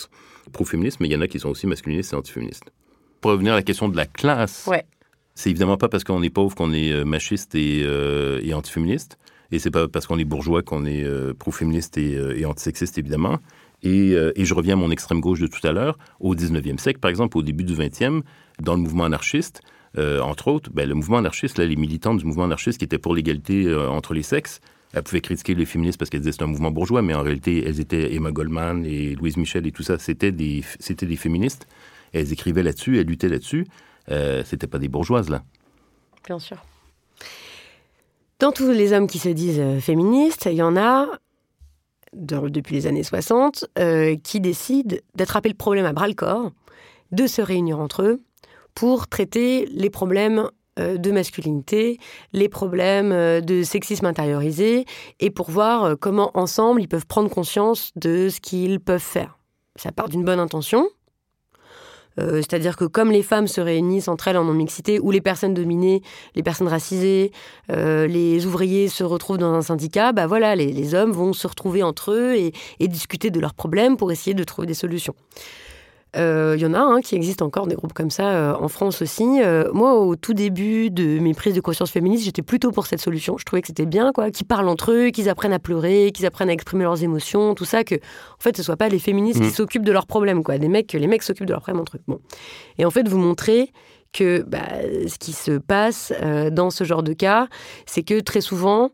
pro-féministes, 0.51 0.99
mais 0.99 1.07
il 1.07 1.11
y 1.11 1.15
en 1.15 1.21
a 1.21 1.27
qui 1.27 1.39
sont 1.39 1.49
aussi 1.49 1.67
masculinistes 1.67 2.13
et 2.13 2.15
antiféministes. 2.15 2.71
Pour 3.21 3.32
revenir 3.32 3.53
à 3.53 3.55
la 3.55 3.61
question 3.61 3.89
de 3.89 3.95
la 3.95 4.05
classe, 4.05 4.67
c'est 5.36 5.49
évidemment 5.49 5.77
pas 5.77 5.88
parce 5.88 6.03
qu'on 6.03 6.23
est 6.23 6.29
pauvre 6.29 6.55
qu'on 6.55 6.73
est 6.73 6.91
euh, 6.91 7.05
machiste 7.05 7.53
et, 7.55 7.84
euh, 7.86 8.39
et 8.43 8.53
antiféministe. 8.53 9.17
Et 9.51 9.59
c'est 9.59 9.71
pas 9.71 9.88
parce 9.88 10.07
qu'on 10.07 10.17
est 10.17 10.25
bourgeois 10.25 10.63
qu'on 10.63 10.86
est 10.86 11.05
pro-féministe 11.34 11.97
et, 11.97 12.13
et, 12.13 12.45
antisexiste, 12.45 12.97
évidemment. 12.97 13.38
Et, 13.84 14.11
et, 14.11 14.45
je 14.45 14.53
reviens 14.53 14.75
à 14.75 14.77
mon 14.77 14.91
extrême 14.91 15.19
gauche 15.19 15.41
de 15.41 15.47
tout 15.47 15.59
à 15.67 15.73
l'heure. 15.73 15.97
Au 16.21 16.36
19e 16.36 16.77
siècle, 16.77 17.01
par 17.01 17.09
exemple, 17.09 17.38
au 17.38 17.43
début 17.43 17.65
du 17.65 17.73
20e, 17.73 18.21
dans 18.61 18.75
le 18.75 18.79
mouvement 18.79 19.03
anarchiste, 19.03 19.61
euh, 19.98 20.22
entre 20.22 20.48
autres, 20.48 20.70
ben, 20.74 20.88
le 20.88 20.96
mouvement 20.96 21.18
anarchiste, 21.18 21.58
là, 21.58 21.66
les 21.66 21.76
militants 21.76 22.16
du 22.16 22.26
mouvement 22.26 22.46
anarchiste 22.46 22.78
qui 22.78 22.86
étaient 22.86 22.98
pour 22.98 23.14
l'égalité 23.14 23.66
euh, 23.66 23.89
entre 23.89 24.14
les 24.14 24.24
sexes, 24.24 24.62
elles 24.94 25.04
pouvaient 25.04 25.22
critiquer 25.22 25.54
les 25.54 25.66
féministes 25.66 25.98
parce 25.98 26.10
qu'elles 26.10 26.22
disaient 26.22 26.32
c'est 26.32 26.44
un 26.44 26.48
mouvement 26.48 26.72
bourgeois, 26.72 27.02
mais 27.02 27.14
en 27.14 27.22
réalité, 27.22 27.64
elles 27.66 27.80
étaient 27.80 28.14
Emma 28.14 28.32
Goldman 28.32 28.86
et 28.86 29.16
Louise 29.16 29.38
Michel 29.38 29.68
et 29.68 29.72
tout 29.72 29.84
ça, 29.84 29.98
c'était 30.00 30.32
des, 30.32 30.64
c'était 30.80 31.06
des 31.06 31.16
féministes. 31.16 31.68
Elles 32.14 32.32
écrivaient 32.32 32.64
là-dessus, 32.64 33.00
elles 33.00 33.08
luttaient 33.08 33.30
là-dessus. 33.30 33.68
Euh, 34.10 34.44
c'était 34.46 34.68
pas 34.68 34.80
des 34.80 34.89
bourgeoises, 34.89 35.30
là. 35.30 35.44
Bien 36.26 36.39
sûr. 36.39 36.58
Dans 38.39 38.52
tous 38.52 38.70
les 38.70 38.92
hommes 38.92 39.08
qui 39.08 39.20
se 39.20 39.30
disent 39.30 39.60
euh, 39.60 39.80
féministes, 39.80 40.48
il 40.50 40.58
y 40.58 40.62
en 40.62 40.76
a, 40.76 41.08
depuis 42.14 42.76
les 42.76 42.88
années 42.88 43.04
60, 43.04 43.66
qui 44.24 44.39
décident 44.42 44.98
d'attraper 45.16 45.48
le 45.48 45.56
problème 45.56 45.86
à 45.86 45.94
bras-le-corps, 45.94 46.52
de 47.14 47.28
se 47.28 47.42
réunir 47.42 47.80
entre 47.80 48.02
eux 48.04 48.22
pour 48.76 49.07
traiter 49.07 49.67
les 49.72 49.89
problèmes 49.89 50.49
euh, 50.80 50.97
de 50.97 51.11
masculinité, 51.11 51.99
les 52.32 52.47
problèmes 52.47 53.11
euh, 53.11 53.41
de 53.41 53.61
sexisme 53.61 54.05
intériorisé, 54.05 54.86
et 55.19 55.30
pour 55.30 55.51
voir 55.51 55.84
euh, 55.84 55.95
comment 55.99 56.32
ensemble 56.34 56.82
ils 56.82 56.88
peuvent 56.88 57.05
prendre 57.05 57.30
conscience 57.30 57.91
de 57.97 58.30
ce 58.30 58.39
qu'ils 58.39 58.80
peuvent 58.80 59.01
faire. 59.01 59.38
Ça 59.76 59.91
part 59.91 60.07
d'une 60.07 60.24
bonne 60.24 60.39
intention, 60.39 60.88
c'est-à-dire 62.17 62.76
que 62.76 62.84
comme 62.84 63.09
les 63.09 63.24
femmes 63.24 63.47
se 63.47 63.61
réunissent 63.61 64.09
entre 64.09 64.28
elles 64.28 64.38
en 64.38 64.43
non-mixité, 64.43 64.99
ou 64.99 65.11
les 65.11 65.22
personnes 65.22 65.53
dominées, 65.53 66.03
les 66.36 66.43
personnes 66.43 66.67
racisées, 66.67 67.32
les 67.69 68.45
ouvriers 68.45 68.89
se 68.89 69.03
retrouvent 69.05 69.38
dans 69.38 69.53
un 69.53 69.61
syndicat, 69.61 70.11
bah 70.11 70.28
voilà, 70.28 70.55
les, 70.55 70.93
hommes 70.93 71.13
vont 71.13 71.32
se 71.32 71.47
retrouver 71.47 71.82
entre 71.84 72.11
eux 72.11 72.36
et, 72.36 72.51
et 72.80 72.89
discuter 72.89 73.32
de 73.32 73.39
leurs 73.39 73.53
problèmes 73.53 73.95
pour 73.95 74.11
essayer 74.11 74.34
de 74.34 74.43
trouver 74.43 74.67
des 74.67 74.74
solutions. 74.74 75.15
Il 76.14 76.20
euh, 76.20 76.57
y 76.57 76.66
en 76.66 76.74
a 76.74 76.80
un 76.80 76.99
qui 76.99 77.16
existe 77.16 77.41
encore 77.41 77.68
des 77.68 77.76
groupes 77.76 77.93
comme 77.93 78.09
ça 78.09 78.32
euh, 78.32 78.53
en 78.59 78.68
France 78.68 79.01
aussi. 79.01 79.24
Euh, 79.41 79.70
moi, 79.72 79.93
au 79.93 80.18
tout 80.18 80.34
début 80.34 80.89
de 80.89 81.20
mes 81.20 81.34
prises 81.34 81.55
de 81.55 81.62
conscience 81.62 81.89
féministes, 81.89 82.26
j'étais 82.26 82.41
plutôt 82.41 82.72
pour 82.72 82.86
cette 82.86 82.99
solution. 82.99 83.38
Je 83.38 83.45
trouvais 83.45 83.62
que 83.62 83.68
c'était 83.68 83.86
bien, 83.86 84.12
quoi, 84.12 84.30
qu'ils 84.30 84.45
parlent 84.45 84.68
entre 84.68 84.91
eux, 84.91 85.12
qu'ils 85.12 85.30
apprennent 85.30 85.53
à 85.53 85.59
pleurer, 85.59 86.12
qu'ils 86.14 86.26
apprennent 86.26 86.49
à 86.49 86.53
exprimer 86.53 86.84
leurs 86.84 87.01
émotions, 87.01 87.55
tout 87.55 87.64
ça, 87.64 87.86
que 87.86 87.95
en 87.95 88.39
fait, 88.39 88.57
ce 88.57 88.64
soit 88.64 88.76
pas 88.76 88.89
les 88.89 88.99
féministes 88.99 89.39
qui 89.39 89.47
mmh. 89.47 89.51
s'occupent 89.51 89.86
de 89.86 89.91
leurs 89.93 90.05
problèmes, 90.05 90.43
quoi, 90.43 90.57
des 90.57 90.68
mecs, 90.68 90.88
que 90.88 90.97
les 90.97 91.07
mecs 91.07 91.24
s'occupent 91.24 91.47
de 91.47 91.53
leurs 91.53 91.62
problèmes 91.62 91.82
entre 91.82 91.95
eux. 91.95 92.01
Bon. 92.09 92.20
Et 92.78 92.84
en 92.84 92.91
fait, 92.91 93.07
vous 93.07 93.18
montrez 93.18 93.72
que 94.12 94.41
bah, 94.41 94.68
ce 95.07 95.18
qui 95.18 95.32
se 95.32 95.51
passe 95.51 96.12
dans 96.51 96.72
ce 96.72 96.84
genre 96.84 97.03
de 97.03 97.14
cas, 97.14 97.47
c'est 97.86 98.03
que 98.03 98.20
très 98.20 98.41
souvent, 98.41 98.89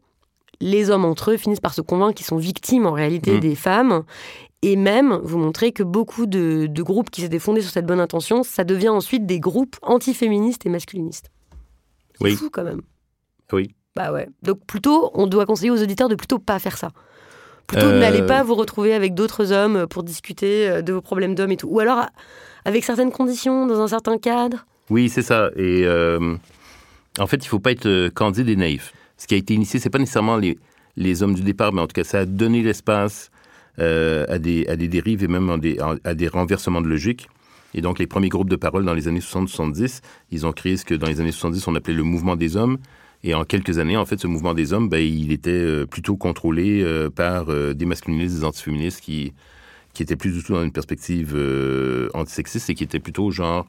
les 0.60 0.92
hommes 0.92 1.06
entre 1.06 1.32
eux 1.32 1.38
finissent 1.38 1.60
par 1.60 1.74
se 1.74 1.82
convaincre 1.82 2.16
qu'ils 2.16 2.26
sont 2.26 2.38
victimes 2.38 2.86
en 2.86 2.92
réalité 2.92 3.38
mmh. 3.38 3.40
des 3.40 3.56
femmes 3.56 4.04
et 4.62 4.76
même 4.76 5.20
vous 5.24 5.38
montrer 5.38 5.72
que 5.72 5.84
beaucoup 5.84 6.26
de, 6.26 6.68
groupes 6.82 7.10
qui 7.10 7.22
s'étaient 7.22 7.40
fondés 7.40 7.62
sur 7.62 7.72
cette 7.72 7.86
bonne 7.86 8.00
intention, 8.00 8.44
ça 8.44 8.64
devient 8.64 8.90
ensuite 8.90 9.26
des 9.26 9.40
groupes 9.40 9.76
antiféministes 9.82 10.66
et 10.66 10.70
masculinistes. 10.70 11.32
C'est 12.16 12.24
oui. 12.24 12.36
fou 12.36 12.50
quand 12.52 12.64
même. 12.64 12.82
Oui. 13.54 13.76
Bah 13.96 14.12
ouais. 14.12 14.28
Donc 14.44 14.66
plutôt, 14.66 15.12
on 15.14 15.28
doit 15.28 15.46
conseiller 15.46 15.72
aux 15.72 15.82
auditeurs 15.82 16.10
de 16.10 16.16
plutôt 16.16 16.40
pas 16.40 16.60
faire 16.60 16.78
ça. 16.78 16.90
Plutôt 17.68 17.88
euh... 17.88 18.00
n'allez 18.00 18.26
pas 18.26 18.44
vous 18.44 18.56
retrouver 18.56 18.94
avec 18.94 19.14
d'autres 19.14 19.52
hommes 19.52 19.88
pour 19.88 20.04
discuter 20.04 20.70
euh, 20.70 20.82
de 20.82 20.94
vos 20.94 21.02
problèmes 21.02 21.36
d'hommes 21.36 21.52
et 21.52 21.58
tout. 21.58 21.68
Ou 21.68 21.80
alors 21.80 22.06
avec 22.66 22.84
certaines 22.84 23.12
conditions, 23.12 23.68
dans 23.68 23.80
un 23.82 23.88
certain 23.88 24.18
cadre. 24.18 24.66
Oui, 24.90 25.10
c'est 25.10 25.22
ça. 25.22 25.52
Et 25.56 25.86
euh, 25.86 26.36
en 27.20 27.28
fait, 27.28 27.38
il 27.46 27.48
faut 27.48 27.60
pas 27.60 27.72
être 27.72 27.86
euh, 27.86 28.10
candide 28.10 28.50
et 28.50 28.56
naïf. 28.56 28.94
Ce 29.18 29.28
qui 29.28 29.36
a 29.36 29.38
été 29.38 29.54
initié, 29.54 29.80
c'est 29.80 29.90
pas 29.90 30.00
nécessairement 30.00 30.38
les, 30.38 30.58
les 30.96 31.24
hommes 31.24 31.34
du 31.34 31.44
départ, 31.44 31.74
mais 31.74 31.82
en 31.82 31.88
tout 31.88 31.94
cas, 31.94 32.04
ça 32.04 32.20
a 32.20 32.26
donné 32.26 32.62
l'espace 32.62 33.32
euh, 33.80 34.26
à, 34.28 34.40
des, 34.40 34.66
à 34.68 34.76
des 34.76 34.88
dérives 34.88 35.24
et 35.24 35.28
même 35.28 35.50
à 36.04 36.16
des, 36.16 36.28
renversements 36.28 36.82
de 36.82 36.88
logique. 36.88 37.30
Et 37.74 37.82
donc, 37.82 38.00
les 38.00 38.08
premiers 38.08 38.30
groupes 38.30 38.50
de 38.50 38.56
parole 38.56 38.86
dans 38.86 38.94
les 38.94 39.08
années 39.08 39.20
60-70, 39.20 40.02
ils 40.32 40.48
ont 40.48 40.52
créé 40.52 40.78
ce 40.78 40.86
que 40.86 40.96
dans 40.96 41.08
les 41.08 41.22
années 41.22 41.32
70, 41.32 41.68
on 41.68 41.76
appelait 41.76 41.94
le 41.94 42.04
mouvement 42.04 42.36
des 42.36 42.58
hommes. 42.58 42.78
Et 43.24 43.34
en 43.34 43.44
quelques 43.44 43.78
années, 43.78 43.98
en 43.98 44.06
fait, 44.06 44.20
ce 44.20 44.28
mouvement 44.28 44.54
des 44.54 44.74
hommes, 44.74 44.90
ben, 44.90 45.00
il 45.00 45.32
était 45.32 45.52
euh, 45.52 45.86
plutôt 45.86 46.16
contrôlé 46.16 46.82
euh, 46.82 47.10
par 47.10 47.48
des 47.48 47.86
masculinistes, 47.86 48.36
des 48.36 48.44
antiféministes 48.44 49.02
qui, 49.02 49.34
qui 49.94 50.04
étaient 50.04 50.16
plus 50.16 50.32
du 50.32 50.44
tout 50.44 50.54
dans 50.54 50.64
une 50.64 50.72
perspective 50.72 51.36
antisexiste 52.14 52.70
et 52.70 52.76
qui 52.76 52.84
étaient 52.84 53.00
plutôt 53.00 53.32
genre 53.32 53.68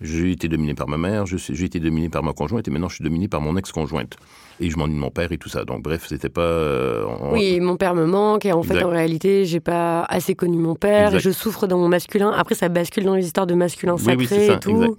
j'ai 0.00 0.30
été 0.32 0.48
dominé 0.48 0.74
par 0.74 0.88
ma 0.88 0.96
mère, 0.96 1.26
j'ai 1.26 1.64
été 1.64 1.78
dominé 1.80 2.08
par 2.08 2.22
ma 2.22 2.32
conjointe 2.32 2.66
et 2.66 2.70
maintenant 2.70 2.88
je 2.88 2.94
suis 2.96 3.04
dominé 3.04 3.28
par 3.28 3.40
mon 3.40 3.56
ex-conjointe. 3.56 4.16
Et 4.60 4.70
je 4.70 4.76
m'ennuie 4.76 4.94
de 4.94 5.00
mon 5.00 5.10
père 5.10 5.32
et 5.32 5.38
tout 5.38 5.48
ça. 5.48 5.64
Donc 5.64 5.82
bref, 5.82 6.04
c'était 6.08 6.28
pas. 6.28 6.40
Euh, 6.42 7.04
oui, 7.32 7.60
mon 7.60 7.76
père 7.76 7.94
me 7.94 8.06
manque 8.06 8.44
et 8.44 8.52
en 8.52 8.62
fait, 8.62 8.82
en 8.82 8.90
réalité, 8.90 9.44
j'ai 9.46 9.60
pas 9.60 10.02
assez 10.04 10.34
connu 10.34 10.58
mon 10.58 10.74
père 10.74 11.14
et 11.14 11.20
je 11.20 11.30
souffre 11.30 11.66
dans 11.66 11.78
mon 11.78 11.88
masculin. 11.88 12.32
Après, 12.36 12.54
ça 12.54 12.68
bascule 12.68 13.04
dans 13.04 13.14
les 13.14 13.24
histoires 13.26 13.46
de 13.46 13.54
masculin 13.54 13.96
sacré 13.96 14.46
et 14.48 14.58
tout. 14.58 14.96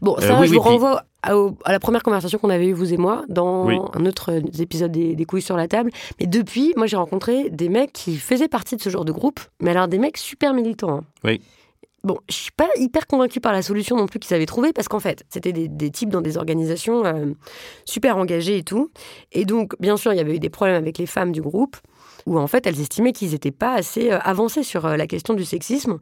Bon, 0.00 0.16
Euh, 0.18 0.20
ça, 0.20 0.40
oui, 0.40 0.48
je 0.48 0.54
vous 0.54 0.60
renvoie 0.60 1.04
à, 1.22 1.32
la 1.70 1.78
première 1.78 2.02
conversation 2.02 2.36
qu'on 2.40 2.50
avait 2.50 2.66
eue, 2.66 2.72
vous 2.72 2.92
et 2.92 2.96
moi, 2.96 3.22
dans 3.28 3.68
un 3.68 4.04
autre 4.04 4.32
euh, 4.32 4.40
épisode 4.60 4.90
des, 4.90 5.14
des 5.14 5.24
couilles 5.24 5.42
sur 5.42 5.56
la 5.56 5.68
table. 5.68 5.90
Mais 6.18 6.26
depuis, 6.26 6.72
moi, 6.76 6.86
j'ai 6.86 6.96
rencontré 6.96 7.50
des 7.50 7.68
mecs 7.68 7.92
qui 7.92 8.16
faisaient 8.16 8.48
partie 8.48 8.74
de 8.74 8.82
ce 8.82 8.90
genre 8.90 9.04
de 9.04 9.12
groupe, 9.12 9.38
mais 9.60 9.70
alors 9.70 9.86
des 9.86 9.98
mecs 9.98 10.16
super 10.18 10.54
militants. 10.54 10.90
hein. 10.98 11.04
Oui. 11.22 11.40
Bon, 12.04 12.18
je 12.28 12.34
suis 12.34 12.50
pas 12.50 12.68
hyper 12.76 13.06
convaincue 13.06 13.40
par 13.40 13.52
la 13.52 13.62
solution 13.62 13.96
non 13.96 14.06
plus 14.06 14.18
qu'ils 14.18 14.34
avaient 14.34 14.46
trouvée, 14.46 14.72
parce 14.72 14.88
qu'en 14.88 14.98
fait, 14.98 15.24
c'était 15.28 15.52
des, 15.52 15.90
types 15.90 16.08
dans 16.08 16.20
des 16.20 16.36
organisations 16.36 17.04
euh, 17.04 17.26
super 17.84 18.16
engagées 18.16 18.58
et 18.58 18.64
tout. 18.64 18.90
Et 19.30 19.44
donc, 19.44 19.78
bien 19.78 19.96
sûr, 19.96 20.12
il 20.12 20.16
y 20.16 20.20
avait 20.20 20.34
eu 20.34 20.40
des 20.40 20.50
problèmes 20.50 20.76
avec 20.76 20.98
les 20.98 21.06
femmes 21.06 21.30
du 21.30 21.40
groupe, 21.40 21.76
où 22.26 22.40
en 22.40 22.48
fait, 22.48 22.66
elles 22.66 22.80
estimaient 22.80 23.12
qu'ils 23.12 23.30
n'étaient 23.30 23.52
pas 23.52 23.74
assez 23.74 24.10
euh, 24.10 24.18
avancés 24.18 24.64
sur 24.64 24.84
euh, 24.84 24.96
la 24.96 25.06
question 25.06 25.34
du 25.34 25.44
sexisme. 25.44 25.98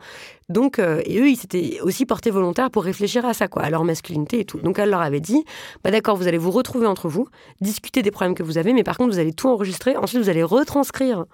Donc, 0.49 0.79
et 0.79 1.21
eux, 1.21 1.29
ils 1.29 1.37
s'étaient 1.37 1.81
aussi 1.83 2.07
portés 2.07 2.31
volontaires 2.31 2.71
pour 2.71 2.83
réfléchir 2.83 3.27
à 3.27 3.35
ça, 3.35 3.47
quoi, 3.47 3.63
à 3.63 3.71
leur 3.71 3.85
masculinité 3.85 4.41
et 4.41 4.45
tout. 4.45 4.59
Donc, 4.59 4.79
elle 4.79 4.91
leur 4.91 5.03
avait 5.03 5.21
dit, 5.21 5.45
bah 5.85 5.91
d'accord, 5.91 6.17
vous 6.17 6.27
allez 6.27 6.39
vous 6.39 6.51
retrouver 6.51 6.87
entre 6.87 7.09
vous, 7.09 7.29
discuter 7.61 8.03
des 8.03 8.11
problèmes 8.11 8.35
que 8.35 8.43
vous 8.43 8.57
avez, 8.59 8.73
mais 8.73 8.83
par 8.85 8.97
contre, 8.97 9.13
vous 9.13 9.21
allez 9.21 9.35
tout 9.35 9.49
enregistrer. 9.49 9.97
Ensuite, 9.97 10.23
vous 10.23 10.31
allez 10.31 10.43
retranscrire 10.43 11.27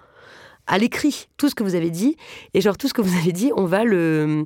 à 0.67 0.77
l'écrit 0.77 1.27
tout 1.37 1.49
ce 1.49 1.55
que 1.55 1.63
vous 1.63 1.75
avez 1.75 1.89
dit. 1.89 2.15
Et 2.53 2.61
genre, 2.61 2.77
tout 2.77 2.87
ce 2.87 2.93
que 2.93 3.01
vous 3.01 3.17
avez 3.17 3.31
dit, 3.31 3.51
on 3.55 3.65
va 3.65 3.83
le 3.83 4.45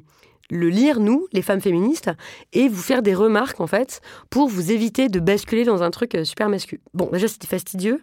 le 0.54 0.68
lire, 0.68 1.00
nous, 1.00 1.28
les 1.32 1.42
femmes 1.42 1.62
féministes, 1.62 2.10
et 2.52 2.68
vous 2.68 2.82
faire 2.82 3.02
des 3.02 3.16
remarques, 3.16 3.62
en 3.62 3.68
fait, 3.68 4.02
pour 4.30 4.50
vous 4.50 4.72
éviter 4.74 5.08
de 5.08 5.22
basculer 5.22 5.64
dans 5.64 5.82
un 5.82 5.92
truc 5.92 6.14
euh, 6.14 6.26
super 6.26 6.50
masculin. 6.50 6.82
Bon, 6.94 7.10
déjà, 7.10 7.30
c'était 7.30 7.48
fastidieux, 7.48 8.02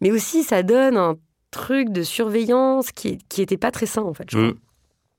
mais 0.00 0.10
aussi, 0.10 0.42
ça 0.42 0.64
donne 0.64 0.96
un 0.96 1.14
truc 1.52 1.90
de 1.90 2.02
surveillance 2.02 2.90
qui, 2.90 3.18
qui 3.28 3.40
était 3.40 3.56
pas 3.56 3.70
très 3.70 3.86
sain, 3.86 4.02
en 4.02 4.14
fait, 4.14 4.24
je 4.28 4.36
crois. 4.36 4.48
Mm. 4.48 4.54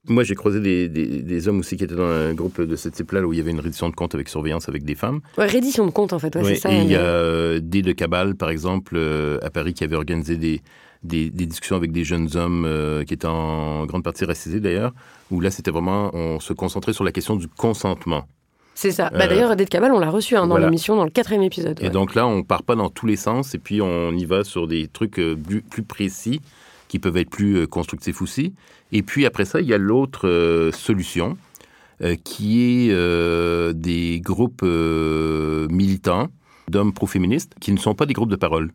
Moi, 0.10 0.24
j'ai 0.26 0.36
croisé 0.36 0.60
des, 0.60 0.90
des- 0.90 1.22
des 1.22 1.48
hommes 1.48 1.60
aussi 1.60 1.78
qui 1.78 1.86
étaient 1.86 1.96
dans 1.96 2.04
un 2.04 2.34
groupe 2.34 2.60
de 2.62 2.76
ce 2.76 2.90
type-là, 2.90 3.22
où 3.22 3.32
il 3.32 3.38
y 3.38 3.42
avait 3.42 3.52
une 3.52 3.62
reddition 3.62 3.88
de 3.90 3.96
compte 3.96 4.14
avec 4.14 4.28
surveillance 4.28 4.68
avec 4.68 4.84
des 4.84 4.96
femmes. 4.96 5.22
Ouais, 5.38 5.48
reddition 5.48 5.86
de 5.86 5.92
compte, 5.92 6.12
en 6.12 6.20
fait, 6.20 6.36
ouais, 6.36 6.44
Ouais, 6.44 6.56
c'est 6.56 6.62
ça. 6.62 6.72
et 6.74 6.82
il 6.82 6.92
y 6.92 6.96
a 6.96 7.00
mais- 7.00 7.06
euh, 7.06 7.60
D 7.62 7.82
de 7.82 7.94
Cabal, 7.94 8.36
par 8.36 8.50
exemple, 8.50 8.96
euh, 8.98 9.38
à 9.42 9.50
Paris, 9.50 9.74
qui 9.74 9.86
avait 9.86 9.96
organisé 9.96 10.36
des, 10.36 10.62
des, 11.08 11.30
des 11.30 11.46
discussions 11.46 11.76
avec 11.76 11.92
des 11.92 12.04
jeunes 12.04 12.36
hommes 12.36 12.66
euh, 12.66 13.04
qui 13.04 13.14
étaient 13.14 13.28
en 13.28 13.86
grande 13.86 14.04
partie 14.04 14.26
racisés 14.26 14.60
d'ailleurs, 14.60 14.94
où 15.32 15.40
là, 15.40 15.50
c'était 15.52 15.72
vraiment, 15.72 16.12
on 16.14 16.40
se 16.40 16.54
concentrait 16.54 16.94
sur 16.94 17.04
la 17.04 17.12
question 17.12 17.36
du 17.36 17.48
consentement. 17.48 18.28
C'est 18.76 18.92
ça. 18.92 19.10
Bah, 19.10 19.24
Euh, 19.24 19.28
D'ailleurs, 19.28 19.52
Edith 19.54 19.70
Cabal, 19.70 19.92
on 19.92 20.00
l'a 20.00 20.12
reçu 20.12 20.36
hein, 20.36 20.42
dans 20.42 20.50
voilà. 20.50 20.66
l'émission, 20.68 20.96
dans 20.96 21.04
le 21.04 21.10
quatrième 21.10 21.42
épisode. 21.44 21.80
Et 21.82 21.86
ouais. 21.86 21.90
donc 21.90 22.14
là, 22.14 22.28
on 22.28 22.44
part 22.44 22.62
pas 22.62 22.76
dans 22.76 22.90
tous 22.90 23.08
les 23.08 23.16
sens, 23.16 23.56
et 23.56 23.58
puis 23.58 23.82
on 23.82 24.12
y 24.12 24.26
va 24.26 24.44
sur 24.44 24.68
des 24.68 24.88
trucs 24.88 25.18
euh, 25.20 25.36
plus, 25.36 25.62
plus 25.64 25.84
précis, 25.84 26.42
qui 26.88 27.00
peuvent 27.00 27.18
être 27.18 27.30
plus 27.32 27.68
constructifs 27.68 28.22
aussi. 28.22 28.54
Et 28.92 29.02
puis 29.02 29.26
après 29.26 29.46
ça, 29.46 29.60
il 29.60 29.68
y 29.68 29.74
a 29.74 29.78
l'autre 29.78 30.28
euh, 30.28 30.72
solution, 30.72 31.38
euh, 32.02 32.16
qui 32.24 32.62
est 32.88 32.92
euh, 32.92 33.74
des 33.74 34.22
groupes 34.24 34.62
militants 34.64 36.28
d'hommes 36.70 36.94
pro-féministes, 36.94 37.54
qui 37.60 37.72
ne 37.72 37.78
sont 37.78 37.96
pas 37.96 38.06
des 38.06 38.14
groupes 38.14 38.30
de 38.30 38.36
parole. 38.36 38.72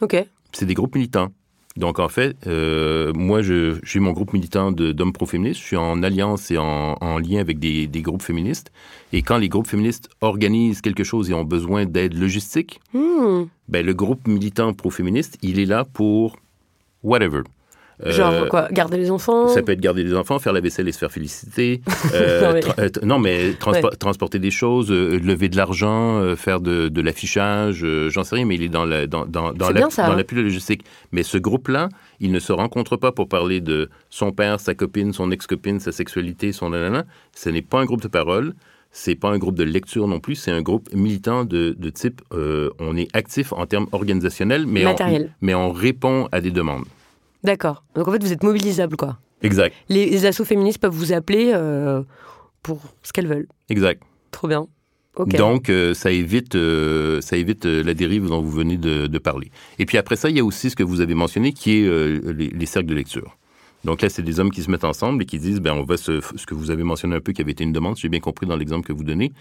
Ok. 0.00 0.16
c'est 0.52 0.66
des 0.66 0.74
groupes 0.74 0.94
militants. 0.94 1.28
Donc, 1.76 1.98
en 2.00 2.08
fait, 2.08 2.36
euh, 2.46 3.12
moi, 3.14 3.42
je- 3.42 3.78
j'ai 3.84 4.00
mon 4.00 4.10
groupe 4.12 4.32
militant 4.32 4.72
d'hommes 4.72 5.12
pro-féministes. 5.12 5.60
Je 5.60 5.66
suis 5.66 5.76
en 5.76 6.02
alliance 6.02 6.50
et 6.50 6.58
en, 6.58 6.96
en 7.00 7.18
lien 7.18 7.38
avec 7.40 7.58
des, 7.60 7.86
des 7.86 8.02
groupes 8.02 8.22
féministes. 8.22 8.72
Et 9.12 9.22
quand 9.22 9.38
les 9.38 9.48
groupes 9.48 9.68
féministes 9.68 10.08
organisent 10.20 10.80
quelque 10.80 11.04
chose 11.04 11.30
et 11.30 11.34
ont 11.34 11.44
besoin 11.44 11.86
d'aide 11.86 12.14
logistique, 12.14 12.80
Hmm. 12.92 13.44
ben, 13.68 13.86
le 13.86 13.94
groupe 13.94 14.26
militant 14.26 14.72
pro-féministe, 14.72 15.38
il 15.42 15.58
est 15.60 15.64
là 15.64 15.84
pour 15.84 16.36
whatever. 17.04 17.42
Euh, 18.06 18.12
Genre 18.12 18.48
quoi 18.48 18.68
Garder 18.70 18.96
les 18.96 19.10
enfants 19.10 19.48
ça 19.48 19.62
peut 19.62 19.72
être 19.72 19.80
garder 19.80 20.02
les 20.02 20.14
enfants, 20.14 20.38
faire 20.38 20.52
la 20.52 20.60
vaisselle 20.60 20.88
et 20.88 20.92
se 20.92 20.98
faire 20.98 21.12
féliciter. 21.12 21.80
Euh, 22.14 22.40
Non, 22.42 22.52
mais- 22.54 22.60
tra- 22.60 22.74
euh, 22.80 22.88
t- 22.88 23.06
non, 23.06 23.18
mais 23.18 23.50
transpo- 23.52 23.96
transporter 23.96 24.38
des 24.38 24.50
choses, 24.50 24.90
lever 24.90 25.48
de 25.48 25.56
l'argent, 25.56 26.34
faire 26.36 26.60
de, 26.60 26.88
de 26.88 27.00
l'affichage, 27.00 27.86
j'en 28.08 28.24
sais 28.24 28.36
rien, 28.36 28.44
mais 28.46 28.54
il 28.56 28.62
est 28.62 28.68
dans 28.68 28.84
la, 28.84 29.06
dans, 29.06 29.26
dans, 29.26 29.52
dans 29.52 29.66
C'est 29.66 29.72
la, 29.74 29.80
bien 29.80 29.90
ça, 29.90 30.06
dans 30.06 30.12
hein. 30.12 30.24
la 30.32 30.42
logistique. 30.42 30.82
Mais 31.12 31.22
ce 31.22 31.38
groupe-là, 31.38 31.88
il 32.20 32.32
ne 32.32 32.38
se 32.38 32.52
rencontre 32.52 32.96
pas 32.96 33.12
pour 33.12 33.28
parler 33.28 33.60
de 33.60 33.90
son 34.08 34.32
père, 34.32 34.58
sa 34.60 34.74
copine, 34.74 35.12
son 35.12 35.30
ex-copine, 35.30 35.78
sa 35.78 35.92
sexualité, 35.92 36.52
son 36.52 36.70
nanana. 36.70 37.04
Ce 37.34 37.48
n'est 37.50 37.62
pas 37.62 37.80
un 37.80 37.84
groupe 37.84 38.02
de 38.02 38.08
parole. 38.08 38.54
C'est 38.92 39.14
pas 39.14 39.28
un 39.28 39.38
groupe 39.38 39.54
de 39.54 39.62
lecture 39.62 40.08
non 40.08 40.18
plus, 40.18 40.34
c'est 40.34 40.50
un 40.50 40.62
groupe 40.62 40.88
militant 40.92 41.44
de, 41.44 41.76
de 41.78 41.90
type 41.90 42.22
euh, 42.32 42.70
on 42.80 42.96
est 42.96 43.06
actif 43.14 43.52
en 43.52 43.64
termes 43.66 43.86
organisationnels, 43.92 44.66
mais 44.66 44.84
on, 44.84 44.96
mais 45.40 45.54
on 45.54 45.70
répond 45.70 46.28
à 46.32 46.40
des 46.40 46.50
demandes. 46.50 46.84
D'accord. 47.44 47.84
Donc 47.94 48.08
en 48.08 48.12
fait, 48.12 48.22
vous 48.22 48.32
êtes 48.32 48.42
mobilisable, 48.42 48.96
quoi. 48.96 49.18
Exact, 49.42 49.74
Les, 49.88 50.10
les 50.10 50.26
assos 50.26 50.44
féministes 50.44 50.78
peuvent 50.80 50.92
vous 50.94 51.12
appeler 51.14 51.52
euh, 51.54 52.02
pour 52.62 52.82
ce 53.02 53.12
qu'elles 53.12 53.26
veulent. 53.26 53.48
exact. 53.70 54.02
Trop 54.30 54.46
bien. 54.48 54.66
Ok. 55.16 55.34
Donc, 55.36 55.70
euh, 55.70 55.92
ça 55.92 56.10
évite, 56.12 56.54
euh, 56.54 57.20
ça 57.20 57.36
évite 57.36 57.64
la 57.64 57.94
dérive 57.94 58.26
dont 58.28 58.40
vous 58.40 58.50
venez 58.50 58.76
de, 58.76 59.06
de 59.08 59.18
parler. 59.18 59.50
Et 59.78 59.86
puis 59.86 59.98
après 59.98 60.14
ça, 60.16 60.28
il 60.30 60.36
y 60.36 60.40
a 60.40 60.44
aussi 60.44 60.70
ce 60.70 60.76
que 60.76 60.82
vous 60.84 61.00
avez 61.00 61.14
mentionné, 61.14 61.52
qui 61.52 61.78
est 61.78 62.32
les, 62.32 62.48
les 62.48 62.66
cercles 62.66 62.88
de 62.88 62.94
lecture. 62.94 63.36
Donc 63.82 64.02
là, 64.02 64.08
c'est 64.10 64.22
des 64.22 64.38
hommes 64.38 64.50
qui 64.50 64.62
se 64.62 64.70
mettent 64.70 64.84
ensemble 64.84 65.22
et 65.22 65.26
qui 65.26 65.38
disent, 65.38 65.60
ben, 65.60 65.72
on 65.72 65.82
va 65.84 65.96
se, 65.96 66.20
ce 66.36 66.44
que 66.46 66.54
vous 66.54 66.70
avez 66.70 66.82
mentionné 66.84 67.16
un 67.16 67.20
peu, 67.20 67.32
qui 67.32 67.40
avait 67.42 67.50
été 67.52 67.64
une 67.64 67.72
demande, 67.72 67.96
j'ai 67.96 68.10
bien 68.10 68.20
compris 68.20 68.46
dans 68.46 68.56
l'exemple 68.56 68.86
que 68.86 68.92
vous 68.92 69.02
donnez, 69.04 69.32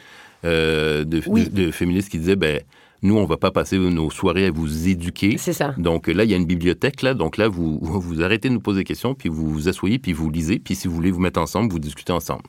euh, 0.45 1.03
de, 1.03 1.21
Oui. 1.27 1.49
de- 1.49 1.65
de 1.65 1.71
féministes 1.71 2.09
qui 2.09 2.17
disaient, 2.19 2.37
ben, 2.37 2.61
nous, 3.01 3.17
on 3.17 3.25
va 3.25 3.37
pas 3.37 3.51
passer 3.51 3.77
nos 3.77 4.09
soirées 4.09 4.47
à 4.47 4.51
vous 4.51 4.87
éduquer. 4.87 5.37
C'est 5.37 5.53
ça. 5.53 5.73
Donc 5.77 6.07
là, 6.07 6.23
il 6.23 6.29
y 6.29 6.33
a 6.33 6.37
une 6.37 6.45
bibliothèque, 6.45 7.01
là. 7.01 7.13
Donc 7.13 7.37
là, 7.37 7.47
vous, 7.47 7.79
vous 7.81 8.21
arrêtez 8.21 8.49
de 8.49 8.53
nous 8.53 8.59
poser 8.59 8.79
des 8.79 8.83
questions, 8.83 9.15
puis 9.15 9.29
vous 9.29 9.49
vous 9.49 9.67
asseyez, 9.69 9.99
puis 9.99 10.13
vous 10.13 10.29
lisez, 10.29 10.59
puis 10.59 10.75
si 10.75 10.87
vous 10.87 10.95
voulez 10.95 11.11
vous 11.11 11.19
mettre 11.19 11.39
ensemble, 11.39 11.71
vous 11.71 11.79
discutez 11.79 12.13
ensemble. 12.13 12.43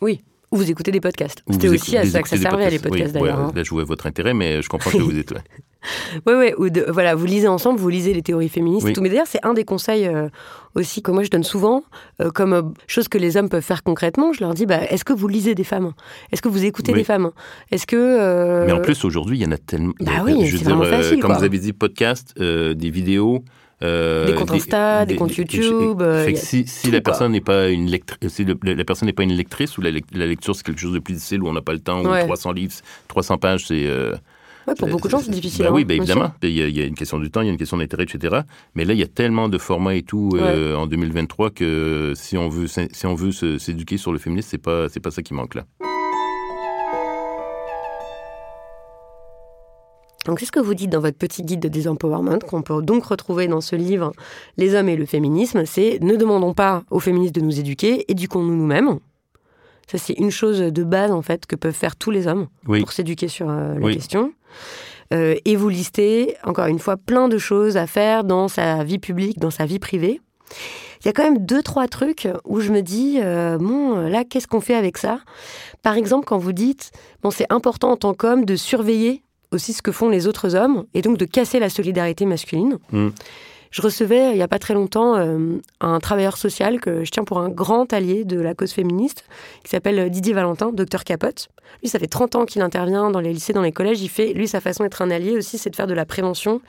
Oui. 0.00 0.20
Ou 0.52 0.56
vous 0.58 0.70
écoutez 0.70 0.92
des 0.92 1.00
podcasts. 1.00 1.42
C'était 1.50 1.68
aussi 1.68 1.96
à 1.96 2.06
ça 2.06 2.22
que 2.22 2.28
ça 2.28 2.36
servait, 2.36 2.70
les 2.70 2.78
podcasts, 2.78 3.14
Oui, 3.14 3.20
d'ailleurs. 3.20 3.38
ouais, 3.38 3.44
hein. 3.46 3.52
Là, 3.54 3.62
je 3.64 3.70
vois 3.70 3.84
votre 3.84 4.06
intérêt, 4.06 4.32
mais 4.32 4.62
je 4.62 4.68
comprends 4.68 4.90
ce 4.90 4.96
que 4.96 5.02
vous 5.02 5.12
dites. 5.12 5.32
ouais. 5.32 5.38
Oui, 6.26 6.34
oui. 6.36 6.52
Ou 6.58 6.68
de, 6.68 6.84
voilà, 6.88 7.14
vous 7.14 7.26
lisez 7.26 7.46
ensemble, 7.46 7.78
vous 7.78 7.88
lisez 7.88 8.12
les 8.12 8.22
théories 8.22 8.48
féministes 8.48 8.86
Oui. 8.86 8.92
tout. 8.92 9.00
Mais 9.00 9.08
d'ailleurs, 9.08 9.26
c'est 9.28 9.44
un 9.44 9.54
des 9.54 9.64
conseils 9.64 10.06
euh, 10.08 10.28
aussi 10.74 11.00
que 11.00 11.12
moi 11.12 11.22
je 11.22 11.30
donne 11.30 11.44
souvent, 11.44 11.84
euh, 12.20 12.30
comme 12.30 12.52
euh, 12.52 12.62
chose 12.88 13.06
que 13.06 13.18
les 13.18 13.36
hommes 13.36 13.48
peuvent 13.48 13.62
faire 13.62 13.84
concrètement. 13.84 14.32
Je 14.32 14.40
leur 14.40 14.52
dis, 14.54 14.66
bah, 14.66 14.80
est-ce 14.90 15.04
que 15.04 15.12
vous 15.12 15.28
lisez 15.28 15.54
des 15.54 15.62
femmes? 15.64 15.92
Est-ce 16.32 16.42
que 16.42 16.48
vous 16.48 16.64
écoutez 16.64 16.90
Oui. 16.92 16.98
des 16.98 17.04
femmes? 17.04 17.30
Est-ce 17.70 17.86
que... 17.86 18.66
Mais 18.66 18.72
en 18.72 18.80
plus, 18.80 19.04
aujourd'hui, 19.04 19.38
il 19.38 19.42
y 19.42 19.46
en 19.46 19.52
a 19.52 19.58
tellement. 19.58 19.92
Bah 20.00 20.22
oui, 20.24 20.46
je 20.46 20.52
veux 20.52 20.58
c'est 20.58 20.64
dire, 20.64 20.84
facile, 20.86 21.20
comme 21.20 21.30
quoi. 21.30 21.38
vous 21.38 21.44
avez 21.44 21.58
dit, 21.58 21.72
podcast, 21.72 22.34
des 22.36 22.90
vidéos. 22.90 23.44
Euh, 23.82 24.26
Des 24.26 24.34
comptes 24.34 24.50
Insta, 24.52 25.04
des 25.04 25.16
comptes 25.16 25.36
YouTube, 25.36 26.00
euh, 26.00 26.24
fait 26.24 26.32
que 26.32 26.38
si, 26.38 26.66
si 26.66 26.90
la 26.90 27.00
personne 27.00 27.32
n'est 27.32 27.40
pas 27.42 27.68
une 27.68 27.86
lectrice, 27.90 28.32
si 28.32 28.44
le- 28.44 28.56
la 28.62 28.84
personne 28.84 29.06
n'est 29.06 29.12
pas 29.12 29.22
une 29.24 29.32
lectrice 29.34 29.76
ou 29.76 29.82
la, 29.82 29.90
lec- 29.90 30.04
la 30.14 30.26
lecture 30.26 30.56
c'est 30.56 30.64
quelque 30.64 30.80
chose 30.80 30.94
de 30.94 30.98
plus 30.98 31.14
difficile 31.14 31.42
où 31.42 31.48
on 31.48 31.52
n'a 31.52 31.60
pas 31.62 31.72
le 31.74 31.80
temps 31.80 32.02
Ouais. 32.02 32.22
ou 32.22 32.26
300 32.26 32.52
livres, 32.52 32.72
300 33.08 33.36
pages, 33.38 33.66
c'est. 33.66 33.84
euh, 33.86 34.12
ouais, 34.66 34.74
pour 34.78 34.88
beaucoup 34.88 35.08
de 35.08 35.12
gens, 35.12 35.18
c'est 35.20 35.30
difficile. 35.30 35.64
Ben 35.64 35.70
hein, 35.70 35.74
oui, 35.74 35.82
sûr. 35.82 35.90
évidemment. 35.92 36.32
Il 36.42 36.50
y, 36.50 36.62
a, 36.62 36.68
il 36.68 36.76
y 36.76 36.80
a 36.80 36.84
une 36.86 36.94
question 36.94 37.18
du 37.18 37.30
temps, 37.30 37.42
il 37.42 37.46
y 37.46 37.50
a 37.50 37.52
une 37.52 37.58
question 37.58 37.76
d'intérêt, 37.76 38.04
etc. 38.04 38.40
Mais 38.74 38.84
là, 38.86 38.94
il 38.94 38.98
y 38.98 39.02
a 39.02 39.08
tellement 39.08 39.48
de 39.50 39.58
formats 39.58 39.94
et 39.94 40.02
tout 40.02 40.30
euh, 40.36 40.74
en 40.74 40.86
2023 40.86 41.50
que 41.50 42.12
si 42.16 42.38
on 42.38 42.48
veut, 42.48 42.66
si 42.68 43.06
on 43.06 43.14
veut 43.14 43.32
s'éduquer 43.58 43.98
sur 43.98 44.10
le 44.12 44.18
féminisme, 44.18 44.48
c'est 44.50 44.58
pas, 44.58 44.88
c'est 44.88 45.00
pas 45.00 45.10
ça 45.10 45.22
qui 45.22 45.34
manque 45.34 45.54
là. 45.54 45.64
Donc 50.26 50.40
c'est 50.40 50.46
ce 50.46 50.52
que 50.52 50.60
vous 50.60 50.74
dites 50.74 50.90
dans 50.90 51.00
votre 51.00 51.16
petit 51.16 51.42
guide 51.42 51.60
de 51.60 51.68
désempowerment, 51.68 52.40
qu'on 52.40 52.62
peut 52.62 52.82
donc 52.82 53.04
retrouver 53.04 53.46
dans 53.46 53.60
ce 53.60 53.76
livre 53.76 54.12
Les 54.56 54.74
hommes 54.74 54.88
et 54.88 54.96
le 54.96 55.06
féminisme, 55.06 55.64
c'est 55.66 55.98
ne 56.02 56.16
demandons 56.16 56.52
pas 56.52 56.82
aux 56.90 57.00
féministes 57.00 57.34
de 57.34 57.40
nous 57.40 57.58
éduquer, 57.60 58.04
éduquons-nous 58.10 58.54
nous-mêmes. 58.56 58.98
Ça 59.90 59.98
c'est 59.98 60.14
une 60.14 60.30
chose 60.32 60.58
de 60.58 60.84
base 60.84 61.12
en 61.12 61.22
fait 61.22 61.46
que 61.46 61.54
peuvent 61.54 61.72
faire 61.74 61.94
tous 61.96 62.10
les 62.10 62.26
hommes 62.26 62.48
Oui. 62.66 62.80
pour 62.80 62.92
s'éduquer 62.92 63.28
sur 63.28 63.48
euh, 63.48 63.74
la 63.78 63.86
Oui. 63.86 63.94
question. 63.94 64.32
Euh, 65.14 65.36
et 65.44 65.54
vous 65.54 65.68
listez 65.68 66.34
encore 66.42 66.66
une 66.66 66.80
fois 66.80 66.96
plein 66.96 67.28
de 67.28 67.38
choses 67.38 67.76
à 67.76 67.86
faire 67.86 68.24
dans 68.24 68.48
sa 68.48 68.82
vie 68.82 68.98
publique, 68.98 69.38
dans 69.38 69.52
sa 69.52 69.64
vie 69.64 69.78
privée. 69.78 70.20
Il 71.02 71.06
y 71.06 71.08
a 71.08 71.12
quand 71.12 71.22
même 71.22 71.44
deux 71.46 71.62
trois 71.62 71.86
trucs 71.86 72.26
où 72.44 72.58
je 72.58 72.72
me 72.72 72.80
dis 72.82 73.18
euh, 73.22 73.58
bon 73.58 74.08
là 74.08 74.24
qu'est-ce 74.24 74.48
qu'on 74.48 74.60
fait 74.60 74.74
avec 74.74 74.98
ça? 74.98 75.20
Par 75.82 75.94
exemple 75.96 76.24
quand 76.26 76.38
vous 76.38 76.52
dites 76.52 76.90
bon 77.22 77.30
c'est 77.30 77.46
important 77.52 77.92
en 77.92 77.96
tant 77.96 78.14
qu'homme 78.14 78.44
de 78.44 78.56
surveiller 78.56 79.22
aussi 79.56 79.72
ce 79.72 79.82
que 79.82 79.90
font 79.90 80.08
les 80.08 80.28
autres 80.28 80.54
hommes 80.54 80.84
et 80.94 81.02
donc 81.02 81.18
de 81.18 81.24
casser 81.24 81.58
la 81.58 81.68
solidarité 81.68 82.24
masculine. 82.24 82.78
Mm. 82.92 83.08
Je 83.70 83.82
recevais 83.82 84.30
il 84.30 84.36
n'y 84.36 84.42
a 84.42 84.48
pas 84.48 84.58
très 84.58 84.74
longtemps 84.74 85.16
euh, 85.16 85.58
un 85.80 85.98
travailleur 86.00 86.36
social 86.36 86.80
que 86.80 87.04
je 87.04 87.10
tiens 87.10 87.24
pour 87.24 87.38
un 87.40 87.48
grand 87.48 87.92
allié 87.92 88.24
de 88.24 88.40
la 88.40 88.54
cause 88.54 88.72
féministe 88.72 89.24
qui 89.64 89.70
s'appelle 89.70 90.10
Didier 90.10 90.32
Valentin, 90.32 90.72
docteur 90.72 91.04
Capote. 91.04 91.48
Lui, 91.82 91.88
ça 91.88 91.98
fait 91.98 92.06
30 92.06 92.36
ans 92.36 92.44
qu'il 92.46 92.62
intervient 92.62 93.10
dans 93.10 93.20
les 93.20 93.32
lycées, 93.32 93.52
dans 93.52 93.62
les 93.62 93.72
collèges. 93.72 94.00
Il 94.00 94.08
fait, 94.08 94.32
lui, 94.32 94.48
sa 94.48 94.60
façon 94.60 94.82
d'être 94.82 95.02
un 95.02 95.10
allié 95.10 95.36
aussi, 95.36 95.58
c'est 95.58 95.70
de 95.70 95.76
faire 95.76 95.86
de 95.86 95.94
la 95.94 96.06
prévention 96.06 96.60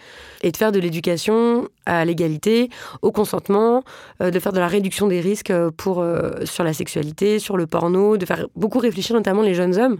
et 0.41 0.51
de 0.51 0.57
faire 0.57 0.71
de 0.71 0.79
l'éducation 0.79 1.67
à 1.85 2.03
l'égalité, 2.03 2.69
au 3.01 3.11
consentement, 3.11 3.83
euh, 4.21 4.31
de 4.31 4.39
faire 4.39 4.51
de 4.51 4.59
la 4.59 4.67
réduction 4.67 5.07
des 5.07 5.21
risques 5.21 5.51
euh, 5.51 5.71
pour, 5.75 6.01
euh, 6.01 6.45
sur 6.45 6.63
la 6.63 6.73
sexualité, 6.73 7.39
sur 7.39 7.57
le 7.57 7.67
porno, 7.67 8.17
de 8.17 8.25
faire 8.25 8.47
beaucoup 8.55 8.79
réfléchir 8.79 9.15
notamment 9.15 9.41
les 9.41 9.53
jeunes 9.53 9.77
hommes. 9.77 9.99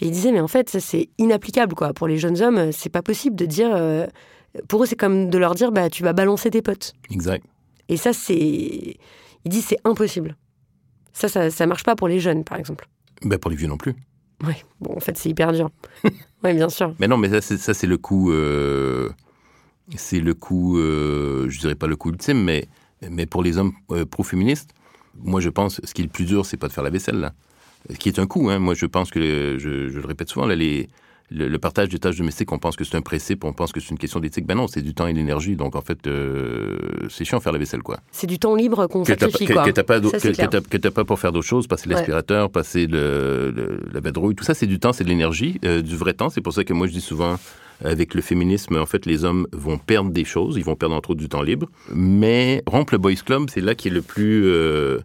Et 0.00 0.06
il 0.06 0.10
disait, 0.10 0.32
mais 0.32 0.40
en 0.40 0.48
fait, 0.48 0.68
ça 0.68 0.80
c'est 0.80 1.08
inapplicable 1.18 1.74
quoi. 1.74 1.92
Pour 1.92 2.08
les 2.08 2.18
jeunes 2.18 2.40
hommes, 2.42 2.58
euh, 2.58 2.70
c'est 2.72 2.90
pas 2.90 3.02
possible 3.02 3.36
de 3.36 3.46
dire. 3.46 3.70
Pour 4.68 4.82
eux, 4.82 4.86
c'est 4.86 4.96
comme 4.96 5.30
de 5.30 5.38
leur 5.38 5.54
dire, 5.54 5.72
bah, 5.72 5.88
tu 5.90 6.02
vas 6.02 6.12
balancer 6.12 6.50
tes 6.50 6.62
potes. 6.62 6.92
Exact. 7.10 7.44
Et 7.88 7.96
ça, 7.96 8.12
c'est. 8.12 8.96
Il 9.44 9.50
dit, 9.50 9.62
c'est 9.62 9.78
impossible. 9.84 10.36
Ça, 11.12 11.28
ça, 11.28 11.50
ça 11.50 11.66
marche 11.66 11.84
pas 11.84 11.96
pour 11.96 12.08
les 12.08 12.20
jeunes, 12.20 12.44
par 12.44 12.58
exemple. 12.58 12.86
Ben 13.22 13.38
pour 13.38 13.50
les 13.50 13.56
vieux 13.56 13.68
non 13.68 13.76
plus. 13.76 13.94
Oui, 14.44 14.54
bon, 14.80 14.96
en 14.96 15.00
fait, 15.00 15.16
c'est 15.16 15.28
hyper 15.28 15.52
dur. 15.52 15.70
oui, 16.44 16.54
bien 16.54 16.68
sûr. 16.68 16.94
Mais 16.98 17.08
non, 17.08 17.16
mais 17.16 17.28
ça, 17.28 17.40
c'est, 17.40 17.58
ça, 17.58 17.74
c'est 17.74 17.86
le 17.86 17.98
coup. 17.98 18.32
euh, 18.32 19.10
c'est 19.96 20.20
le 20.20 20.34
coup, 20.34 20.78
euh, 20.78 21.48
je 21.48 21.58
dirais 21.58 21.74
pas 21.74 21.86
le 21.86 21.96
coup 21.96 22.10
ultime, 22.10 22.42
mais, 22.42 22.66
mais 23.10 23.26
pour 23.26 23.42
les 23.42 23.58
hommes 23.58 23.72
euh, 23.90 24.04
pro-féministes, 24.06 24.70
moi, 25.22 25.40
je 25.40 25.50
pense 25.50 25.80
ce 25.84 25.92
qui 25.92 26.02
est 26.02 26.04
le 26.04 26.10
plus 26.10 26.24
dur, 26.24 26.46
c'est 26.46 26.56
pas 26.56 26.68
de 26.68 26.72
faire 26.72 26.84
la 26.84 26.90
vaisselle, 26.90 27.16
là. 27.16 27.34
Ce 27.90 27.96
qui 27.96 28.08
est 28.08 28.18
un 28.18 28.26
coup, 28.26 28.48
hein. 28.48 28.58
Moi, 28.58 28.74
je 28.74 28.86
pense 28.86 29.10
que, 29.10 29.58
je, 29.58 29.88
je 29.88 29.98
le 29.98 30.06
répète 30.06 30.28
souvent, 30.28 30.46
là, 30.46 30.54
les, 30.54 30.88
le, 31.32 31.48
le 31.48 31.58
partage 31.58 31.88
des 31.88 31.98
tâches 31.98 32.16
domestiques, 32.16 32.50
on 32.52 32.58
pense 32.58 32.76
que 32.76 32.84
c'est 32.84 32.96
un 32.96 33.00
principe, 33.02 33.44
on 33.44 33.52
pense 33.52 33.72
que 33.72 33.80
c'est 33.80 33.90
une 33.90 33.98
question 33.98 34.20
d'éthique. 34.20 34.46
Ben 34.46 34.54
non, 34.54 34.66
c'est 34.68 34.82
du 34.82 34.94
temps 34.94 35.06
et 35.06 35.12
de 35.12 35.18
l'énergie. 35.18 35.56
Donc, 35.56 35.74
en 35.76 35.80
fait, 35.80 36.06
euh, 36.06 36.76
c'est 37.08 37.24
chiant 37.24 37.40
faire 37.40 37.52
la 37.52 37.58
vaisselle, 37.58 37.82
quoi. 37.82 37.98
C'est 38.12 38.26
du 38.26 38.38
temps 38.38 38.54
libre 38.54 38.86
qu'on 38.86 39.04
sacrifie, 39.04 39.46
que- 39.46 39.52
quoi. 39.52 39.64
que 39.64 39.70
t'as 39.70 39.82
pas, 39.82 40.00
Ça, 40.02 40.18
que, 40.18 40.76
t'as- 40.76 41.04
pour 41.04 41.18
faire 41.18 41.32
d'autres 41.32 41.46
choses, 41.46 41.66
passer 41.66 41.88
Ouais. 41.88 41.94
l'aspirateur, 41.94 42.50
passer 42.50 42.86
le, 42.86 43.50
le- 43.54 43.80
la 43.92 44.00
vadrouille, 44.00 44.34
tout 44.34 44.44
ça, 44.44 44.54
c'est 44.54 44.66
du 44.66 44.78
temps, 44.78 44.92
c'est 44.92 45.04
de 45.04 45.08
l'énergie, 45.08 45.58
euh, 45.64 45.82
du 45.82 45.96
vrai 45.96 46.12
temps. 46.12 46.28
C'est 46.30 46.40
pour 46.40 46.52
ça 46.52 46.64
que 46.64 46.72
moi, 46.72 46.86
je 46.86 46.92
dis 46.92 47.00
souvent, 47.00 47.38
avec 47.84 48.14
le 48.14 48.22
féminisme, 48.22 48.76
en 48.76 48.86
fait, 48.86 49.06
les 49.06 49.24
hommes 49.24 49.46
vont 49.52 49.76
perdre 49.78 50.10
des 50.10 50.24
choses, 50.24 50.56
ils 50.56 50.64
vont 50.64 50.76
perdre 50.76 50.94
entre 50.94 51.10
autres 51.10 51.20
du 51.20 51.28
temps 51.28 51.42
libre. 51.42 51.68
Mais 51.94 52.62
rompre 52.66 52.94
le 52.94 52.98
boys 52.98 53.14
club, 53.24 53.50
c'est 53.50 53.60
là 53.60 53.74
qui 53.74 53.88
est 53.88 53.92
le 53.92 54.02
plus... 54.02 54.44
euh, 54.46 55.00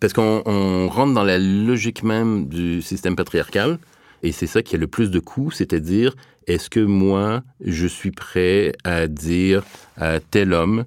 parce 0.00 0.12
qu'on 0.12 0.42
on 0.46 0.88
rentre 0.88 1.12
dans 1.14 1.24
la 1.24 1.38
logique 1.38 2.02
même 2.02 2.48
du 2.48 2.82
système 2.82 3.16
patriarcal, 3.16 3.78
et 4.22 4.32
c'est 4.32 4.46
ça 4.46 4.62
qui 4.62 4.76
a 4.76 4.78
le 4.78 4.86
plus 4.86 5.10
de 5.10 5.20
coûts, 5.20 5.50
c'est-à-dire, 5.50 6.14
est-ce 6.46 6.70
que 6.70 6.80
moi, 6.80 7.42
je 7.60 7.86
suis 7.86 8.10
prêt 8.10 8.72
à 8.84 9.06
dire 9.06 9.64
à 9.96 10.20
tel 10.20 10.52
homme, 10.52 10.84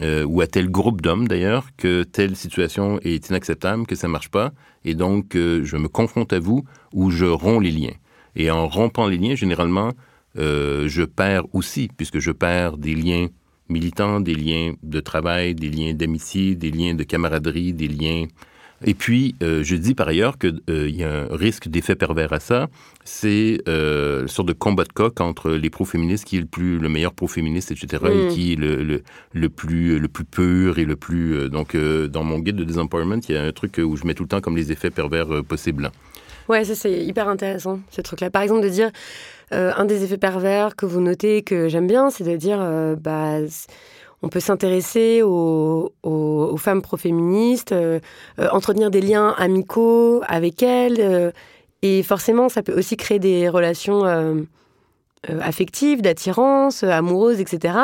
euh, 0.00 0.24
ou 0.24 0.40
à 0.40 0.46
tel 0.46 0.70
groupe 0.70 1.00
d'hommes 1.00 1.28
d'ailleurs, 1.28 1.68
que 1.76 2.02
telle 2.02 2.34
situation 2.34 2.98
est 3.02 3.28
inacceptable, 3.28 3.86
que 3.86 3.94
ça 3.94 4.08
marche 4.08 4.28
pas, 4.28 4.52
et 4.84 4.94
donc 4.94 5.36
euh, 5.36 5.62
je 5.64 5.76
me 5.76 5.88
confronte 5.88 6.32
à 6.32 6.40
vous 6.40 6.64
ou 6.92 7.10
je 7.10 7.26
romps 7.26 7.60
les 7.60 7.70
liens. 7.70 7.94
Et 8.34 8.50
en 8.50 8.66
rompant 8.66 9.06
les 9.06 9.18
liens, 9.18 9.36
généralement, 9.36 9.92
euh, 10.36 10.88
je 10.88 11.04
perds 11.04 11.44
aussi, 11.52 11.88
puisque 11.96 12.18
je 12.18 12.32
perds 12.32 12.76
des 12.76 12.96
liens 12.96 13.28
militants, 13.68 14.20
des 14.20 14.34
liens 14.34 14.74
de 14.82 14.98
travail, 14.98 15.54
des 15.54 15.70
liens 15.70 15.94
d'amitié, 15.94 16.56
des 16.56 16.70
liens 16.70 16.94
de 16.94 17.04
camaraderie, 17.04 17.72
des 17.72 17.88
liens... 17.88 18.26
Et 18.86 18.94
puis, 18.94 19.34
euh, 19.42 19.62
je 19.64 19.76
dis 19.76 19.94
par 19.94 20.08
ailleurs 20.08 20.38
qu'il 20.38 20.60
y 20.68 21.02
a 21.04 21.22
un 21.30 21.36
risque 21.36 21.68
d'effet 21.68 21.94
pervers 21.94 22.32
à 22.32 22.40
ça. 22.40 22.68
C'est 23.04 23.58
euh, 23.68 24.22
une 24.22 24.28
sorte 24.28 24.48
de 24.48 24.52
combat 24.52 24.84
de 24.84 24.92
coq 24.92 25.20
entre 25.20 25.50
les 25.50 25.70
pro-féministes, 25.70 26.24
qui 26.24 26.36
est 26.36 26.40
le, 26.40 26.46
plus, 26.46 26.78
le 26.78 26.88
meilleur 26.88 27.12
pro-féministe, 27.14 27.70
etc., 27.70 28.02
Mm. 28.04 28.06
et 28.08 28.28
qui 28.28 28.52
est 28.52 28.56
le, 28.56 28.82
le, 28.82 29.02
le 29.32 29.48
plus, 29.48 29.98
le 29.98 30.08
plus 30.08 30.24
pur 30.24 30.78
et 30.78 30.84
le 30.84 30.96
plus... 30.96 31.34
euh, 31.34 31.48
donc, 31.48 31.74
euh, 31.74 32.08
dans 32.08 32.24
mon 32.24 32.38
guide 32.38 32.56
de 32.56 32.64
Disempowerment, 32.64 33.20
il 33.28 33.34
y 33.34 33.38
a 33.38 33.42
un 33.42 33.52
truc 33.52 33.80
où 33.82 33.96
je 33.96 34.04
mets 34.06 34.14
tout 34.14 34.24
le 34.24 34.28
temps 34.28 34.40
comme 34.40 34.56
les 34.56 34.72
effets 34.72 34.90
pervers 34.90 35.32
euh, 35.32 35.42
possibles. 35.42 35.90
Ouais, 36.48 36.64
ça 36.64 36.74
c'est 36.74 37.02
hyper 37.02 37.28
intéressant, 37.28 37.80
ce 37.90 38.02
truc-là. 38.02 38.28
Par 38.30 38.42
exemple, 38.42 38.62
de 38.62 38.68
dire, 38.68 38.90
euh, 39.52 39.72
un 39.78 39.86
des 39.86 40.04
effets 40.04 40.18
pervers 40.18 40.76
que 40.76 40.84
vous 40.84 41.00
notez 41.00 41.42
que 41.42 41.68
j'aime 41.68 41.86
bien, 41.86 42.10
c'est 42.10 42.24
de 42.24 42.36
dire, 42.36 42.58
euh, 42.60 42.96
bah, 42.96 43.38
on 44.24 44.28
peut 44.30 44.40
s'intéresser 44.40 45.20
aux, 45.22 45.92
aux- 46.02 46.48
aux 46.52 46.56
femmes 46.56 46.80
pro-féministes, 46.82 47.72
euh, 47.72 48.00
euh, 48.38 48.48
entretenir 48.52 48.90
des 48.90 49.00
liens 49.02 49.34
amicaux 49.38 50.22
avec 50.26 50.62
elles, 50.62 50.96
euh, 51.00 51.30
et 51.82 52.02
forcément, 52.02 52.48
ça 52.48 52.62
peut 52.62 52.76
aussi 52.78 52.96
créer 52.96 53.18
des 53.18 53.48
relations 53.50 54.04
euh, 54.06 54.40
affectives, 55.40 56.00
d'attirance, 56.00 56.82
amoureuses, 56.82 57.40
etc. 57.40 57.74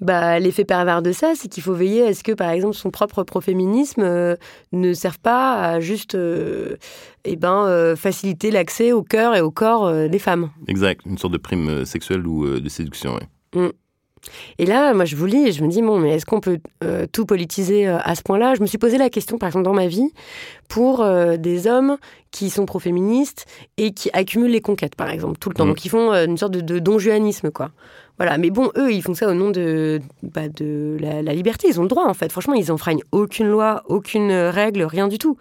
Bah, 0.00 0.38
l'effet 0.40 0.64
pervers 0.64 1.02
de 1.02 1.12
ça, 1.12 1.34
c'est 1.36 1.48
qu'il 1.48 1.62
faut 1.62 1.74
veiller 1.74 2.06
à 2.06 2.14
ce 2.14 2.22
que, 2.24 2.32
par 2.32 2.50
exemple, 2.50 2.74
son 2.74 2.90
propre 2.90 3.22
pro-féminisme 3.22 4.36
ne 4.72 4.92
serve 4.94 5.18
pas 5.18 5.54
à 5.62 5.80
juste 5.80 6.16
eh 6.16 7.36
ben, 7.36 7.94
faciliter 7.96 8.50
l'accès 8.50 8.92
au 8.92 9.02
cœur 9.02 9.36
et 9.36 9.42
au 9.42 9.50
corps 9.50 9.92
des 10.08 10.18
femmes. 10.18 10.48
Exact, 10.68 11.02
une 11.04 11.18
sorte 11.18 11.34
de 11.34 11.38
prime 11.38 11.84
sexuelle 11.84 12.26
ou 12.26 12.46
de 12.58 12.68
séduction. 12.70 13.14
ouais. 13.54 13.70
Et 14.58 14.66
là, 14.66 14.92
moi, 14.94 15.04
je 15.04 15.16
vous 15.16 15.26
lis 15.26 15.48
et 15.48 15.52
je 15.52 15.62
me 15.62 15.68
dis, 15.68 15.82
bon, 15.82 15.98
mais 15.98 16.14
est-ce 16.14 16.26
qu'on 16.26 16.40
peut 16.40 16.58
euh, 16.84 17.06
tout 17.10 17.26
politiser 17.26 17.88
euh, 17.88 17.98
à 18.02 18.14
ce 18.14 18.22
point-là? 18.22 18.54
Je 18.54 18.60
me 18.60 18.66
suis 18.66 18.78
posé 18.78 18.98
la 18.98 19.10
question, 19.10 19.38
par 19.38 19.48
exemple, 19.48 19.64
dans 19.64 19.74
ma 19.74 19.86
vie, 19.86 20.10
pour 20.68 21.00
euh, 21.00 21.36
des 21.36 21.66
hommes 21.66 21.96
qui 22.30 22.50
sont 22.50 22.66
pro-féministes 22.66 23.46
et 23.76 23.92
qui 23.92 24.10
accumulent 24.12 24.50
les 24.50 24.60
conquêtes, 24.60 24.94
par 24.94 25.10
exemple, 25.10 25.38
tout 25.38 25.48
le 25.48 25.54
temps. 25.54 25.64
Mhm. 25.64 25.70
Donc, 25.70 25.84
ils 25.84 25.88
font 25.88 26.12
une 26.12 26.36
sorte 26.36 26.52
de, 26.52 26.60
de 26.60 26.78
donjuanisme, 26.78 27.50
quoi. 27.50 27.70
Voilà, 28.18 28.36
mais 28.36 28.50
bon, 28.50 28.70
eux, 28.76 28.92
ils 28.92 29.02
font 29.02 29.14
ça 29.14 29.28
au 29.28 29.34
nom 29.34 29.50
de, 29.50 30.00
bah, 30.22 30.48
de 30.48 30.98
la, 31.00 31.22
la 31.22 31.32
liberté. 31.32 31.68
Ils 31.68 31.80
ont 31.80 31.84
le 31.84 31.88
droit, 31.88 32.04
en 32.06 32.14
fait. 32.14 32.30
Franchement, 32.30 32.54
ils 32.54 32.70
enfreignent 32.70 33.02
aucune 33.12 33.48
loi, 33.48 33.82
aucune 33.86 34.30
règle, 34.30 34.82
rien 34.82 35.08
du 35.08 35.16
tout. 35.16 35.38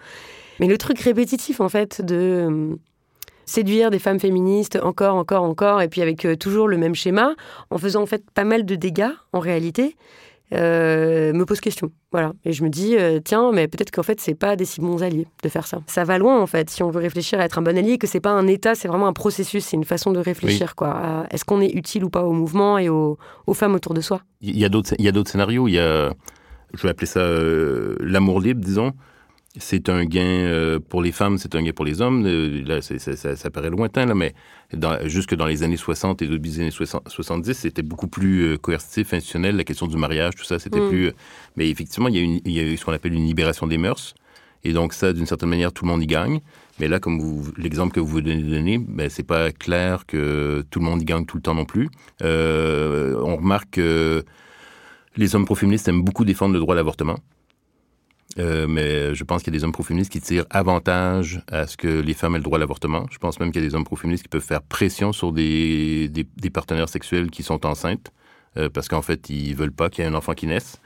Mais 0.61 0.67
le 0.67 0.77
truc 0.77 0.99
répétitif, 0.99 1.59
en 1.59 1.69
fait, 1.69 2.01
de 2.01 2.77
séduire 3.50 3.89
des 3.89 4.00
femmes 4.00 4.20
féministes 4.20 4.78
encore, 4.82 5.16
encore, 5.16 5.43
encore, 5.43 5.82
et 5.82 5.89
puis 5.89 6.02
avec 6.02 6.26
euh, 6.26 6.36
toujours 6.36 6.68
le 6.68 6.78
même 6.78 6.95
schéma, 6.95 7.36
en 7.70 7.78
faisant 7.78 8.04
en 8.04 8.06
fait 8.06 8.24
pas 8.32 8.43
mal 8.43 8.66
de 8.66 8.76
dégâts, 8.76 9.12
en 9.34 9.39
réalité, 9.39 9.95
euh, 10.54 11.34
me 11.34 11.45
pose 11.45 11.60
question. 11.60 11.91
Voilà. 12.12 12.34
Et 12.45 12.54
je 12.54 12.64
me 12.64 12.70
dis, 12.70 12.95
euh, 12.97 13.20
tiens, 13.24 13.52
mais 13.52 13.68
peut-être 13.68 13.91
qu'en 13.91 14.04
fait, 14.04 14.20
c'est 14.20 14.36
pas 14.36 14.56
des 14.56 14.66
si 14.66 14.82
bons 14.82 15.04
alliés 15.04 15.28
de 15.43 15.50
faire 15.50 15.68
ça. 15.68 15.80
Ça 15.88 16.04
va 16.04 16.18
loin, 16.18 16.39
en 16.39 16.47
fait, 16.47 16.70
si 16.70 16.82
on 16.84 16.89
veut 16.89 17.02
réfléchir 17.02 17.39
à 17.39 17.45
être 17.45 17.60
un 17.60 17.62
bon 17.62 17.78
allié, 17.78 17.97
que 17.97 18.08
c'est 18.08 18.20
pas 18.20 18.32
un 18.32 18.47
état, 18.47 18.76
c'est 18.76 18.88
vraiment 18.88 19.08
un 19.08 19.14
processus, 19.14 19.66
c'est 19.66 19.78
une 19.78 19.84
façon 19.84 20.12
de 20.12 20.20
réfléchir, 20.20 20.76
quoi. 20.76 21.26
Est-ce 21.32 21.45
qu'on 21.45 21.62
est 21.62 21.72
utile 21.72 22.04
ou 22.04 22.10
pas 22.10 22.24
au 22.24 22.34
mouvement 22.34 22.78
et 22.78 22.89
aux, 22.89 23.18
aux 23.47 23.54
femmes 23.54 23.76
autour 23.76 23.93
de 23.93 24.02
soi? 24.02 24.22
Il 24.41 24.58
y 24.58 24.66
a 24.66 24.70
d'autres, 24.70 24.93
il 24.97 25.06
y 25.06 25.08
a 25.08 25.12
d'autres 25.12 25.30
scénarios. 25.30 25.68
Il 25.68 25.74
y 25.74 25.80
a, 25.80 26.14
je 26.74 26.84
vais 26.84 26.89
appeler 26.89 27.08
ça 27.08 27.20
euh, 27.20 27.95
l'amour 28.00 28.39
libre, 28.41 28.62
disons. 28.64 28.93
C'est 29.58 29.89
un 29.89 30.06
gain 30.06 30.22
euh, 30.22 30.80
pour 30.80 31.02
les 31.02 31.12
femmes, 31.12 31.39
c'est 31.39 31.56
un 31.56 31.64
gain 31.64 31.72
pour 31.72 31.84
les 31.84 32.02
hommes. 32.02 32.24
Euh, 32.26 32.64
là, 32.66 32.82
ça, 32.82 33.36
ça 33.36 33.50
paraît 33.50 33.72
lointain, 33.72 34.06
là, 34.06 34.14
mais 34.14 34.34
dans, 34.74 35.00
jusque 35.08 35.34
dans 35.36 35.47
les 35.47 35.64
années 35.64 35.76
60 35.76 36.22
et 36.22 36.28
début 36.28 36.50
des 36.50 36.60
années 36.60 36.72
60 36.72 37.10
70, 37.10 37.54
c'était 37.56 37.82
beaucoup 37.82 38.08
plus 38.08 38.41
euh, 38.43 38.58
coercitif, 38.58 39.12
institutionnel. 39.14 39.56
La 39.58 39.64
question 39.64 39.88
du 39.88 39.97
mariage, 39.97 40.36
tout 40.36 40.43
ça, 40.43 40.60
c'était 40.60 40.80
Mm. 40.80 40.89
plus. 40.89 41.12
Mais 41.56 41.68
effectivement, 41.70 42.10
il 42.10 42.16
y, 42.16 42.20
a 42.20 42.22
une- 42.22 42.39
il 42.45 42.52
y 42.52 42.60
a 42.60 42.64
eu 42.64 42.78
ce 42.78 42.86
qu'on 42.86 42.93
appelle 42.93 43.14
une 43.14 43.26
libération 43.26 43.66
des 43.66 43.80
mœurs. 43.80 44.14
Et 44.64 44.72
donc, 44.72 44.93
ça, 44.93 45.14
d'une 45.14 45.26
certaine 45.26 45.50
manière, 45.50 45.72
tout 45.74 45.84
le 45.84 45.89
monde 45.91 46.04
y 46.04 46.08
gagne. 46.08 46.41
Mais 46.80 46.88
là, 46.88 47.00
comme 47.00 47.20
l'exemple 47.58 47.93
que 47.93 48.00
vous 48.00 48.18
venez 48.18 48.36
de 48.43 48.50
donner, 48.50 48.78
ben, 48.78 49.10
c'est 49.10 49.24
pas 49.24 49.52
clair 49.52 50.06
que 50.06 50.64
tout 50.70 50.80
le 50.80 50.86
monde 50.86 51.02
y 51.02 51.06
gagne 51.06 51.26
tout 51.26 51.38
le 51.38 51.41
temps 51.41 51.56
non 51.56 51.66
plus. 51.66 51.89
On 52.22 53.36
remarque 53.38 53.72
que 53.72 54.24
les 55.16 55.34
hommes 55.36 55.45
pro-féministes 55.45 55.88
aiment 55.88 56.04
beaucoup 56.04 56.24
défendre 56.24 56.54
le 56.54 56.60
droit 56.60 56.76
à 56.76 56.78
l'avortement. 56.78 57.18
Euh, 58.38 58.67
mais 58.67 59.15
je 59.15 59.23
pense 59.23 59.41
qu'il 59.41 59.53
y 59.53 59.55
a 59.55 59.59
des 59.59 59.63
hommes 59.63 59.71
pro-féministes 59.71 60.11
qui 60.11 60.21
tirent 60.21 60.45
avantage 60.51 61.41
à 61.51 61.65
ce 61.65 61.77
que 61.77 61.88
les 61.88 62.13
femmes 62.13 62.36
aient 62.36 62.39
le 62.39 62.43
droit 62.43 62.57
à 62.57 62.59
l'avortement. 62.59 63.05
Je 63.09 63.17
pense 63.17 63.39
même 63.39 63.51
qu'il 63.51 63.61
y 63.63 63.65
a 63.65 63.67
des 63.67 63.75
hommes 63.75 63.84
pro-féministes 63.84 64.23
qui 64.23 64.30
peuvent 64.30 64.41
faire 64.41 64.61
pression 64.61 65.11
sur 65.13 65.32
des, 65.32 66.09
des, 66.09 66.49
partenaires 66.49 66.89
sexuels 66.89 67.32
qui 67.32 67.41
sont 67.41 67.65
enceintes 67.65 68.11
euh, 68.57 68.69
parce 68.69 68.88
qu'en 68.88 69.01
fait, 69.01 69.30
ils 69.30 69.55
veulent 69.55 69.71
pas 69.71 69.89
qu'il 69.89 70.03
y 70.03 70.07
ait 70.07 70.09
un 70.09 70.13
enfant 70.13 70.34
qui 70.34 70.45
naisse. 70.45 70.80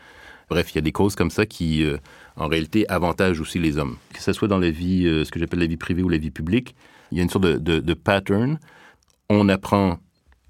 Bref, 0.49 0.71
il 0.71 0.75
y 0.75 0.77
a 0.77 0.81
des 0.81 0.91
causes 0.91 1.15
comme 1.15 1.31
ça 1.31 1.45
qui, 1.45 1.83
euh, 1.83 1.97
en 2.37 2.47
réalité, 2.47 2.87
avantagent 2.89 3.41
aussi 3.41 3.59
les 3.59 3.77
hommes. 3.77 3.97
Que 4.13 4.21
ce 4.21 4.31
soit 4.31 4.47
dans 4.47 4.59
la 4.59 4.71
vie, 4.71 5.03
ce 5.03 5.29
que 5.29 5.39
j'appelle 5.39 5.59
la 5.59 5.67
vie 5.67 5.77
privée 5.77 6.03
ou 6.03 6.09
la 6.09 6.17
vie 6.17 6.31
publique, 6.31 6.75
il 7.11 7.17
y 7.17 7.21
a 7.21 7.23
une 7.23 7.29
sorte 7.29 7.45
de, 7.45 7.79
de 7.79 7.93
pattern. 7.93 8.57
On 9.29 9.49
apprend 9.49 9.99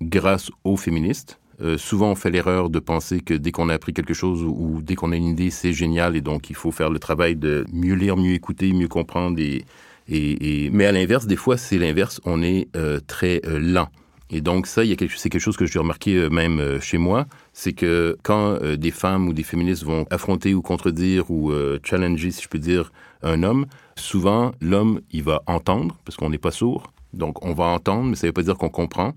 grâce 0.01 0.51
aux 0.63 0.77
féministes. 0.77 1.39
Euh, 1.61 1.77
souvent, 1.77 2.11
on 2.11 2.15
fait 2.15 2.31
l'erreur 2.31 2.69
de 2.69 2.79
penser 2.79 3.19
que 3.19 3.33
dès 3.33 3.51
qu'on 3.51 3.69
a 3.69 3.73
appris 3.73 3.93
quelque 3.93 4.13
chose 4.13 4.43
ou, 4.43 4.81
dès 4.81 4.95
qu'on 4.95 5.11
a 5.11 5.15
une 5.15 5.27
idée, 5.27 5.49
c'est 5.49 5.73
génial 5.73 6.15
et 6.15 6.21
donc 6.21 6.49
il 6.49 6.55
faut 6.55 6.71
faire 6.71 6.89
le 6.89 6.99
travail 6.99 7.35
de 7.35 7.65
mieux 7.71 7.95
lire, 7.95 8.17
mieux 8.17 8.33
écouter, 8.33 8.73
mieux 8.73 8.87
comprendre. 8.87 9.39
Et, 9.39 10.69
Mais 10.71 10.85
à 10.85 10.91
l'inverse, 10.91 11.27
des 11.27 11.35
fois, 11.35 11.57
c'est 11.57 11.77
l'inverse. 11.77 12.19
On 12.25 12.41
est 12.41 12.67
euh, 12.75 12.99
très 13.05 13.41
euh, 13.45 13.59
lent. 13.59 13.89
Et 14.29 14.41
donc 14.41 14.65
ça, 14.65 14.81
c'est 14.83 15.29
quelque 15.29 15.39
chose 15.39 15.57
que 15.57 15.67
j'ai 15.67 15.77
remarqué 15.77 16.27
même 16.29 16.79
chez 16.81 16.97
moi, 16.97 17.27
c'est 17.51 17.73
que 17.73 18.17
quand 18.23 18.57
des 18.75 18.89
femmes 18.89 19.27
ou 19.27 19.33
des 19.33 19.43
féministes 19.43 19.83
vont 19.83 20.07
affronter 20.09 20.55
ou 20.55 20.63
contredire 20.63 21.29
ou 21.29 21.51
challenger, 21.83 22.31
si 22.31 22.41
je 22.41 22.47
peux 22.47 22.57
dire, 22.57 22.91
un 23.21 23.43
homme, 23.43 23.67
souvent 23.95 24.53
l'homme 24.59 25.01
il 25.11 25.21
va 25.21 25.43
entendre 25.45 25.99
parce 26.03 26.17
qu'on 26.17 26.31
n'est 26.31 26.39
pas 26.39 26.49
sourd, 26.49 26.91
donc 27.13 27.45
on 27.45 27.53
va 27.53 27.65
entendre, 27.65 28.05
mais 28.05 28.15
ça 28.15 28.25
ne 28.25 28.29
veut 28.29 28.33
pas 28.33 28.41
dire 28.41 28.57
qu'on 28.57 28.69
comprend. 28.69 29.13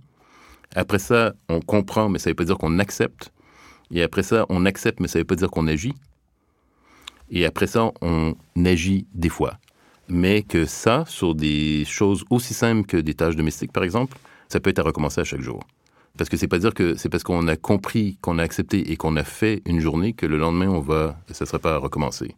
Après 0.77 0.99
ça, 0.99 1.33
on 1.49 1.61
comprend, 1.61 2.11
mais 2.11 2.19
ça 2.19 2.29
ne 2.29 2.33
veut 2.33 2.37
pas 2.37 2.45
dire 2.45 2.59
qu'on 2.59 2.79
accepte. 2.79 3.33
Et 3.91 4.03
après 4.03 4.23
ça, 4.23 4.45
on 4.51 4.67
accepte, 4.67 5.01
mais 5.01 5.09
ça 5.09 5.19
ne 5.19 5.23
veut 5.23 5.27
pas 5.27 5.35
dire 5.35 5.51
qu'on 5.51 5.67
agit. 5.67 5.95
Et 7.31 7.47
après 7.47 7.67
ça, 7.67 7.91
on 8.03 8.35
agit 8.63 9.07
des 9.15 9.31
fois. 9.31 9.59
Mais 10.09 10.43
que 10.43 10.67
ça, 10.67 11.05
sur 11.09 11.35
des 11.35 11.85
choses 11.87 12.25
aussi 12.31 12.53
simples 12.53 12.87
que 12.87 12.99
des 12.99 13.15
tâches 13.15 13.37
domestiques, 13.37 13.73
par 13.73 13.85
exemple, 13.85 14.19
ça 14.49 14.61
peut 14.61 14.69
être 14.69 14.79
à 14.79 14.83
recommencer 14.83 15.23
à 15.23 15.25
chaque 15.25 15.41
jour. 15.41 15.61
Parce 16.19 16.29
que 16.29 16.37
c'est 16.37 16.47
pas 16.47 16.59
dire 16.59 16.75
que 16.75 16.95
c'est 16.95 17.09
parce 17.09 17.25
qu'on 17.25 17.49
a 17.49 17.57
compris, 17.57 18.19
qu'on 18.21 18.39
a 18.39 18.43
accepté 18.43 18.93
et 18.93 18.97
qu'on 18.97 19.17
a 19.17 19.25
fait 19.25 19.63
une 19.65 19.81
journée 19.81 20.13
que 20.13 20.27
le 20.27 20.37
lendemain, 20.37 20.69
on 20.69 20.81
va, 20.81 21.19
ça 21.31 21.45
ne 21.45 21.47
sera 21.47 21.59
pas 21.59 21.75
à 21.75 21.79
recommencer. 21.79 22.35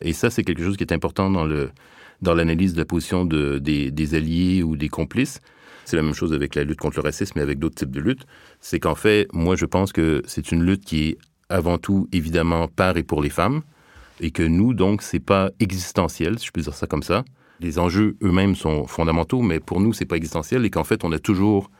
Et 0.00 0.12
ça, 0.12 0.28
c'est 0.28 0.42
quelque 0.42 0.62
chose 0.62 0.76
qui 0.76 0.82
est 0.84 0.92
important 0.92 1.30
dans 1.30 1.44
le 1.44 1.70
dans 2.22 2.34
l'analyse 2.34 2.72
de 2.72 2.78
la 2.78 2.86
position 2.86 3.26
de, 3.26 3.58
des, 3.58 3.90
des 3.90 4.14
alliés 4.14 4.62
ou 4.62 4.76
des 4.76 4.88
complices. 4.88 5.40
C'est 5.86 5.96
la 5.96 6.02
même 6.02 6.14
chose 6.14 6.32
avec 6.32 6.56
la 6.56 6.64
lutte 6.64 6.80
contre 6.80 6.96
le 6.96 7.02
racisme, 7.02 7.34
mais 7.36 7.42
avec 7.42 7.60
d'autres 7.60 7.76
types 7.76 7.92
de 7.92 8.00
luttes. 8.00 8.26
C'est 8.60 8.80
qu'en 8.80 8.96
fait, 8.96 9.28
moi, 9.32 9.54
je 9.54 9.66
pense 9.66 9.92
que 9.92 10.20
c'est 10.26 10.50
une 10.50 10.64
lutte 10.64 10.84
qui 10.84 11.10
est 11.10 11.18
avant 11.48 11.78
tout, 11.78 12.08
évidemment, 12.12 12.66
par 12.66 12.96
et 12.96 13.04
pour 13.04 13.22
les 13.22 13.30
femmes, 13.30 13.62
et 14.20 14.32
que 14.32 14.42
nous, 14.42 14.74
donc, 14.74 15.00
c'est 15.00 15.20
pas 15.20 15.50
existentiel, 15.60 16.40
si 16.40 16.46
je 16.46 16.50
peux 16.50 16.60
dire 16.60 16.74
ça 16.74 16.88
comme 16.88 17.04
ça. 17.04 17.24
les 17.60 17.78
enjeux 17.78 18.16
eux-mêmes 18.20 18.56
sont 18.56 18.86
fondamentaux, 18.86 19.42
mais 19.42 19.60
pour 19.60 19.80
nous, 19.80 19.92
c'est 19.92 20.06
pas 20.06 20.16
existentiel 20.16 20.64
et 20.64 20.70
qu'en 20.70 20.84
fait, 20.84 21.04
on 21.04 21.12
a 21.12 21.20
toujours 21.20 21.70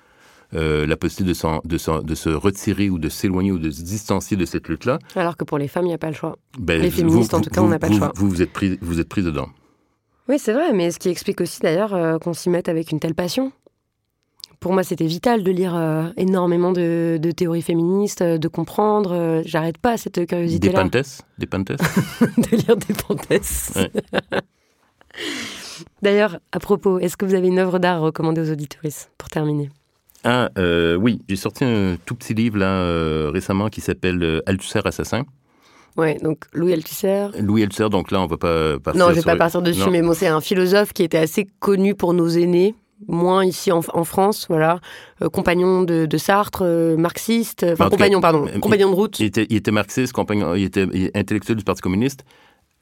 euh, 0.55 0.87
la 0.87 0.97
possibilité 0.97 1.43
de, 1.43 1.69
de, 1.69 2.03
de, 2.03 2.15
se 2.15 2.31
retirer 2.31 2.89
ou 2.89 3.01
de 3.01 3.09
s'éloigner 3.09 3.51
ou 3.51 3.59
de 3.59 3.71
se 3.71 3.83
distancier 3.83 4.37
de 4.37 4.45
cette 4.45 4.69
lutte-là. 4.69 5.01
Alors 5.17 5.37
que 5.37 5.45
pour 5.45 5.59
les 5.59 5.67
femmes, 5.67 5.85
il 5.85 5.89
n'y 5.89 5.95
a 5.95 5.99
pas 5.99 6.09
le 6.09 6.15
choix. 6.15 6.39
Ben, 6.59 6.81
les 6.81 6.91
féministes, 6.91 7.35
en 7.35 7.41
tout 7.41 7.51
cas, 7.51 7.61
on 7.61 7.69
n'a 7.69 7.81
pas 7.81 7.89
le 7.89 7.97
choix. 7.97 8.13
Vous, 8.15 8.29
vous 8.29 8.41
êtes 8.41 8.53
pris, 8.53 8.79
vous 8.81 9.01
êtes 9.01 9.09
pris 9.09 9.25
dedans. 9.25 9.49
Oui, 10.29 10.39
c'est 10.39 10.53
vrai, 10.53 10.73
mais 10.73 10.93
ce 10.93 10.99
qui 10.99 11.09
explique 11.09 11.41
aussi 11.41 11.61
d'ailleurs 11.61 11.95
euh, 11.95 12.19
qu'on 12.19 12.33
s'y 12.33 12.49
mette 12.49 12.69
avec 12.69 12.93
une 12.93 13.01
telle 13.01 13.15
passion. 13.15 13.53
Pour 14.61 14.73
moi, 14.73 14.83
c'était 14.83 15.07
vital 15.07 15.43
de 15.43 15.51
lire 15.51 15.75
euh, 15.77 16.09
énormément 16.17 16.73
de, 16.73 17.19
théories 17.37 17.63
féministes, 17.63 18.23
de 18.23 18.49
comprendre. 18.49 19.43
J'arrête 19.45 19.79
pas 19.79 19.97
cette 19.97 20.27
curiosité-là. 20.27 20.85
Des 20.85 20.91
panthès? 20.91 21.23
Des 21.39 21.47
panthès? 21.47 21.77
De 22.21 22.57
lire 22.57 22.77
des 22.77 22.95
panthès. 22.95 23.73
D'ailleurs, 26.03 26.39
à 26.53 26.61
propos, 26.61 26.99
est-ce 26.99 27.17
que 27.17 27.25
vous 27.25 27.35
avez 27.35 27.49
une 27.49 27.59
œuvre 27.59 27.79
d'art 27.79 27.97
à 27.97 28.01
recommander 28.01 28.41
aux 28.41 28.53
auditoristes 28.53 29.11
pour 29.19 29.29
terminer? 29.29 29.71
Ah, 30.25 30.51
euh, 30.59 30.97
oui, 30.97 31.21
j'ai 31.29 31.37
sorti 31.37 31.65
un 31.65 31.97
tout 32.05 32.17
petit 32.17 32.35
livre 32.35 32.59
là 32.59 32.81
euh, 32.81 33.31
récemment 33.33 33.69
qui 33.69 33.81
s'appelle 33.81 34.23
euh, 34.23 34.41
Althusser 34.47 34.81
assassin. 34.85 35.23
Ouais, 35.97 36.19
donc 36.21 36.45
Louis 36.53 36.73
Althusser. 36.73 37.29
Louis 37.41 37.63
Althusser, 37.63 37.89
donc 37.89 38.11
là 38.11 38.21
on 38.21 38.27
va 38.27 38.37
pas 38.37 38.79
partir. 38.81 39.01
Non, 39.01 39.11
je 39.11 39.17
vais 39.17 39.23
pas 39.23 39.37
partir 39.37 39.63
dessus, 39.63 39.89
mais 39.89 40.03
bon, 40.03 40.15
c'est 40.15 40.27
un 40.27 40.41
philosophe 40.41 40.93
qui 40.93 41.05
était 41.05 41.19
assez 41.19 41.47
connu 41.61 41.95
pour 41.95 42.13
nos 42.13 42.29
aînés, 42.29 42.75
moins 43.09 43.45
ici 43.45 43.71
en, 43.73 43.83
France, 43.83 44.47
voilà, 44.49 44.81
compagnon 45.33 45.83
de, 45.83 46.17
Sartre, 46.17 46.65
marxiste, 46.97 47.65
enfin 47.73 47.91
compagnon, 47.91 48.21
pardon, 48.21 48.47
compagnon 48.61 48.91
de 48.91 48.95
route. 48.95 49.21
Il 49.21 49.27
était, 49.27 49.47
il 49.51 49.57
était 49.57 49.71
marxiste, 49.71 50.13
compagnon, 50.13 50.55
il 50.55 50.65
était 50.65 50.87
intellectuel 51.15 51.59
du 51.59 51.65
Parti 51.65 51.83
communiste 51.83 52.25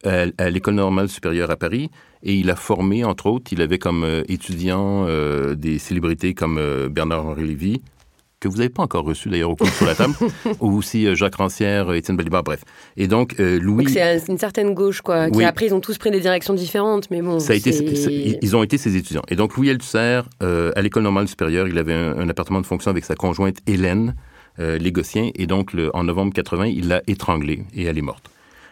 à, 0.04 0.50
l'école 0.50 0.74
normale 0.74 1.08
supérieure 1.08 1.50
à 1.50 1.56
Paris 1.56 1.90
et 2.22 2.34
il 2.34 2.50
a 2.50 2.56
formé, 2.56 3.04
entre 3.04 3.26
autres, 3.26 3.52
il 3.52 3.60
avait 3.62 3.78
comme 3.78 4.04
euh, 4.04 4.22
étudiant 4.28 5.06
euh, 5.08 5.54
des 5.54 5.78
célébrités 5.78 6.34
comme 6.34 6.58
euh, 6.58 6.88
Bernard-Henri 6.88 7.46
Lévy, 7.46 7.82
que 8.48 8.54
vous 8.54 8.58
n'avez 8.58 8.70
pas 8.70 8.82
encore 8.82 9.04
reçu 9.04 9.28
d'ailleurs 9.28 9.50
au 9.50 9.56
coup 9.56 9.66
sur 9.66 9.86
la 9.86 9.94
table, 9.94 10.14
ou 10.60 10.76
aussi 10.76 11.14
Jacques 11.16 11.36
Rancière, 11.36 11.92
Étienne 11.92 12.16
Balibar, 12.16 12.42
bref. 12.42 12.62
Et 12.96 13.06
donc, 13.06 13.34
Louis... 13.38 13.88
c'est 13.88 14.28
une 14.28 14.38
certaine 14.38 14.74
gauche, 14.74 15.00
quoi, 15.00 15.30
qui 15.30 15.44
après, 15.44 15.66
ils 15.66 15.74
ont 15.74 15.80
tous 15.80 15.98
pris 15.98 16.10
des 16.10 16.20
directions 16.20 16.54
différentes, 16.54 17.10
mais 17.10 17.22
bon... 17.22 17.40
Ça 17.40 17.52
a 17.52 17.56
été, 17.56 17.70
ils 18.42 18.56
ont 18.56 18.62
été 18.62 18.78
ses 18.78 18.96
étudiants. 18.96 19.22
Et 19.28 19.36
donc, 19.36 19.56
Louis 19.56 19.70
Althusser, 19.70 20.22
à 20.40 20.82
l'école 20.82 21.02
normale 21.02 21.28
supérieure, 21.28 21.68
il 21.68 21.78
avait 21.78 21.94
un, 21.94 22.28
appartement 22.28 22.60
de 22.60 22.66
fonction 22.66 22.90
avec 22.90 23.04
sa 23.04 23.14
conjointe 23.14 23.58
Hélène, 23.66 24.14
euh, 24.60 24.78
et 25.34 25.46
donc, 25.46 25.72
le, 25.72 25.94
en 25.94 26.04
novembre 26.04 26.32
80, 26.32 26.66
il 26.66 26.88
l'a 26.88 27.02
étranglée 27.06 27.64
et 27.74 27.84
elle 27.84 27.98
est 27.98 28.02
morte. 28.02 28.30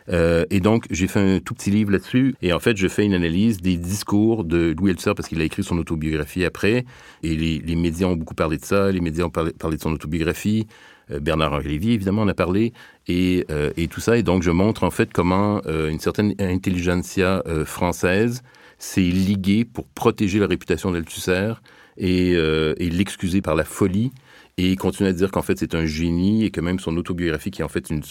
Euh, 0.09 0.44
et 0.50 0.61
donc, 0.61 0.86
j'ai 0.90 1.07
fait 1.07 1.20
un 1.20 1.38
tout 1.40 1.55
petit 1.55 1.70
livre 1.70 1.90
là-dessus. 1.90 2.34
Et 2.42 2.53
en 2.53 2.61
fait, 2.61 2.76
je 2.76 2.88
fais 2.88 3.05
une 3.05 3.14
analyse 3.14 3.61
des 3.61 3.76
discours 3.76 4.44
de 4.44 4.74
Louis 4.78 4.90
Althusser 4.90 5.14
parce 5.14 5.28
qu'il 5.28 5.40
a 5.40 5.44
écrit 5.44 5.62
son 5.62 5.78
autobiographie 5.78 6.44
après. 6.44 6.84
Et 7.22 7.36
les, 7.36 7.76
médias 7.76 8.07
ont 8.07 8.16
beaucoup 8.16 8.34
parlé 8.34 8.57
de 8.57 8.64
ça. 8.64 8.90
Les 8.90 9.00
médias 9.00 9.24
ont 9.24 9.30
parlé, 9.30 9.53
de 9.53 9.82
son 9.82 9.92
autobiographie. 9.92 10.66
Euh, 11.11 11.20
Bernard-Henri 11.20 11.68
Lévy, 11.68 11.92
évidemment, 11.92 12.22
en 12.22 12.28
a 12.28 12.34
parlé. 12.34 12.72
Et, 13.09 13.44
euh, 13.50 13.70
et, 13.76 13.88
tout 13.88 14.00
ça. 14.00 14.16
Et 14.16 14.22
donc, 14.22 14.42
je 14.42 14.50
montre 14.50 14.84
en 14.84 14.90
fait 14.90 15.12
comment 15.12 15.61
une 15.64 16.00
certaine 16.00 16.34
intelligentsia 16.38 17.42
française 17.64 18.42
s'est 18.78 19.00
liguée 19.00 19.64
pour 19.64 19.86
protéger 19.86 20.38
la 20.38 20.46
réputation 20.46 20.90
d'Althusser 20.90 21.53
et, 21.96 22.32
et 22.32 22.90
l'excuser 22.90 23.42
par 23.42 23.55
la 23.55 23.64
folie 23.64 24.11
et 24.59 24.76
continuer 24.76 25.11
à 25.11 25.12
dire 25.12 25.30
qu'en 25.30 25.42
fait 25.42 25.59
c'est 25.59 25.74
un 25.74 25.86
génie 25.86 26.44
et 26.44 26.50
que 26.50 26.61
même 26.61 26.78
son 26.78 26.96
autobiographie 26.96 27.50
qui 27.50 27.62
est 27.62 27.64
en 27.64 27.68
fait 27.68 27.88
une 27.90 28.03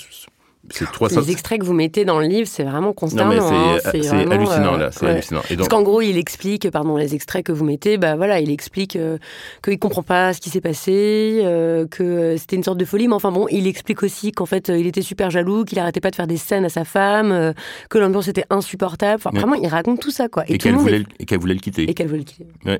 les 1.09 1.32
extraits 1.32 1.59
que 1.59 1.66
vous 1.66 1.74
mettez 1.74 2.05
dans 2.05 2.20
le 2.20 2.28
livre, 2.28 2.47
c'est 2.47 2.64
vraiment 2.64 2.93
consternant. 2.93 3.80
C'est 3.80 4.07
hein. 4.09 4.32
hallucinant, 4.32 4.78
là. 4.78 4.91
C'est 4.91 5.07
hallucinant. 5.07 5.41
Parce 5.55 5.68
qu'en 5.68 5.82
gros, 5.82 6.01
il 6.01 6.18
explique, 6.18 6.70
pardon, 6.70 6.97
les 6.97 7.16
extraits 7.16 7.45
que 7.45 7.51
vous 7.51 7.66
mettez, 7.66 7.97
bah 7.97 8.16
voilà, 8.16 8.39
il 8.39 8.51
explique 8.51 8.95
euh, 8.95 9.18
qu'il 9.64 9.80
comprend 9.80 10.03
pas 10.03 10.34
ce 10.34 10.41
qui 10.41 10.49
s'est 10.49 10.62
passé, 10.62 11.41
euh, 11.43 11.88
que 11.88 12.36
c'était 12.38 12.55
une 12.55 12.64
sorte 12.64 12.78
de 12.78 12.86
folie, 12.86 13.07
mais 13.07 13.16
enfin 13.16 13.32
bon, 13.32 13.47
il 13.49 13.68
explique 13.68 14.03
aussi 14.03 14.32
qu'en 14.32 14.45
fait, 14.45 14.70
il 14.70 14.88
était 14.88 15.01
super 15.01 15.30
jaloux, 15.30 15.66
qu'il 15.66 15.80
arrêtait 15.80 16.01
pas 16.01 16.12
de 16.12 16.16
faire 16.16 16.28
des 16.28 16.38
scènes 16.38 16.66
à 16.66 16.70
sa 16.70 16.86
femme, 16.86 17.32
euh, 17.32 17.53
que 17.89 17.97
l'ambiance 17.97 18.28
était 18.28 18.45
insupportable. 18.49 19.22
Enfin, 19.24 19.32
vraiment, 19.38 19.55
il 19.55 19.68
raconte 19.68 19.99
tout 19.99 20.12
ça, 20.12 20.30
quoi. 20.30 20.43
Et, 20.47 20.57
qu'elle 20.57 20.76
voulait, 20.76 21.03
voulait, 21.38 21.53
le 21.53 21.59
quitter. 21.59 21.89
Et 21.89 21.93
qu'elle 21.93 22.07
voulait 22.07 22.20
le 22.20 22.26
quitter. 22.26 22.47
Ouais. 22.66 22.80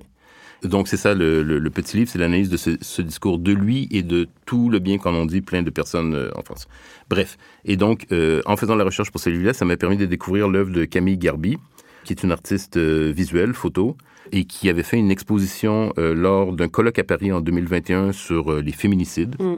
Donc 0.64 0.88
c'est 0.88 0.97
ça 0.97 1.16
le, 1.16 1.70
petit 1.70 1.97
livre, 1.97 2.09
c'est 2.09 2.20
l'analyse 2.20 2.49
de 2.49 2.57
ce, 2.57 3.01
discours 3.01 3.39
de 3.39 3.51
lui 3.51 3.88
et 3.91 4.03
de 4.03 4.28
tout 4.45 4.70
le 4.70 4.80
bien 4.80 4.97
qu'en 4.97 5.14
ont 5.14 5.26
dit 5.26 5.41
plein 5.41 5.64
de 5.64 5.70
personnes 5.70 6.14
euh, 6.14 6.30
en 6.36 6.43
France. 6.43 6.68
Bref, 7.09 7.38
et 7.66 7.78
donc 7.78 8.05
euh, 8.12 8.41
en 8.45 8.57
faisant 8.57 8.76
la 8.76 8.84
recherche 8.84 9.09
pour 9.12 9.20
ce 9.20 9.30
livre-là, 9.30 9.53
ça 9.53 9.66
m'a 9.66 9.76
permis 9.76 9.97
de 9.97 10.05
découvrir 10.05 10.47
l'œuvre 10.47 10.72
de 10.72 10.86
Camille 10.86 11.18
Garbi, 11.18 11.57
qui 12.03 12.14
est 12.14 12.24
une 12.24 12.32
artiste 12.32 12.78
euh, 12.78 13.12
visuelle, 13.16 13.53
photo, 13.53 13.97
et 14.32 14.45
qui 14.45 14.70
avait 14.70 14.84
fait 14.84 14.97
une 14.97 15.09
exposition 15.09 15.93
lors 15.97 16.53
d'un 16.53 16.70
colloque 16.70 16.99
à 16.99 17.03
Paris 17.03 17.34
en 17.34 17.41
2021 17.41 18.14
sur 18.14 18.62
les 18.62 18.72
féminicides. 18.72 19.36
Mm. 19.41 19.55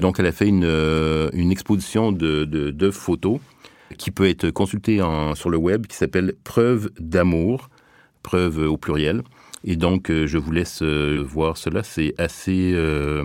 Donc 0.00 0.20
elle 0.20 0.26
a 0.26 0.32
fait 0.32 0.46
une, 0.46 0.64
une 1.32 1.50
exposition 1.50 2.12
de, 2.12 2.44
de, 2.44 2.90
photos 2.90 3.40
qui 3.98 4.12
peut 4.12 4.28
être 4.28 4.50
consultée 4.50 5.02
en, 5.02 5.34
sur 5.34 5.50
le 5.50 5.56
web, 5.56 5.86
qui 5.86 5.96
s'appelle 5.96 6.34
Preuve 6.44 6.90
d'amour, 7.00 7.68
preuve 8.22 8.58
au 8.58 8.76
pluriel. 8.76 9.22
Et 9.64 9.76
donc, 9.76 10.10
euh, 10.10 10.26
je 10.26 10.38
vous 10.38 10.52
laisse 10.52 10.82
euh, 10.82 11.22
voir 11.24 11.56
cela. 11.56 11.82
C'est 11.82 12.14
assez 12.18 12.72
euh, 12.74 13.24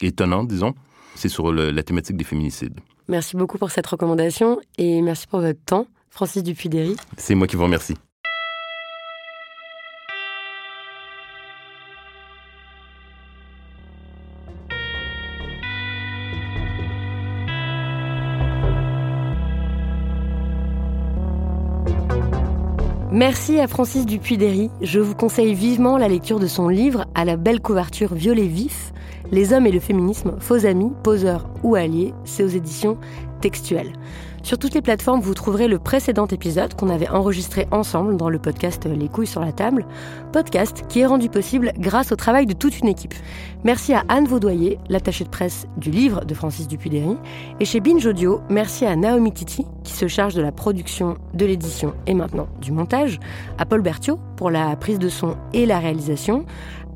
étonnant, 0.00 0.44
disons. 0.44 0.74
C'est 1.14 1.28
sur 1.28 1.52
la 1.52 1.82
thématique 1.82 2.16
des 2.16 2.24
féminicides. 2.24 2.78
Merci 3.08 3.36
beaucoup 3.36 3.58
pour 3.58 3.70
cette 3.70 3.86
recommandation 3.86 4.60
et 4.76 5.02
merci 5.02 5.26
pour 5.26 5.40
votre 5.40 5.58
temps, 5.64 5.88
Francis 6.10 6.44
Dupuy-Derry. 6.44 6.94
C'est 7.16 7.34
moi 7.34 7.48
qui 7.48 7.56
vous 7.56 7.64
remercie. 7.64 7.94
Merci 23.18 23.58
à 23.58 23.66
Francis 23.66 24.06
Dupuy-Derry. 24.06 24.70
Je 24.80 25.00
vous 25.00 25.16
conseille 25.16 25.52
vivement 25.52 25.98
la 25.98 26.06
lecture 26.06 26.38
de 26.38 26.46
son 26.46 26.68
livre 26.68 27.04
à 27.16 27.24
la 27.24 27.36
belle 27.36 27.60
couverture 27.60 28.14
violet 28.14 28.46
vif, 28.46 28.92
Les 29.32 29.52
hommes 29.52 29.66
et 29.66 29.72
le 29.72 29.80
féminisme, 29.80 30.36
faux 30.38 30.64
amis, 30.64 30.92
poseurs 31.02 31.50
ou 31.64 31.74
alliés. 31.74 32.14
C'est 32.24 32.44
aux 32.44 32.48
éditions 32.48 32.96
textuelles. 33.40 33.92
Sur 34.42 34.58
toutes 34.58 34.74
les 34.74 34.82
plateformes, 34.82 35.20
vous 35.20 35.34
trouverez 35.34 35.68
le 35.68 35.78
précédent 35.78 36.26
épisode 36.26 36.74
qu'on 36.74 36.88
avait 36.88 37.08
enregistré 37.08 37.66
ensemble 37.70 38.16
dans 38.16 38.30
le 38.30 38.38
podcast 38.38 38.86
Les 38.86 39.08
couilles 39.08 39.26
sur 39.26 39.40
la 39.40 39.52
table, 39.52 39.84
podcast 40.32 40.84
qui 40.88 41.00
est 41.00 41.06
rendu 41.06 41.28
possible 41.28 41.72
grâce 41.78 42.12
au 42.12 42.16
travail 42.16 42.46
de 42.46 42.54
toute 42.54 42.78
une 42.78 42.88
équipe. 42.88 43.14
Merci 43.64 43.92
à 43.92 44.04
Anne 44.08 44.26
Vaudoyer, 44.26 44.78
l'attachée 44.88 45.24
de 45.24 45.28
presse 45.28 45.66
du 45.76 45.90
livre 45.90 46.24
de 46.24 46.34
Francis 46.34 46.68
Dupuy-Derry, 46.68 47.16
et 47.60 47.64
chez 47.64 47.80
Binge 47.80 48.06
Audio, 48.06 48.40
merci 48.48 48.86
à 48.86 48.94
Naomi 48.96 49.32
Titi 49.32 49.66
qui 49.82 49.92
se 49.92 50.06
charge 50.06 50.34
de 50.34 50.42
la 50.42 50.52
production, 50.52 51.16
de 51.34 51.44
l'édition 51.44 51.94
et 52.06 52.14
maintenant 52.14 52.46
du 52.60 52.72
montage, 52.72 53.18
à 53.58 53.66
Paul 53.66 53.82
Berthiaud 53.82 54.18
pour 54.36 54.50
la 54.50 54.76
prise 54.76 54.98
de 54.98 55.08
son 55.08 55.36
et 55.52 55.66
la 55.66 55.78
réalisation, 55.78 56.44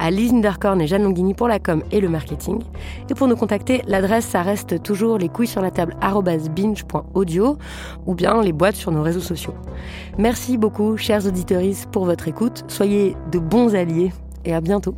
à 0.03 0.11
Lise 0.11 0.33
Niederkorn 0.33 0.81
et 0.81 0.89
Jeanne 0.89 1.05
Longhini 1.05 1.33
pour 1.33 1.47
la 1.47 1.61
com 1.61 1.85
et 1.93 2.01
le 2.01 2.09
marketing. 2.09 2.59
Et 3.09 3.15
pour 3.15 3.29
nous 3.29 3.37
contacter, 3.37 3.83
l'adresse, 3.87 4.27
ça 4.27 4.43
reste 4.43 4.83
toujours 4.83 5.17
les 5.17 5.29
couilles 5.29 5.47
sur 5.47 5.63
la 5.63 5.71
table 5.71 5.97
binge.audio 6.57 7.57
ou 8.07 8.15
bien 8.15 8.43
les 8.43 8.53
boîtes 8.53 8.75
sur 8.75 8.91
nos 8.91 9.03
réseaux 9.03 9.21
sociaux. 9.21 9.55
Merci 10.19 10.59
beaucoup, 10.59 10.97
chers 10.97 11.25
auditeurs, 11.25 11.63
pour 11.93 12.05
votre 12.05 12.27
écoute. 12.27 12.65
Soyez 12.67 13.15
de 13.31 13.39
bons 13.39 13.77
alliés 13.77 14.13
et 14.45 14.53
à 14.53 14.61
bientôt. 14.61 14.97